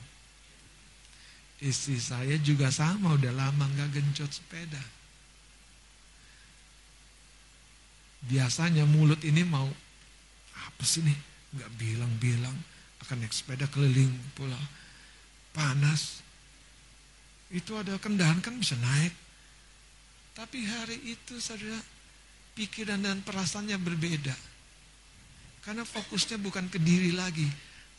Istri 1.59 1.99
saya 1.99 2.39
juga 2.39 2.71
sama, 2.71 3.19
udah 3.19 3.35
lama 3.35 3.67
nggak 3.67 3.99
gencot 3.99 4.31
sepeda. 4.31 5.00
Biasanya 8.21 8.85
mulut 8.85 9.25
ini 9.25 9.41
mau 9.45 9.69
apa 10.53 10.85
sih 10.85 11.01
nih? 11.01 11.19
Nggak 11.57 11.71
bilang-bilang 11.81 12.57
akan 13.07 13.25
naik 13.25 13.33
sepeda 13.33 13.65
keliling 13.73 14.13
pulau. 14.37 14.61
Panas. 15.57 16.21
Itu 17.51 17.75
ada 17.75 17.99
kendaraan 17.99 18.45
kan 18.45 18.55
bisa 18.61 18.79
naik. 18.79 19.11
Tapi 20.37 20.63
hari 20.63 20.97
itu 21.11 21.43
saudara 21.43 21.81
pikiran 22.55 23.03
dan 23.03 23.19
perasaannya 23.27 23.75
berbeda. 23.83 24.37
Karena 25.67 25.83
fokusnya 25.83 26.39
bukan 26.39 26.71
ke 26.71 26.79
diri 26.79 27.11
lagi. 27.11 27.49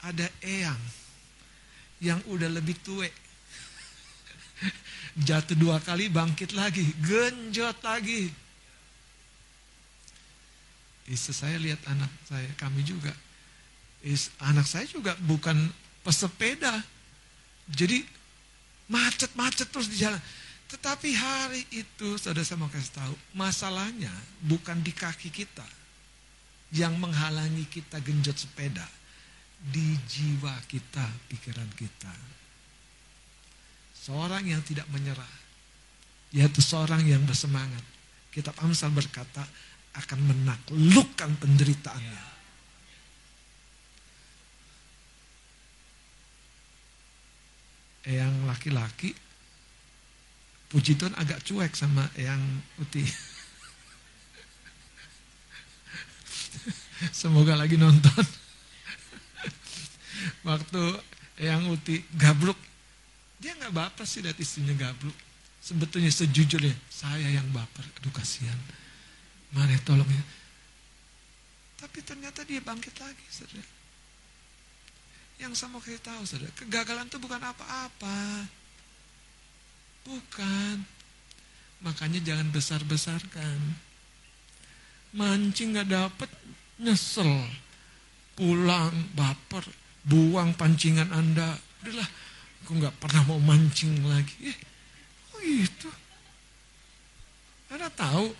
Ada 0.02 0.26
eyang 0.42 0.82
yang 2.02 2.18
udah 2.26 2.50
lebih 2.50 2.74
tua. 2.82 3.06
Jatuh 5.28 5.60
dua 5.60 5.84
kali 5.84 6.08
bangkit 6.08 6.56
lagi. 6.56 6.88
Genjot 7.04 7.84
lagi. 7.84 8.32
Istri 11.12 11.34
saya 11.36 11.58
lihat 11.60 11.84
anak 11.92 12.08
saya, 12.24 12.48
kami 12.56 12.88
juga. 12.88 13.12
Is, 14.00 14.32
anak 14.40 14.64
saya 14.64 14.88
juga 14.88 15.12
bukan 15.28 15.60
pesepeda. 16.08 16.80
Jadi 17.68 18.08
macet-macet 18.88 19.68
terus 19.68 19.92
di 19.92 20.00
jalan. 20.00 20.20
Tetapi 20.72 21.10
hari 21.12 21.68
itu, 21.76 22.16
saudara 22.16 22.48
saya 22.48 22.64
mau 22.64 22.72
kasih 22.72 22.96
tahu, 22.96 23.14
masalahnya 23.36 24.12
bukan 24.40 24.80
di 24.80 24.96
kaki 24.96 25.28
kita 25.28 25.68
yang 26.72 26.96
menghalangi 26.96 27.68
kita 27.68 28.00
genjot 28.00 28.40
sepeda. 28.40 28.88
Di 29.62 29.94
jiwa 30.08 30.56
kita, 30.66 31.04
pikiran 31.28 31.68
kita. 31.76 32.16
Seorang 33.94 34.48
yang 34.48 34.64
tidak 34.64 34.88
menyerah, 34.90 35.36
yaitu 36.34 36.64
seorang 36.64 37.04
yang 37.04 37.22
bersemangat. 37.28 37.84
Kitab 38.32 38.56
Amsal 38.64 38.96
berkata, 38.96 39.44
akan 39.92 40.20
menaklukkan 40.24 41.32
penderitaannya. 41.40 42.32
Yang 48.02 48.34
laki-laki, 48.50 49.14
puji 50.74 50.98
Tuhan 50.98 51.14
agak 51.20 51.46
cuek 51.46 51.76
sama 51.78 52.10
yang 52.18 52.42
Uti. 52.82 53.06
Semoga 57.22 57.54
lagi 57.54 57.78
nonton. 57.78 58.26
Waktu 60.50 60.84
yang 61.46 61.70
Uti 61.70 62.02
gabruk, 62.18 62.58
dia 63.38 63.54
nggak 63.54 63.76
baper 63.76 64.06
sih 64.10 64.26
lihat 64.26 64.40
istrinya 64.42 64.74
gabruk. 64.74 65.14
Sebetulnya 65.62 66.10
sejujurnya, 66.10 66.74
saya 66.90 67.30
yang 67.30 67.46
baper. 67.54 67.86
Aduh 68.02 68.10
kasihan 68.10 68.58
Mari 69.52 69.76
tolong 69.84 70.08
ya. 70.08 70.24
Tapi 71.82 72.00
ternyata 72.06 72.46
dia 72.48 72.64
bangkit 72.64 72.96
lagi, 73.04 73.26
saudara. 73.28 73.68
Yang 75.42 75.54
sama 75.60 75.82
kayak 75.84 76.06
tahu, 76.06 76.24
saudara. 76.24 76.54
Kegagalan 76.56 77.10
itu 77.10 77.18
bukan 77.20 77.42
apa-apa. 77.42 78.48
Bukan. 80.08 80.76
Makanya 81.84 82.22
jangan 82.22 82.48
besar-besarkan. 82.54 83.60
Mancing 85.18 85.76
gak 85.76 85.90
dapet, 85.92 86.30
nyesel. 86.80 87.50
Pulang, 88.38 88.94
baper, 89.12 89.66
buang 90.08 90.56
pancingan 90.56 91.12
Anda. 91.12 91.60
Udahlah, 91.84 92.10
aku 92.64 92.72
gak 92.80 92.96
pernah 93.02 93.26
mau 93.28 93.42
mancing 93.42 94.00
lagi. 94.08 94.54
Eh, 94.54 94.58
oh 95.36 95.42
gitu. 95.44 95.90
Anda 97.74 97.90
tahu 97.92 98.32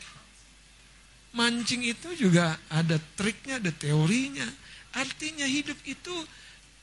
Mancing 1.32 1.88
itu 1.88 2.28
juga 2.28 2.60
ada 2.68 3.00
triknya, 3.16 3.64
ada 3.64 3.72
teorinya. 3.72 4.44
Artinya 4.92 5.48
hidup 5.48 5.80
itu 5.88 6.12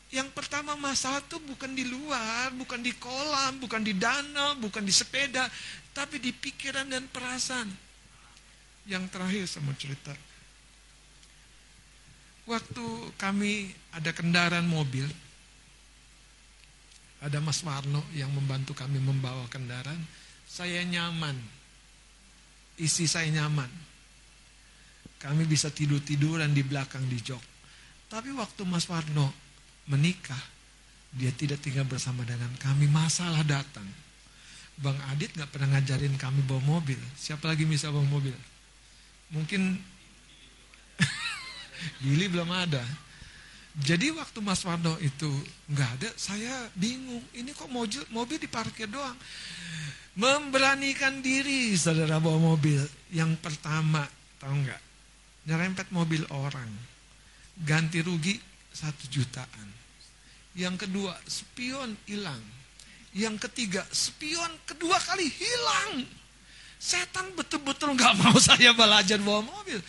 yang 0.08 0.32
pertama 0.32 0.72
masalah 0.72 1.20
itu 1.20 1.36
bukan 1.36 1.76
di 1.76 1.84
luar, 1.84 2.48
bukan 2.56 2.80
di 2.80 2.96
kolam, 2.96 3.60
bukan 3.60 3.84
di 3.84 3.92
danau, 3.92 4.56
bukan 4.56 4.80
di 4.80 4.88
sepeda, 4.88 5.44
tapi 5.92 6.16
di 6.16 6.32
pikiran 6.32 6.88
dan 6.88 7.04
perasaan. 7.12 7.68
Yang 8.88 9.04
terakhir 9.12 9.44
saya 9.44 9.62
mau 9.68 9.76
cerita. 9.76 10.16
Waktu 12.48 12.86
kami 13.20 13.68
ada 13.92 14.16
kendaraan 14.16 14.64
mobil, 14.64 15.04
ada 17.20 17.36
Mas 17.44 17.60
Warno 17.60 18.00
yang 18.16 18.32
membantu 18.32 18.72
kami 18.72 18.96
membawa 18.96 19.44
kendaraan, 19.52 20.00
saya 20.48 20.80
nyaman. 20.88 21.36
Isi 22.80 23.04
saya 23.04 23.28
nyaman 23.28 23.87
kami 25.18 25.44
bisa 25.50 25.68
tidur-tiduran 25.74 26.54
di 26.54 26.62
belakang 26.62 27.02
di 27.10 27.18
jok. 27.18 27.42
Tapi 28.08 28.30
waktu 28.32 28.62
Mas 28.64 28.86
Warno 28.86 29.34
menikah, 29.90 30.40
dia 31.12 31.34
tidak 31.34 31.60
tinggal 31.60 31.84
bersama 31.84 32.22
dengan 32.22 32.48
kami. 32.62 32.86
Masalah 32.86 33.42
datang. 33.42 33.86
Bang 34.78 34.96
Adit 35.10 35.34
gak 35.34 35.50
pernah 35.50 35.74
ngajarin 35.74 36.14
kami 36.14 36.40
bawa 36.46 36.78
mobil. 36.78 36.98
Siapa 37.18 37.50
lagi 37.50 37.66
bisa 37.66 37.90
bawa 37.90 38.06
mobil? 38.06 38.34
Mungkin 39.34 39.74
Billy 42.02 42.26
belum 42.30 42.48
ada. 42.48 42.82
Jadi 43.78 44.10
waktu 44.10 44.38
Mas 44.42 44.66
Warno 44.66 44.98
itu 44.98 45.30
nggak 45.70 45.90
ada, 46.02 46.10
saya 46.18 46.66
bingung. 46.74 47.22
Ini 47.30 47.54
kok 47.54 47.70
mobil, 47.70 48.02
mobil 48.10 48.38
diparkir 48.42 48.90
doang. 48.90 49.14
Memberanikan 50.18 51.22
diri 51.22 51.78
saudara 51.78 52.18
bawa 52.18 52.42
mobil. 52.58 52.82
Yang 53.14 53.38
pertama, 53.38 54.02
tahu 54.42 54.66
nggak? 54.66 54.87
Nyerempet 55.48 55.88
mobil 55.88 56.28
orang. 56.28 56.68
Ganti 57.64 58.04
rugi 58.04 58.36
satu 58.68 59.08
jutaan. 59.08 59.68
Yang 60.52 60.86
kedua, 60.86 61.16
spion 61.24 61.96
hilang. 62.04 62.44
Yang 63.16 63.48
ketiga, 63.48 63.82
spion 63.88 64.52
kedua 64.68 65.00
kali 65.00 65.26
hilang. 65.26 66.04
Setan 66.78 67.34
betul-betul 67.34 67.96
nggak 67.96 68.14
mau 68.20 68.36
saya 68.52 68.76
belajar 68.76 69.18
bawa 69.24 69.42
mobil. 69.42 69.80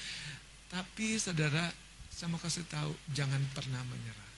Tapi 0.71 1.19
saudara, 1.19 1.69
saya 2.09 2.31
mau 2.31 2.41
kasih 2.41 2.65
tahu, 2.65 2.95
jangan 3.13 3.43
pernah 3.53 3.83
menyerah. 3.85 4.29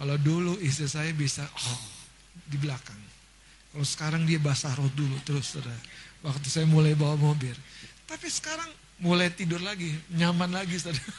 Kalau 0.00 0.16
dulu 0.16 0.56
istri 0.64 0.88
saya 0.88 1.12
bisa 1.12 1.44
oh, 1.44 1.82
di 2.48 2.56
belakang. 2.56 3.09
Kalau 3.70 3.86
sekarang 3.86 4.22
dia 4.26 4.42
basah 4.42 4.74
roh 4.74 4.90
dulu 4.98 5.14
terus 5.22 5.54
saudara. 5.54 5.78
Waktu 6.26 6.46
saya 6.50 6.66
mulai 6.66 6.98
bawa 6.98 7.14
mobil. 7.14 7.54
Tapi 8.04 8.26
sekarang 8.26 8.66
mulai 8.98 9.30
tidur 9.30 9.62
lagi, 9.62 9.94
nyaman 10.10 10.50
lagi 10.50 10.74
saudara. 10.74 11.14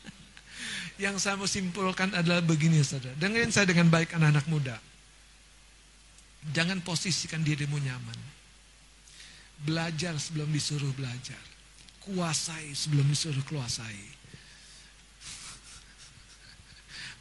Yang 1.02 1.20
saya 1.20 1.36
mau 1.36 1.44
simpulkan 1.44 2.08
adalah 2.16 2.40
begini 2.40 2.80
saudara. 2.80 3.12
Dengerin 3.20 3.52
saya 3.52 3.68
dengan 3.68 3.92
baik 3.92 4.16
anak-anak 4.16 4.48
muda. 4.48 4.76
Jangan 6.56 6.80
posisikan 6.80 7.44
dirimu 7.44 7.76
nyaman. 7.76 8.18
Belajar 9.62 10.16
sebelum 10.16 10.48
disuruh 10.50 10.90
belajar. 10.96 11.38
Kuasai 12.02 12.72
sebelum 12.72 13.06
disuruh 13.12 13.44
kuasai. 13.46 14.02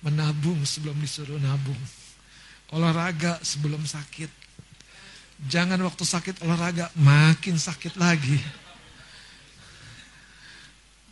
Menabung 0.07 0.63
sebelum 0.65 0.97
disuruh 0.97 1.37
nabung 1.37 1.77
olahraga 2.71 3.37
sebelum 3.43 3.83
sakit. 3.83 4.31
Jangan 5.41 5.79
waktu 5.81 6.03
sakit 6.05 6.35
olahraga 6.45 6.87
makin 6.97 7.57
sakit 7.57 7.97
lagi. 7.97 8.37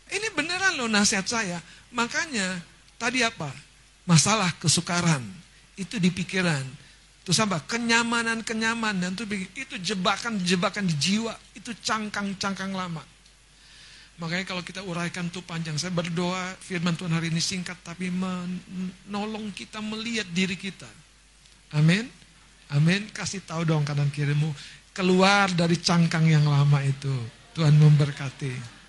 Ini 0.10 0.28
beneran 0.34 0.80
loh 0.80 0.90
nasihat 0.90 1.26
saya. 1.26 1.58
Makanya 1.94 2.62
tadi 2.98 3.22
apa? 3.22 3.50
Masalah 4.10 4.50
kesukaran 4.58 5.22
itu 5.78 6.02
di 6.02 6.10
pikiran. 6.10 6.66
Terus 7.26 7.38
apa? 7.46 7.62
Kenyamanan-kenyamanan 7.62 9.14
itu 9.14 9.26
itu 9.54 9.76
jebakan-jebakan 9.94 10.90
di 10.90 10.96
jiwa, 10.98 11.34
itu 11.54 11.70
cangkang-cangkang 11.86 12.74
lama. 12.74 13.06
Makanya 14.18 14.50
kalau 14.50 14.66
kita 14.66 14.82
uraikan 14.82 15.30
tuh 15.30 15.46
panjang, 15.46 15.78
saya 15.78 15.94
berdoa 15.94 16.58
firman 16.58 16.98
Tuhan 16.98 17.14
hari 17.14 17.30
ini 17.30 17.40
singkat 17.40 17.78
tapi 17.86 18.10
menolong 18.10 19.54
kita 19.54 19.80
melihat 19.80 20.28
diri 20.34 20.58
kita 20.58 20.90
Amin. 21.74 22.10
Amin. 22.74 23.06
Kasih 23.14 23.46
tahu 23.46 23.66
dong 23.66 23.86
kanan 23.86 24.10
kirimu. 24.10 24.50
Keluar 24.94 25.54
dari 25.54 25.78
cangkang 25.78 26.26
yang 26.26 26.46
lama 26.50 26.82
itu. 26.82 27.14
Tuhan 27.54 27.78
memberkati. 27.78 28.80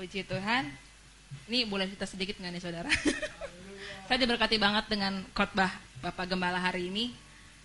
Puji 0.00 0.24
Tuhan. 0.24 0.64
Ini 1.44 1.68
boleh 1.68 1.84
kita 1.92 2.08
sedikit 2.08 2.40
nggak 2.40 2.56
nih 2.56 2.62
saudara? 2.64 2.88
Saya 4.08 4.16
diberkati 4.16 4.56
banget 4.56 4.88
dengan 4.88 5.20
khotbah 5.36 5.68
Bapak 6.00 6.24
Gembala 6.24 6.56
hari 6.56 6.88
ini. 6.88 7.12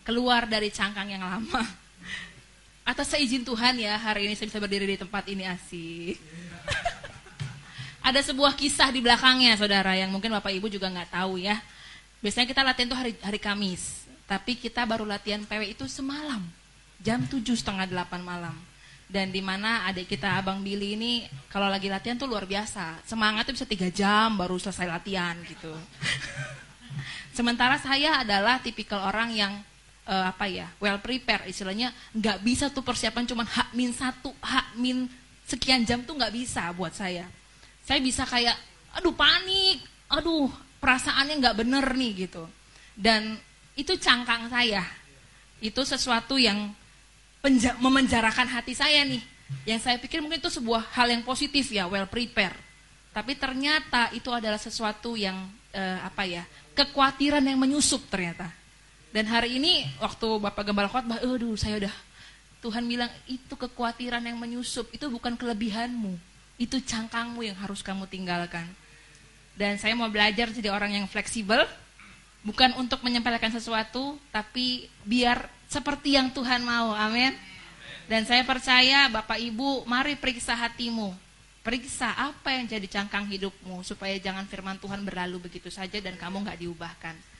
Keluar 0.03 0.43
dari 0.43 0.67
cangkang 0.67 1.07
yang 1.07 1.23
lama. 1.23 1.63
Atas 2.85 3.09
seizin 3.09 3.41
Tuhan 3.41 3.81
ya, 3.81 3.97
hari 3.97 4.29
ini 4.29 4.37
saya 4.37 4.45
bisa 4.45 4.61
berdiri 4.61 4.85
di 4.85 4.93
tempat 4.93 5.25
ini 5.25 5.41
asik. 5.41 6.21
Ada 8.07 8.21
sebuah 8.29 8.53
kisah 8.53 8.93
di 8.93 9.01
belakangnya 9.01 9.57
saudara 9.57 9.97
yang 9.97 10.13
mungkin 10.13 10.29
Bapak 10.29 10.53
Ibu 10.53 10.69
juga 10.69 10.93
nggak 10.93 11.17
tahu 11.17 11.41
ya. 11.41 11.57
Biasanya 12.21 12.45
kita 12.45 12.61
latihan 12.61 12.93
tuh 12.93 12.99
hari, 13.01 13.17
hari 13.17 13.41
Kamis. 13.41 14.05
Tapi 14.29 14.53
kita 14.53 14.85
baru 14.85 15.01
latihan 15.01 15.41
PW 15.41 15.73
itu 15.73 15.89
semalam. 15.89 16.45
Jam 17.01 17.25
tujuh 17.25 17.57
setengah 17.57 17.89
delapan 17.89 18.21
malam 18.21 18.53
dan 19.05 19.29
di 19.29 19.41
mana 19.41 19.85
adik 19.85 20.17
kita 20.17 20.41
abang 20.41 20.65
Billy 20.65 20.97
ini 20.97 21.29
kalau 21.53 21.69
lagi 21.69 21.85
latihan 21.89 22.17
tuh 22.17 22.25
luar 22.25 22.49
biasa 22.49 23.05
semangatnya 23.05 23.53
bisa 23.53 23.69
tiga 23.69 23.85
jam 23.93 24.33
baru 24.33 24.57
selesai 24.57 24.89
latihan 24.89 25.37
gitu 25.45 25.69
sementara 27.37 27.77
saya 27.77 28.25
adalah 28.25 28.57
tipikal 28.65 29.05
orang 29.05 29.29
yang 29.37 29.53
uh, 30.07 30.31
apa 30.31 30.45
ya 30.49 30.69
well 30.79 30.97
prepare 31.01 31.49
istilahnya 31.49 31.91
nggak 32.13 32.41
bisa 32.41 32.69
tuh 32.71 32.81
persiapan 32.85 33.25
cuma 33.25 33.43
hak 33.45 33.73
min 33.73 33.91
satu 33.91 34.31
hak 34.41 34.77
min 34.79 35.09
sekian 35.45 35.85
jam 35.85 36.01
tuh 36.01 36.17
nggak 36.17 36.33
bisa 36.33 36.69
buat 36.73 36.93
saya 36.93 37.29
saya 37.85 37.99
bisa 38.01 38.25
kayak 38.25 38.55
aduh 38.97 39.13
panik 39.13 39.83
aduh 40.09 40.49
perasaannya 40.81 41.41
nggak 41.41 41.57
bener 41.61 41.85
nih 41.93 42.11
gitu 42.25 42.43
dan 42.97 43.37
itu 43.75 43.93
cangkang 43.99 44.47
saya 44.47 44.85
itu 45.59 45.81
sesuatu 45.83 46.39
yang 46.39 46.71
memenjarakan 47.79 48.49
hati 48.49 48.73
saya 48.73 49.05
nih. 49.05 49.21
Yang 49.65 49.79
saya 49.85 49.97
pikir 50.01 50.21
mungkin 50.21 50.41
itu 50.41 50.49
sebuah 50.49 50.89
hal 50.97 51.13
yang 51.13 51.21
positif 51.21 51.69
ya, 51.69 51.85
well 51.85 52.09
prepare. 52.09 52.57
Tapi 53.13 53.37
ternyata 53.37 54.09
itu 54.11 54.27
adalah 54.33 54.57
sesuatu 54.57 55.13
yang 55.13 55.37
uh, 55.71 55.99
apa 56.03 56.25
ya, 56.25 56.43
kekhawatiran 56.73 57.45
yang 57.45 57.61
menyusup 57.61 58.09
ternyata. 58.09 58.49
Dan 59.15 59.31
hari 59.31 59.63
ini 59.63 59.87
waktu 60.03 60.27
Bapak 60.43 60.67
Gembala 60.67 60.91
khotbah, 60.91 61.23
aduh 61.23 61.55
saya 61.55 61.87
udah 61.87 61.95
Tuhan 62.59 62.83
bilang 62.83 63.07
itu 63.31 63.55
kekhawatiran 63.55 64.19
yang 64.19 64.35
menyusup, 64.35 64.91
itu 64.91 65.07
bukan 65.07 65.39
kelebihanmu, 65.39 66.19
itu 66.59 66.83
cangkangmu 66.83 67.47
yang 67.47 67.55
harus 67.55 67.79
kamu 67.79 68.11
tinggalkan. 68.11 68.67
Dan 69.55 69.79
saya 69.79 69.95
mau 69.95 70.11
belajar 70.11 70.51
jadi 70.51 70.67
orang 70.67 70.99
yang 70.99 71.07
fleksibel, 71.07 71.63
bukan 72.43 72.75
untuk 72.75 72.99
menyempelkan 73.07 73.55
sesuatu, 73.55 74.19
tapi 74.35 74.91
biar 75.07 75.47
seperti 75.71 76.19
yang 76.19 76.35
Tuhan 76.35 76.59
mau. 76.67 76.91
Amin. 76.91 77.31
Dan 78.11 78.27
saya 78.27 78.43
percaya 78.43 79.07
Bapak 79.07 79.39
Ibu, 79.39 79.87
mari 79.87 80.19
periksa 80.19 80.59
hatimu. 80.59 81.15
Periksa 81.63 82.11
apa 82.19 82.51
yang 82.51 82.67
jadi 82.67 82.83
cangkang 82.91 83.31
hidupmu 83.31 83.79
supaya 83.79 84.19
jangan 84.19 84.43
firman 84.43 84.75
Tuhan 84.75 85.07
berlalu 85.07 85.47
begitu 85.47 85.71
saja 85.71 86.03
dan 86.03 86.19
kamu 86.19 86.43
nggak 86.43 86.59
diubahkan. 86.67 87.34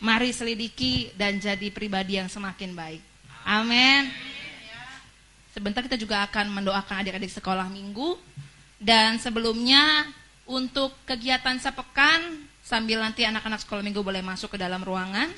Mari 0.00 0.32
selidiki 0.32 1.12
dan 1.12 1.36
jadi 1.36 1.68
pribadi 1.68 2.16
yang 2.16 2.28
semakin 2.32 2.72
baik. 2.72 3.02
Amin. 3.44 4.08
Sebentar 5.52 5.84
kita 5.84 6.00
juga 6.00 6.24
akan 6.24 6.56
mendoakan 6.60 7.04
adik-adik 7.04 7.28
sekolah 7.28 7.68
minggu. 7.68 8.16
Dan 8.80 9.20
sebelumnya 9.20 10.08
untuk 10.48 10.96
kegiatan 11.04 11.60
sepekan 11.60 12.48
sambil 12.64 13.04
nanti 13.04 13.28
anak-anak 13.28 13.60
sekolah 13.60 13.84
minggu 13.84 14.00
boleh 14.00 14.24
masuk 14.24 14.56
ke 14.56 14.58
dalam 14.58 14.80
ruangan. 14.80 15.28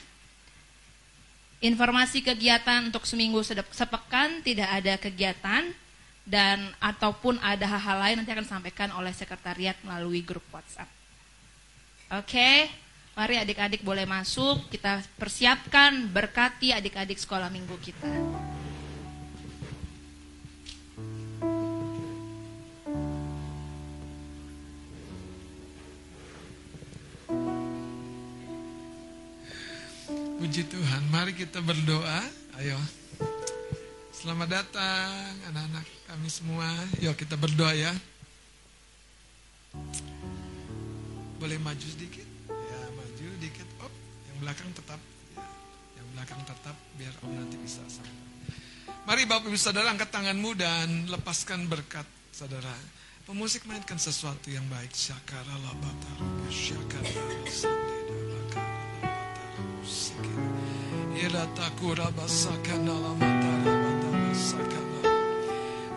Informasi 1.63 2.23
kegiatan 2.23 2.87
untuk 2.91 3.07
seminggu 3.07 3.43
sepekan 3.71 4.43
tidak 4.43 4.69
ada 4.71 4.95
kegiatan 4.99 5.75
dan 6.23 6.71
ataupun 6.79 7.39
ada 7.43 7.67
hal-hal 7.67 7.99
lain 7.99 8.17
nanti 8.23 8.31
akan 8.31 8.47
disampaikan 8.47 8.91
oleh 8.95 9.11
sekretariat 9.15 9.75
melalui 9.83 10.23
grup 10.23 10.43
WhatsApp. 10.55 10.91
Oke, 12.19 12.67
mari 13.13 13.37
adik-adik 13.37 13.85
boleh 13.85 14.09
masuk, 14.09 14.73
kita 14.73 15.05
persiapkan 15.21 16.09
berkati 16.09 16.73
adik-adik 16.73 17.21
sekolah 17.21 17.53
minggu 17.53 17.77
kita. 17.77 18.09
Puji 30.41 30.69
Tuhan, 30.69 31.03
mari 31.13 31.33
kita 31.37 31.61
berdoa. 31.63 32.21
Ayo. 32.61 32.77
Selamat 34.13 34.61
datang 34.61 35.09
anak-anak 35.49 35.87
kami 36.09 36.29
semua. 36.29 36.69
Yuk 37.01 37.17
kita 37.17 37.39
berdoa 37.39 37.73
ya. 37.73 37.93
Boleh 41.41 41.59
maju 41.63 41.87
sedikit? 41.87 42.32
Belakang 44.43 44.75
tetap. 44.75 44.99
Ya, 45.39 45.47
yang 46.03 46.09
belakang 46.19 46.43
tetap 46.43 46.75
biar 46.99 47.15
Om 47.23 47.31
nanti 47.31 47.57
bisa 47.63 47.79
sampai. 47.87 48.27
Mari 49.07 49.23
Bapak 49.27 49.47
Ibu 49.47 49.59
Saudara 49.59 49.95
angkat 49.95 50.11
tanganmu 50.11 50.51
dan 50.59 51.07
lepaskan 51.07 51.71
berkat 51.71 52.07
saudara. 52.35 52.75
Pemusik 53.23 53.71
mainkan 53.71 54.03
sesuatu 54.03 54.51
yang 54.51 54.67
baik. 54.67 54.91
Syakara 54.91 55.55
labataru, 55.63 56.51
syakara 56.51 57.23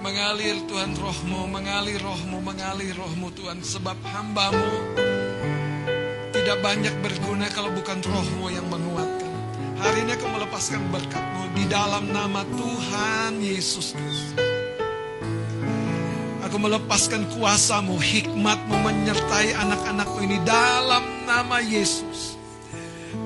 Mengalir 0.05 0.61
Tuhan 0.69 0.93
rohmu, 0.93 1.49
mengalir 1.49 1.97
rohmu, 1.97 2.37
mengalir 2.37 2.93
rohmu 2.93 3.33
Tuhan 3.33 3.57
Sebab 3.65 3.97
hambamu 4.05 5.14
tidak 6.45 6.61
banyak 6.61 6.93
berguna 7.01 7.49
kalau 7.49 7.73
bukan 7.73 8.05
rohmu 8.05 8.53
yang 8.53 8.69
menguatkan 8.69 9.33
Hari 9.81 10.05
ini 10.05 10.13
aku 10.13 10.29
melepaskan 10.29 10.77
berkatmu 10.93 11.57
di 11.57 11.65
dalam 11.65 12.05
nama 12.13 12.45
Tuhan 12.45 13.41
Yesus 13.41 13.97
Aku 16.45 16.61
melepaskan 16.61 17.25
kuasamu, 17.33 17.97
hikmatmu 17.97 18.77
menyertai 18.77 19.57
anak-anakmu 19.57 20.19
ini 20.23 20.37
dalam 20.45 21.03
nama 21.25 21.57
Yesus. 21.59 22.37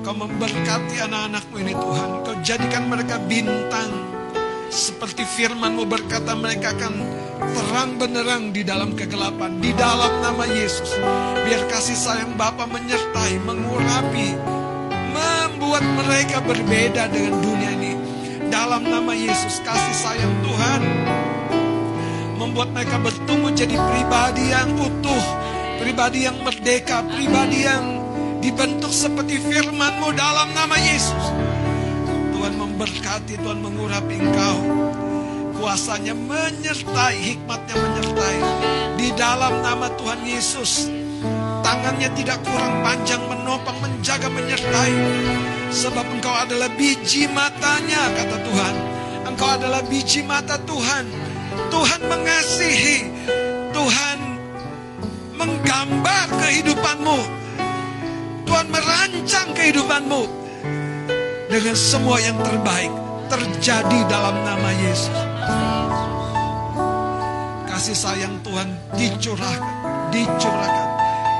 Kau 0.00 0.16
memberkati 0.16 0.98
anak-anakmu 0.98 1.56
ini 1.60 1.76
Tuhan. 1.76 2.08
Kau 2.26 2.34
jadikan 2.42 2.88
mereka 2.88 3.22
bintang. 3.28 3.92
Seperti 4.72 5.22
firmanmu 5.22 5.86
berkata 5.86 6.32
mereka 6.34 6.74
akan 6.74 6.94
terang 7.52 7.98
benerang 7.98 8.54
di 8.54 8.62
dalam 8.62 8.94
kegelapan. 8.94 9.58
Di 9.58 9.74
dalam 9.74 10.22
nama 10.22 10.44
Yesus. 10.46 10.94
Biar 11.46 11.66
kasih 11.70 11.98
sayang 11.98 12.34
Bapa 12.38 12.66
menyertai, 12.66 13.38
mengurapi. 13.42 14.34
Membuat 15.10 15.84
mereka 16.00 16.40
berbeda 16.42 17.10
dengan 17.10 17.34
dunia 17.42 17.70
ini. 17.76 17.92
Dalam 18.50 18.86
nama 18.86 19.12
Yesus 19.14 19.62
kasih 19.62 19.96
sayang 19.96 20.34
Tuhan. 20.42 20.80
Membuat 22.38 22.72
mereka 22.74 22.96
bertumbuh 22.98 23.52
jadi 23.52 23.76
pribadi 23.76 24.44
yang 24.50 24.70
utuh. 24.74 25.24
Pribadi 25.80 26.28
yang 26.28 26.36
merdeka, 26.44 27.04
pribadi 27.08 27.64
yang 27.64 27.84
dibentuk 28.40 28.92
seperti 28.92 29.36
firman-Mu 29.40 30.12
dalam 30.16 30.48
nama 30.56 30.76
Yesus. 30.80 31.24
Tuhan 32.36 32.56
memberkati, 32.56 33.36
Tuhan 33.36 33.60
mengurapi 33.60 34.16
engkau. 34.16 34.58
Kuasanya 35.60 36.16
menyertai, 36.16 37.20
hikmatnya 37.20 37.76
menyertai. 37.76 38.38
Di 38.96 39.12
dalam 39.12 39.60
nama 39.60 39.92
Tuhan 40.00 40.24
Yesus. 40.24 40.88
Tangannya 41.60 42.08
tidak 42.16 42.40
kurang 42.48 42.80
panjang 42.80 43.20
menopang, 43.28 43.76
menjaga, 43.84 44.32
menyertai. 44.32 44.92
Sebab 45.68 46.08
engkau 46.16 46.32
adalah 46.32 46.72
biji 46.74 47.28
matanya, 47.28 48.08
kata 48.16 48.36
Tuhan. 48.40 48.74
Engkau 49.28 49.48
adalah 49.60 49.84
biji 49.84 50.24
mata 50.24 50.56
Tuhan. 50.64 51.04
Tuhan 51.68 52.00
mengasihi. 52.08 52.98
Tuhan 53.70 54.18
menggambar 55.36 56.26
kehidupanmu 56.36 57.40
Tuhan 58.50 58.66
merancang 58.66 59.48
kehidupanmu 59.54 60.22
dengan 61.46 61.76
semua 61.78 62.18
yang 62.18 62.34
terbaik 62.42 62.90
terjadi 63.30 63.98
dalam 64.10 64.34
nama 64.42 64.74
Yesus. 64.74 65.29
Kasih 67.80 67.96
sayang 67.96 68.36
Tuhan 68.44 68.68
dicurahkan, 68.92 69.72
dicurahkan, 70.12 70.88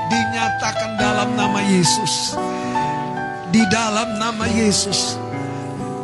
dinyatakan 0.09 0.97
dalam 0.97 1.37
nama 1.37 1.61
Yesus. 1.61 2.33
Di 3.53 3.61
dalam 3.69 4.17
nama 4.17 4.49
Yesus, 4.49 5.21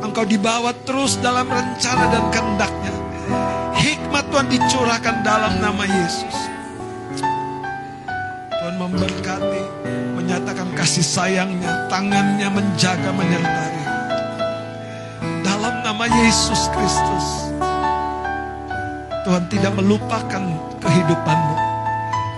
engkau 0.05 0.30
dibawa 0.30 0.77
terus 0.85 1.18
dalam 1.26 1.49
rencana 1.49 2.14
dan 2.14 2.30
kehendaknya. 2.30 2.93
Hikmat 3.81 4.30
Tuhan 4.30 4.45
dicurahkan 4.53 5.26
dalam 5.26 5.57
nama 5.57 5.84
Yesus. 5.89 6.38
Tuhan 8.53 8.77
memberkati, 8.77 9.89
menyatakan 10.22 10.69
kasih 10.77 11.01
sayangnya, 11.01 11.89
tangannya 11.89 12.45
menjaga, 12.53 13.09
menyertai. 13.09 13.77
Dalam 15.41 15.81
nama 15.81 16.05
Yesus 16.05 16.69
Kristus. 16.77 17.49
Tuhan 19.28 19.44
tidak 19.52 19.76
melupakan 19.76 20.40
kehidupanmu. 20.80 21.56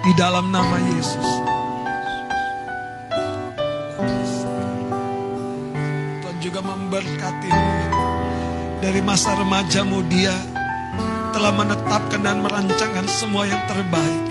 Di 0.09 0.11
dalam 0.17 0.49
nama 0.49 0.73
Yesus. 0.89 1.29
Tuhan 6.17 6.37
juga 6.41 6.65
memberkatimu. 6.65 7.73
Dari 8.81 9.05
masa 9.05 9.37
remajamu 9.37 10.01
dia 10.09 10.33
telah 11.29 11.53
menetapkan 11.53 12.25
dan 12.25 12.41
merancangkan 12.41 13.05
semua 13.05 13.45
yang 13.45 13.61
terbaik. 13.69 14.25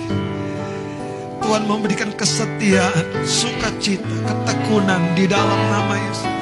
Tuhan 1.38 1.62
memberikan 1.62 2.10
kesetiaan, 2.10 3.22
sukacita, 3.22 4.02
ketekunan 4.26 5.14
di 5.14 5.30
dalam 5.30 5.60
nama 5.70 5.94
Yesus. 5.94 6.34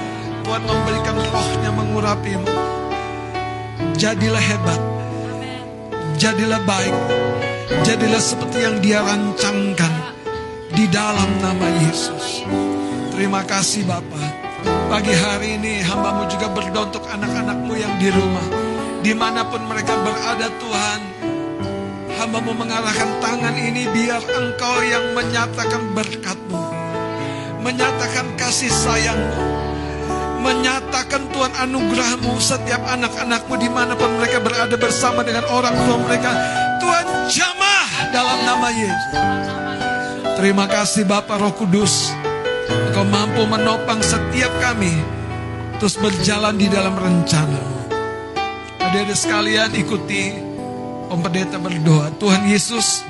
Tuhan 0.48 0.64
memberikan 0.64 1.16
rohnya 1.28 1.70
mengurapimu. 1.76 2.48
Jadilah 4.00 4.40
hebat, 4.40 4.95
jadilah 6.16 6.64
baik, 6.64 6.96
jadilah 7.84 8.20
seperti 8.20 8.64
yang 8.64 8.76
dia 8.80 9.04
rancangkan 9.04 9.92
di 10.72 10.88
dalam 10.88 11.28
nama 11.44 11.68
Yesus. 11.84 12.40
Terima 13.12 13.44
kasih 13.44 13.84
Bapak. 13.84 14.48
Pagi 14.88 15.12
hari 15.12 15.60
ini 15.60 15.84
hambamu 15.84 16.24
juga 16.32 16.48
berdoa 16.50 16.88
untuk 16.88 17.04
anak-anakmu 17.04 17.72
yang 17.76 17.94
di 18.00 18.08
rumah. 18.08 18.46
Di 19.04 19.12
mana 19.12 19.44
pun 19.46 19.60
mereka 19.68 19.92
berada 20.02 20.48
Tuhan. 20.56 21.00
Hambamu 22.16 22.56
mengarahkan 22.56 23.20
tangan 23.20 23.54
ini 23.54 23.84
biar 23.92 24.24
engkau 24.24 24.76
yang 24.88 25.12
menyatakan 25.12 25.92
berkatmu. 25.92 26.64
Menyatakan 27.60 28.24
kasih 28.40 28.72
sayangmu. 28.72 29.75
Menyatakan 30.46 31.26
Tuhan 31.34 31.52
anugerahmu 31.66 32.38
setiap 32.38 32.78
anak-anakmu 32.86 33.54
di 33.58 33.66
mana 33.66 33.98
pun 33.98 34.14
mereka 34.14 34.38
berada 34.38 34.78
bersama 34.78 35.26
dengan 35.26 35.42
orang 35.50 35.74
tua 35.74 35.98
mereka. 36.06 36.30
Tuhan 36.78 37.06
jamah 37.26 37.86
dalam 38.14 38.38
nama 38.46 38.68
Yesus. 38.70 39.14
Terima 40.38 40.70
kasih 40.70 41.02
Bapak 41.02 41.42
Roh 41.42 41.50
Kudus. 41.50 42.14
Engkau 42.70 43.02
mampu 43.10 43.42
menopang 43.42 43.98
setiap 43.98 44.54
kami 44.62 44.94
terus 45.82 45.98
berjalan 45.98 46.54
di 46.54 46.70
dalam 46.70 46.94
rencanamu. 46.94 47.90
Adik-adik 48.78 49.18
sekalian 49.18 49.74
ikuti 49.74 50.30
Om 51.10 51.26
Pendeta 51.26 51.58
berdoa. 51.58 52.14
Tuhan 52.22 52.46
Yesus, 52.46 53.02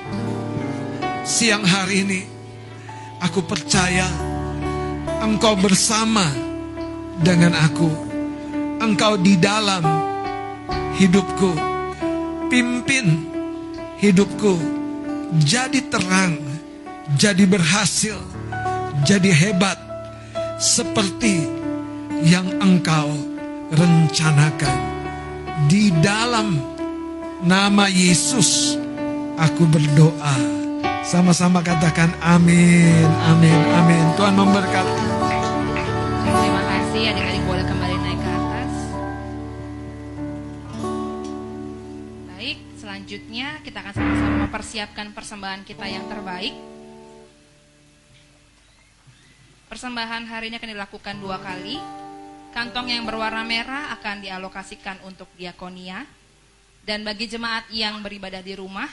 siang 1.21 1.65
hari 1.65 2.01
ini 2.01 2.21
aku 3.21 3.45
percaya 3.45 4.09
Engkau 5.21 5.57
bersama 5.59 6.46
dengan 7.21 7.53
aku. 7.57 7.89
Engkau 8.83 9.17
di 9.21 9.37
dalam 9.41 9.83
hidupku. 11.01 11.53
Pimpin 12.53 13.07
hidupku. 14.01 14.55
Jadi 15.41 15.87
terang. 15.89 16.37
Jadi 17.17 17.45
berhasil. 17.49 18.19
Jadi 19.07 19.31
hebat. 19.33 19.79
Seperti 20.57 21.45
yang 22.25 22.49
engkau 22.61 23.13
rencanakan. 23.73 24.79
Di 25.69 25.93
dalam 26.05 26.57
nama 27.45 27.89
Yesus 27.89 28.77
aku 29.37 29.69
berdoa. 29.69 30.37
Sama-sama 31.07 31.63
katakan 31.63 32.11
amin, 32.19 33.07
amin, 33.31 33.61
amin. 33.79 34.05
Tuhan 34.19 34.35
memberkati. 34.35 35.16
Kasih 36.97 37.13
adik-adik 37.13 37.45
boleh 37.45 37.65
kembali 37.69 37.97
naik 38.09 38.21
ke 38.25 38.31
atas. 38.33 38.73
Baik, 42.33 42.59
selanjutnya 42.81 43.61
kita 43.61 43.85
akan 43.85 43.93
sama-sama 43.93 44.37
mempersiapkan 44.49 45.13
persembahan 45.13 45.61
kita 45.69 45.85
yang 45.93 46.09
terbaik. 46.09 46.57
Persembahan 49.69 50.25
hari 50.25 50.49
ini 50.49 50.57
akan 50.57 50.73
dilakukan 50.73 51.21
dua 51.21 51.37
kali. 51.37 51.77
Kantong 52.57 52.89
yang 52.89 53.05
berwarna 53.05 53.45
merah 53.45 53.93
akan 54.01 54.25
dialokasikan 54.25 54.97
untuk 55.05 55.29
diakonia. 55.37 56.01
Dan 56.81 57.05
bagi 57.05 57.29
jemaat 57.29 57.69
yang 57.77 58.01
beribadah 58.01 58.41
di 58.41 58.57
rumah, 58.57 58.89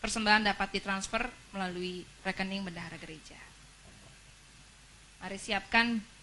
persembahan 0.00 0.48
dapat 0.48 0.80
ditransfer 0.80 1.28
melalui 1.52 2.08
rekening 2.24 2.64
bendahara 2.64 2.96
gereja. 2.96 3.36
Mari 5.20 5.36
siapkan 5.36 6.13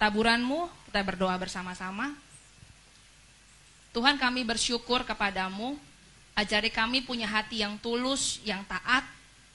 taburanmu, 0.00 0.72
kita 0.88 1.04
berdoa 1.04 1.36
bersama-sama. 1.36 2.16
Tuhan 3.92 4.16
kami 4.16 4.48
bersyukur 4.48 5.04
kepadamu, 5.04 5.76
ajari 6.32 6.72
kami 6.72 7.04
punya 7.04 7.28
hati 7.28 7.60
yang 7.60 7.76
tulus, 7.76 8.40
yang 8.40 8.64
taat, 8.64 9.04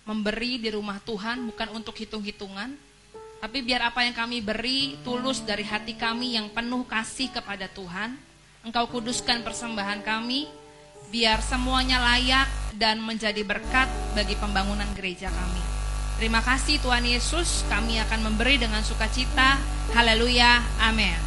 memberi 0.05 0.61
di 0.61 0.69
rumah 0.69 1.01
Tuhan 1.01 1.49
bukan 1.49 1.73
untuk 1.73 1.97
hitung-hitungan, 1.97 2.77
tapi 3.41 3.65
biar 3.65 3.89
apa 3.89 4.05
yang 4.05 4.13
kami 4.13 4.45
beri 4.45 5.01
tulus 5.01 5.41
dari 5.41 5.65
hati 5.65 5.97
kami 5.97 6.37
yang 6.37 6.53
penuh 6.53 6.85
kasih 6.85 7.33
kepada 7.33 7.65
Tuhan. 7.65 8.13
Engkau 8.61 8.85
kuduskan 8.89 9.41
persembahan 9.41 10.05
kami, 10.05 10.45
biar 11.09 11.41
semuanya 11.41 12.01
layak 12.01 12.49
dan 12.77 13.01
menjadi 13.01 13.41
berkat 13.41 13.89
bagi 14.13 14.37
pembangunan 14.37 14.89
gereja 14.93 15.29
kami. 15.29 15.74
Terima 16.15 16.39
kasih 16.39 16.79
Tuhan 16.79 17.03
Yesus, 17.03 17.67
kami 17.67 17.99
akan 17.99 18.31
memberi 18.31 18.55
dengan 18.55 18.79
sukacita. 18.79 19.59
Haleluya, 19.91 20.63
amin. 20.79 21.24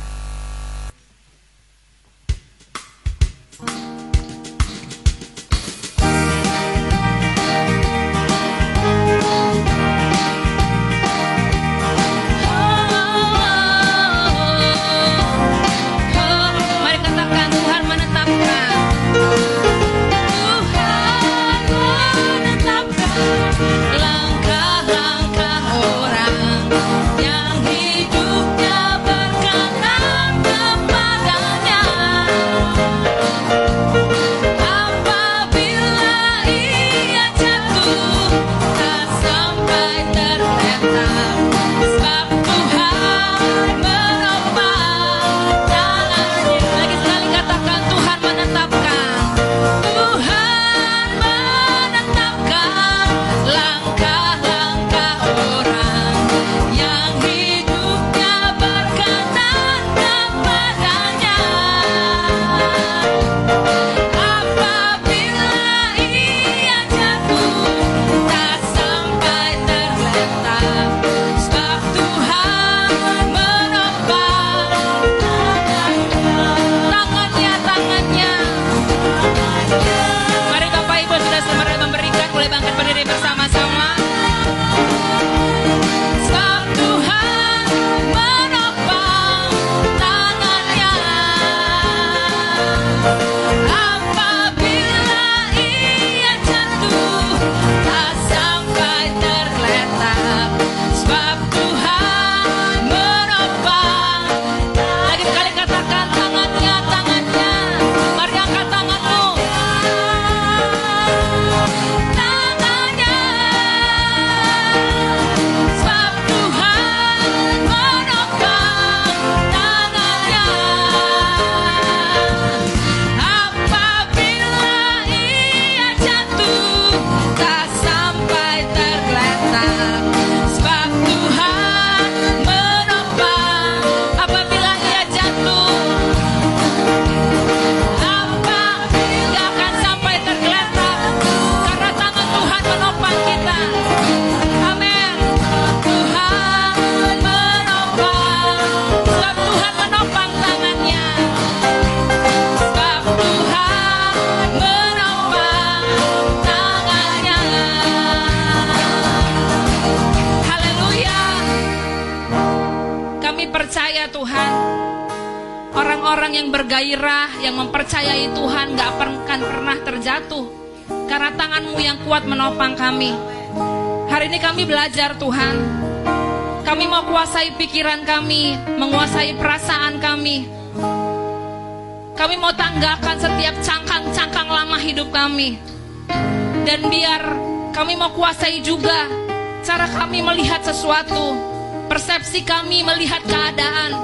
Kami 192.68 192.84
melihat 192.84 193.24
keadaan, 193.24 193.96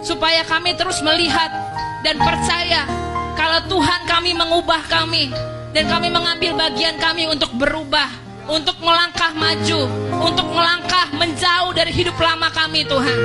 supaya 0.00 0.40
kami 0.40 0.72
terus 0.80 1.04
melihat 1.04 1.52
dan 2.00 2.16
percaya 2.16 2.88
kalau 3.36 3.60
Tuhan 3.68 4.08
kami 4.08 4.32
mengubah 4.32 4.80
kami 4.88 5.28
dan 5.76 5.84
kami 5.92 6.08
mengambil 6.08 6.56
bagian 6.56 6.96
kami 6.96 7.28
untuk 7.28 7.52
berubah, 7.60 8.08
untuk 8.48 8.80
melangkah 8.80 9.36
maju, 9.36 9.92
untuk 10.24 10.48
melangkah 10.48 11.04
menjauh 11.20 11.68
dari 11.76 11.92
hidup 11.92 12.16
lama 12.16 12.48
kami 12.48 12.88
Tuhan. 12.88 13.18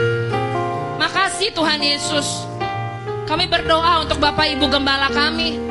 Makasih 0.99 1.55
Tuhan 1.55 1.79
Yesus. 1.79 2.43
Kami 3.23 3.47
berdoa 3.47 4.03
untuk 4.03 4.19
Bapak 4.19 4.51
Ibu 4.51 4.67
Gembala 4.67 5.07
kami. 5.15 5.63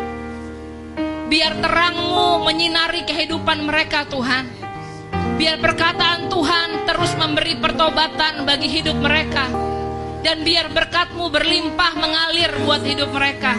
Biar 1.28 1.60
terangmu 1.60 2.48
menyinari 2.48 3.04
kehidupan 3.04 3.60
mereka 3.60 4.08
Tuhan. 4.08 4.48
Biar 5.36 5.60
perkataan 5.60 6.32
Tuhan 6.32 6.71
terus 6.92 7.16
memberi 7.16 7.56
pertobatan 7.56 8.44
bagi 8.44 8.68
hidup 8.68 9.00
mereka 9.00 9.48
dan 10.20 10.44
biar 10.44 10.68
berkatmu 10.68 11.32
berlimpah 11.32 11.96
mengalir 11.96 12.52
buat 12.68 12.84
hidup 12.84 13.08
mereka. 13.16 13.56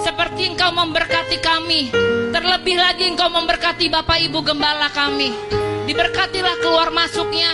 Seperti 0.00 0.56
engkau 0.56 0.72
memberkati 0.72 1.36
kami, 1.44 1.92
terlebih 2.32 2.80
lagi 2.80 3.12
engkau 3.12 3.28
memberkati 3.28 3.92
Bapak 3.92 4.24
Ibu 4.24 4.40
Gembala 4.40 4.88
kami. 4.88 5.36
Diberkatilah 5.84 6.64
keluar 6.64 6.88
masuknya, 6.96 7.52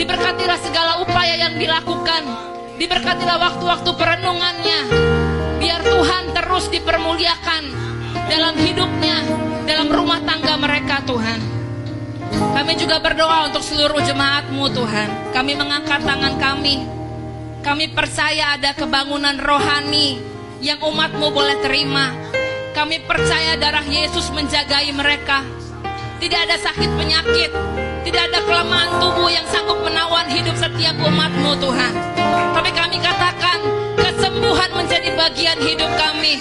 diberkatilah 0.00 0.56
segala 0.64 1.04
upaya 1.04 1.36
yang 1.36 1.60
dilakukan, 1.60 2.24
diberkatilah 2.80 3.36
waktu-waktu 3.36 3.90
perenungannya. 4.00 4.80
Biar 5.60 5.84
Tuhan 5.84 6.24
terus 6.32 6.72
dipermuliakan 6.72 7.62
dalam 8.32 8.56
hidupnya, 8.56 9.16
dalam 9.68 9.92
rumah 9.92 10.24
tangga 10.24 10.56
mereka 10.56 11.04
Tuhan. 11.04 11.63
Kami 12.34 12.72
juga 12.78 12.98
berdoa 12.98 13.50
untuk 13.52 13.62
seluruh 13.62 14.02
jemaatmu 14.02 14.64
Tuhan. 14.72 15.08
Kami 15.34 15.52
mengangkat 15.54 16.00
tangan 16.02 16.34
kami 16.38 16.94
kami 17.64 17.88
percaya 17.96 18.60
ada 18.60 18.76
kebangunan 18.76 19.40
rohani 19.40 20.20
yang 20.60 20.76
umatmu 20.84 21.32
boleh 21.32 21.64
terima. 21.64 22.12
Kami 22.76 23.00
percaya 23.08 23.56
darah 23.56 23.80
Yesus 23.88 24.28
menjagai 24.36 24.92
mereka. 24.92 25.40
Tidak 26.20 26.40
ada 26.44 26.60
sakit 26.60 26.92
penyakit, 26.92 27.48
tidak 28.04 28.22
ada 28.28 28.44
kelemahan 28.44 29.00
tubuh 29.00 29.32
yang 29.32 29.48
sanggup 29.48 29.80
menawan 29.80 30.28
hidup 30.28 30.52
setiap 30.60 30.92
umatmu 31.08 31.56
Tuhan. 31.56 31.92
Tapi 32.52 32.70
kami 32.76 33.00
katakan 33.00 33.58
kesembuhan 33.96 34.70
menjadi 34.76 35.08
bagian 35.16 35.58
hidup 35.64 35.88
kami. 35.96 36.36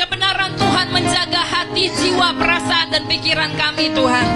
Kebenaran 0.00 0.56
Tuhan 0.56 0.88
menjaga 0.96 1.44
hati, 1.44 1.92
jiwa, 1.92 2.40
perasaan, 2.40 2.88
dan 2.88 3.04
pikiran 3.04 3.52
kami 3.52 3.92
Tuhan. 3.92 4.28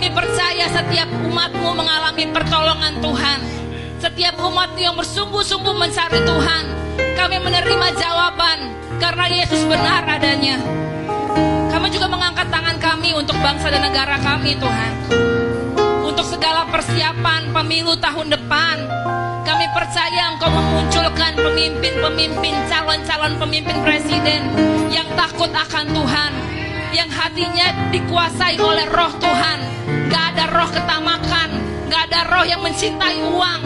Kami 0.00 0.16
percaya 0.16 0.64
setiap 0.72 1.12
umatmu 1.28 1.76
mengalami 1.76 2.24
pertolongan 2.32 3.04
Tuhan 3.04 3.40
setiap 4.00 4.32
umat 4.40 4.72
yang 4.80 4.96
bersungguh-sungguh 4.96 5.76
mencari 5.76 6.24
Tuhan, 6.24 6.64
kami 7.20 7.36
menerima 7.36 7.88
jawaban 8.00 8.72
karena 8.96 9.28
Yesus 9.28 9.60
benar 9.68 10.08
adanya. 10.08 10.56
Kami 11.68 11.92
juga 11.92 12.08
mengangkat 12.08 12.48
tangan 12.48 12.80
kami 12.80 13.12
untuk 13.12 13.36
bangsa 13.44 13.68
dan 13.68 13.84
negara 13.84 14.16
kami, 14.24 14.56
Tuhan. 14.56 14.92
Untuk 16.00 16.24
segala 16.24 16.64
persiapan 16.72 17.52
pemilu 17.52 17.92
tahun 18.00 18.32
depan, 18.32 18.76
kami 19.44 19.68
percaya 19.76 20.32
Engkau 20.32 20.48
memunculkan 20.48 21.36
pemimpin-pemimpin, 21.36 22.56
calon-calon 22.72 23.36
pemimpin 23.36 23.76
presiden 23.84 24.48
yang 24.88 25.12
takut 25.12 25.52
akan 25.52 25.92
Tuhan, 25.92 26.32
yang 26.96 27.12
hatinya 27.12 27.92
dikuasai 27.92 28.56
oleh 28.56 28.88
roh 28.88 29.12
Tuhan. 29.20 29.79
Gak 30.10 30.24
ada 30.34 30.44
roh 30.50 30.70
ketamakan, 30.74 31.50
gak 31.86 32.02
ada 32.10 32.20
roh 32.34 32.42
yang 32.42 32.60
mencintai 32.66 33.22
uang, 33.22 33.60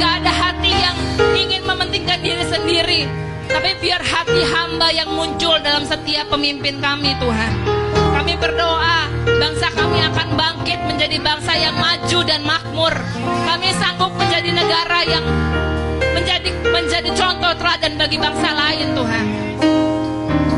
gak 0.00 0.24
ada 0.24 0.32
hati 0.32 0.72
yang 0.72 0.96
ingin 1.36 1.62
mementingkan 1.68 2.24
diri 2.24 2.44
sendiri. 2.48 3.02
Tapi 3.50 3.76
biar 3.82 4.00
hati 4.00 4.40
hamba 4.46 4.88
yang 4.94 5.12
muncul 5.12 5.60
dalam 5.60 5.84
setiap 5.84 6.32
pemimpin 6.32 6.80
kami 6.80 7.12
Tuhan. 7.20 7.52
Kami 8.16 8.32
berdoa 8.38 9.10
bangsa 9.26 9.68
kami 9.76 10.00
akan 10.06 10.28
bangkit 10.38 10.80
menjadi 10.86 11.18
bangsa 11.18 11.52
yang 11.58 11.76
maju 11.76 12.18
dan 12.24 12.40
makmur. 12.46 12.94
Kami 13.44 13.68
sanggup 13.76 14.14
menjadi 14.16 14.50
negara 14.54 15.00
yang 15.04 15.24
menjadi 16.14 16.50
menjadi 16.70 17.10
contoh 17.12 17.52
teladan 17.58 17.98
bagi 17.98 18.16
bangsa 18.16 18.48
lain 18.54 18.88
Tuhan. 18.94 19.26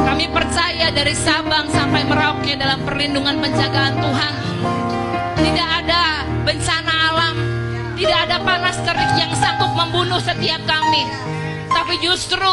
Kami 0.03 0.25
percaya 0.29 0.93
dari 0.93 1.15
Sabang 1.17 1.73
sampai 1.73 2.05
Merauke 2.05 2.53
dalam 2.61 2.85
perlindungan 2.85 3.41
penjagaan 3.41 3.95
Tuhan. 3.97 4.35
Tidak 5.53 5.71
ada 5.85 6.25
bencana 6.49 6.93
alam, 7.13 7.37
tidak 7.93 8.19
ada 8.25 8.41
panas 8.41 8.81
terik 8.81 9.13
yang 9.21 9.29
sanggup 9.37 9.69
membunuh 9.77 10.17
setiap 10.17 10.65
kami. 10.65 11.05
Tapi 11.69 12.01
justru 12.01 12.49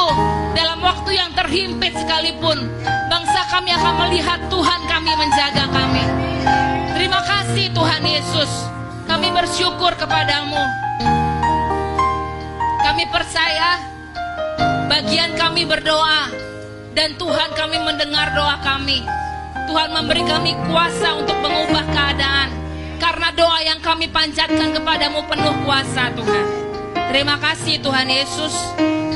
dalam 0.51 0.84
waktu 0.84 1.15
yang 1.15 1.31
terhimpit 1.31 1.95
sekalipun, 1.95 2.67
bangsa 3.07 3.47
kami 3.47 3.71
akan 3.71 3.95
melihat 4.03 4.43
Tuhan 4.51 4.81
kami 4.84 5.11
menjaga 5.15 5.71
kami. 5.71 6.03
Terima 6.91 7.23
kasih 7.23 7.71
Tuhan 7.71 8.03
Yesus. 8.03 8.51
Kami 9.07 9.31
bersyukur 9.31 9.95
kepadamu. 9.95 10.59
Kami 12.84 13.03
percaya 13.07 13.80
bagian 14.91 15.39
kami 15.39 15.63
berdoa 15.63 16.27
dan 16.91 17.15
Tuhan 17.15 17.55
kami 17.55 17.80
mendengar 17.80 18.35
doa 18.35 18.59
kami. 18.59 19.07
Tuhan 19.71 19.95
memberi 19.95 20.27
kami 20.27 20.51
kuasa 20.67 21.15
untuk 21.15 21.39
mengubah 21.39 21.88
keadaan. 21.95 22.68
Karena 22.99 23.31
doa 23.31 23.59
yang 23.63 23.80
kami 23.80 24.11
panjatkan 24.11 24.76
kepadamu 24.76 25.23
penuh 25.26 25.55
kuasa 25.63 26.11
Tuhan. 26.13 26.45
Terima 27.09 27.39
kasih 27.39 27.80
Tuhan 27.80 28.05
Yesus. 28.11 28.53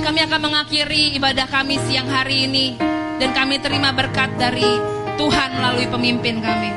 Kami 0.02 0.20
akan 0.26 0.40
mengakhiri 0.40 1.14
ibadah 1.20 1.46
kami 1.52 1.78
siang 1.86 2.08
hari 2.08 2.48
ini. 2.50 2.80
Dan 3.20 3.36
kami 3.36 3.62
terima 3.62 3.94
berkat 3.94 4.34
dari 4.40 4.66
Tuhan 5.20 5.50
melalui 5.60 5.88
pemimpin 5.92 6.42
kami. 6.42 6.72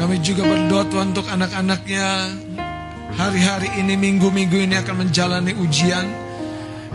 Kami 0.00 0.16
juga 0.24 0.48
berdoa 0.48 0.88
Tuhan 0.88 1.12
untuk 1.12 1.28
anak-anaknya 1.28 2.08
Hari-hari 3.20 3.68
ini, 3.84 4.00
minggu-minggu 4.00 4.64
ini 4.64 4.80
akan 4.80 5.04
menjalani 5.04 5.52
ujian 5.60 6.08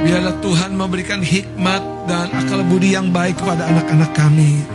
Biarlah 0.01 0.41
Tuhan 0.41 0.73
memberikan 0.73 1.21
hikmat 1.21 1.85
dan 2.09 2.33
akal 2.33 2.65
budi 2.65 2.97
yang 2.97 3.13
baik 3.13 3.37
kepada 3.37 3.69
anak-anak 3.69 4.09
kami 4.17 4.65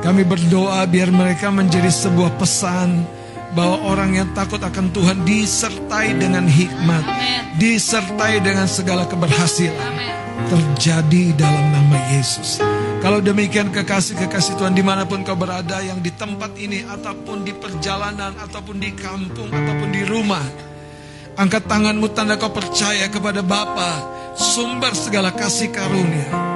Kami 0.00 0.24
berdoa 0.24 0.80
biar 0.88 1.12
mereka 1.12 1.52
menjadi 1.52 1.92
sebuah 1.92 2.40
pesan 2.40 3.04
Bahwa 3.52 3.84
orang 3.84 4.16
yang 4.16 4.28
takut 4.32 4.62
akan 4.62 4.94
Tuhan 4.96 5.22
disertai 5.28 6.16
dengan 6.16 6.48
hikmat 6.48 7.04
Disertai 7.60 8.40
dengan 8.40 8.64
segala 8.64 9.04
keberhasilan. 9.04 9.92
Terjadi 10.48 11.36
dalam 11.36 11.66
nama 11.68 11.98
Yesus 12.16 12.64
kalau 13.00 13.16
demikian 13.24 13.72
kekasih-kekasih 13.72 14.60
Tuhan 14.60 14.76
di 14.76 14.84
mana 14.84 15.08
pun 15.08 15.24
kau 15.24 15.32
berada 15.32 15.80
yang 15.80 16.04
di 16.04 16.12
tempat 16.12 16.52
ini 16.60 16.84
ataupun 16.84 17.48
di 17.48 17.56
perjalanan 17.56 18.36
ataupun 18.36 18.76
di 18.76 18.92
kampung 18.92 19.48
ataupun 19.48 19.88
di 19.88 20.04
rumah. 20.04 20.44
Angkat 21.40 21.64
tanganmu 21.64 22.12
tanda 22.12 22.36
kau 22.36 22.52
percaya 22.52 23.08
kepada 23.08 23.40
Bapa 23.40 24.04
sumber 24.36 24.92
segala 24.92 25.32
kasih 25.32 25.72
karunia. 25.72 26.49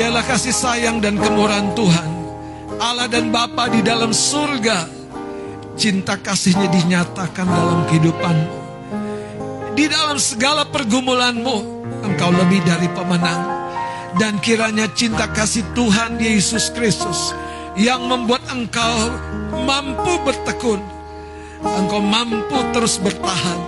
Biarlah 0.00 0.24
kasih 0.24 0.56
sayang 0.56 1.04
dan 1.04 1.20
kemurahan 1.20 1.76
Tuhan 1.76 2.08
Allah 2.80 3.04
dan 3.04 3.28
Bapa 3.28 3.68
di 3.68 3.84
dalam 3.84 4.16
surga 4.16 4.88
cinta 5.76 6.16
kasihnya 6.16 6.72
dinyatakan 6.72 7.44
dalam 7.44 7.84
kehidupanmu. 7.84 8.56
Di 9.76 9.84
dalam 9.92 10.16
segala 10.16 10.64
pergumulanmu 10.64 11.56
engkau 12.00 12.32
lebih 12.32 12.64
dari 12.64 12.88
pemenang. 12.96 13.60
Dan 14.16 14.40
kiranya 14.40 14.88
cinta 14.96 15.28
kasih 15.28 15.68
Tuhan 15.76 16.16
Yesus 16.16 16.72
Kristus 16.72 17.36
yang 17.76 18.08
membuat 18.08 18.48
engkau 18.48 19.12
mampu 19.68 20.16
bertekun. 20.24 20.80
Engkau 21.60 22.00
mampu 22.00 22.56
terus 22.72 22.96
bertahan. 22.96 23.60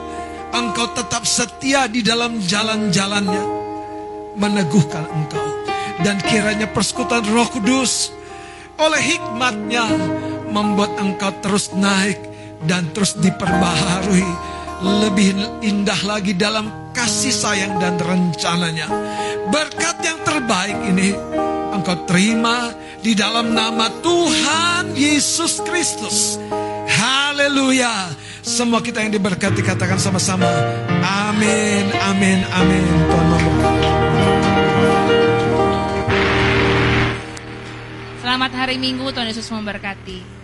Engkau 0.56 0.96
tetap 0.96 1.28
setia 1.28 1.92
di 1.92 2.00
dalam 2.00 2.40
jalan-jalannya. 2.40 3.44
Meneguhkan 4.40 5.04
engkau. 5.12 5.61
Dan 6.02 6.18
kiranya 6.18 6.66
persekutuan 6.66 7.22
roh 7.30 7.46
kudus 7.46 8.10
oleh 8.78 9.02
hikmatnya 9.14 9.86
membuat 10.50 10.98
engkau 10.98 11.30
terus 11.38 11.70
naik 11.72 12.18
dan 12.66 12.90
terus 12.90 13.14
diperbaharui 13.18 14.26
lebih 14.82 15.38
indah 15.62 16.00
lagi 16.02 16.34
dalam 16.34 16.90
kasih 16.90 17.30
sayang 17.30 17.78
dan 17.78 17.96
rencananya. 18.02 18.90
Berkat 19.48 20.02
yang 20.02 20.18
terbaik 20.26 20.78
ini 20.90 21.14
engkau 21.70 22.02
terima 22.10 22.74
di 22.98 23.14
dalam 23.14 23.54
nama 23.54 23.86
Tuhan 24.02 24.94
Yesus 24.94 25.62
Kristus. 25.62 26.38
Haleluya. 26.86 28.10
Semua 28.42 28.82
kita 28.82 29.06
yang 29.06 29.14
diberkati 29.14 29.62
katakan 29.62 30.02
sama-sama. 30.02 30.50
Amin, 31.02 31.86
amin, 32.10 32.42
amin. 32.50 32.86
Tuhan 33.06 33.26
memberkati. 33.30 34.01
Selamat 38.32 38.64
hari 38.64 38.80
Minggu, 38.80 39.12
Tuhan 39.12 39.28
Yesus 39.28 39.52
memberkati. 39.52 40.41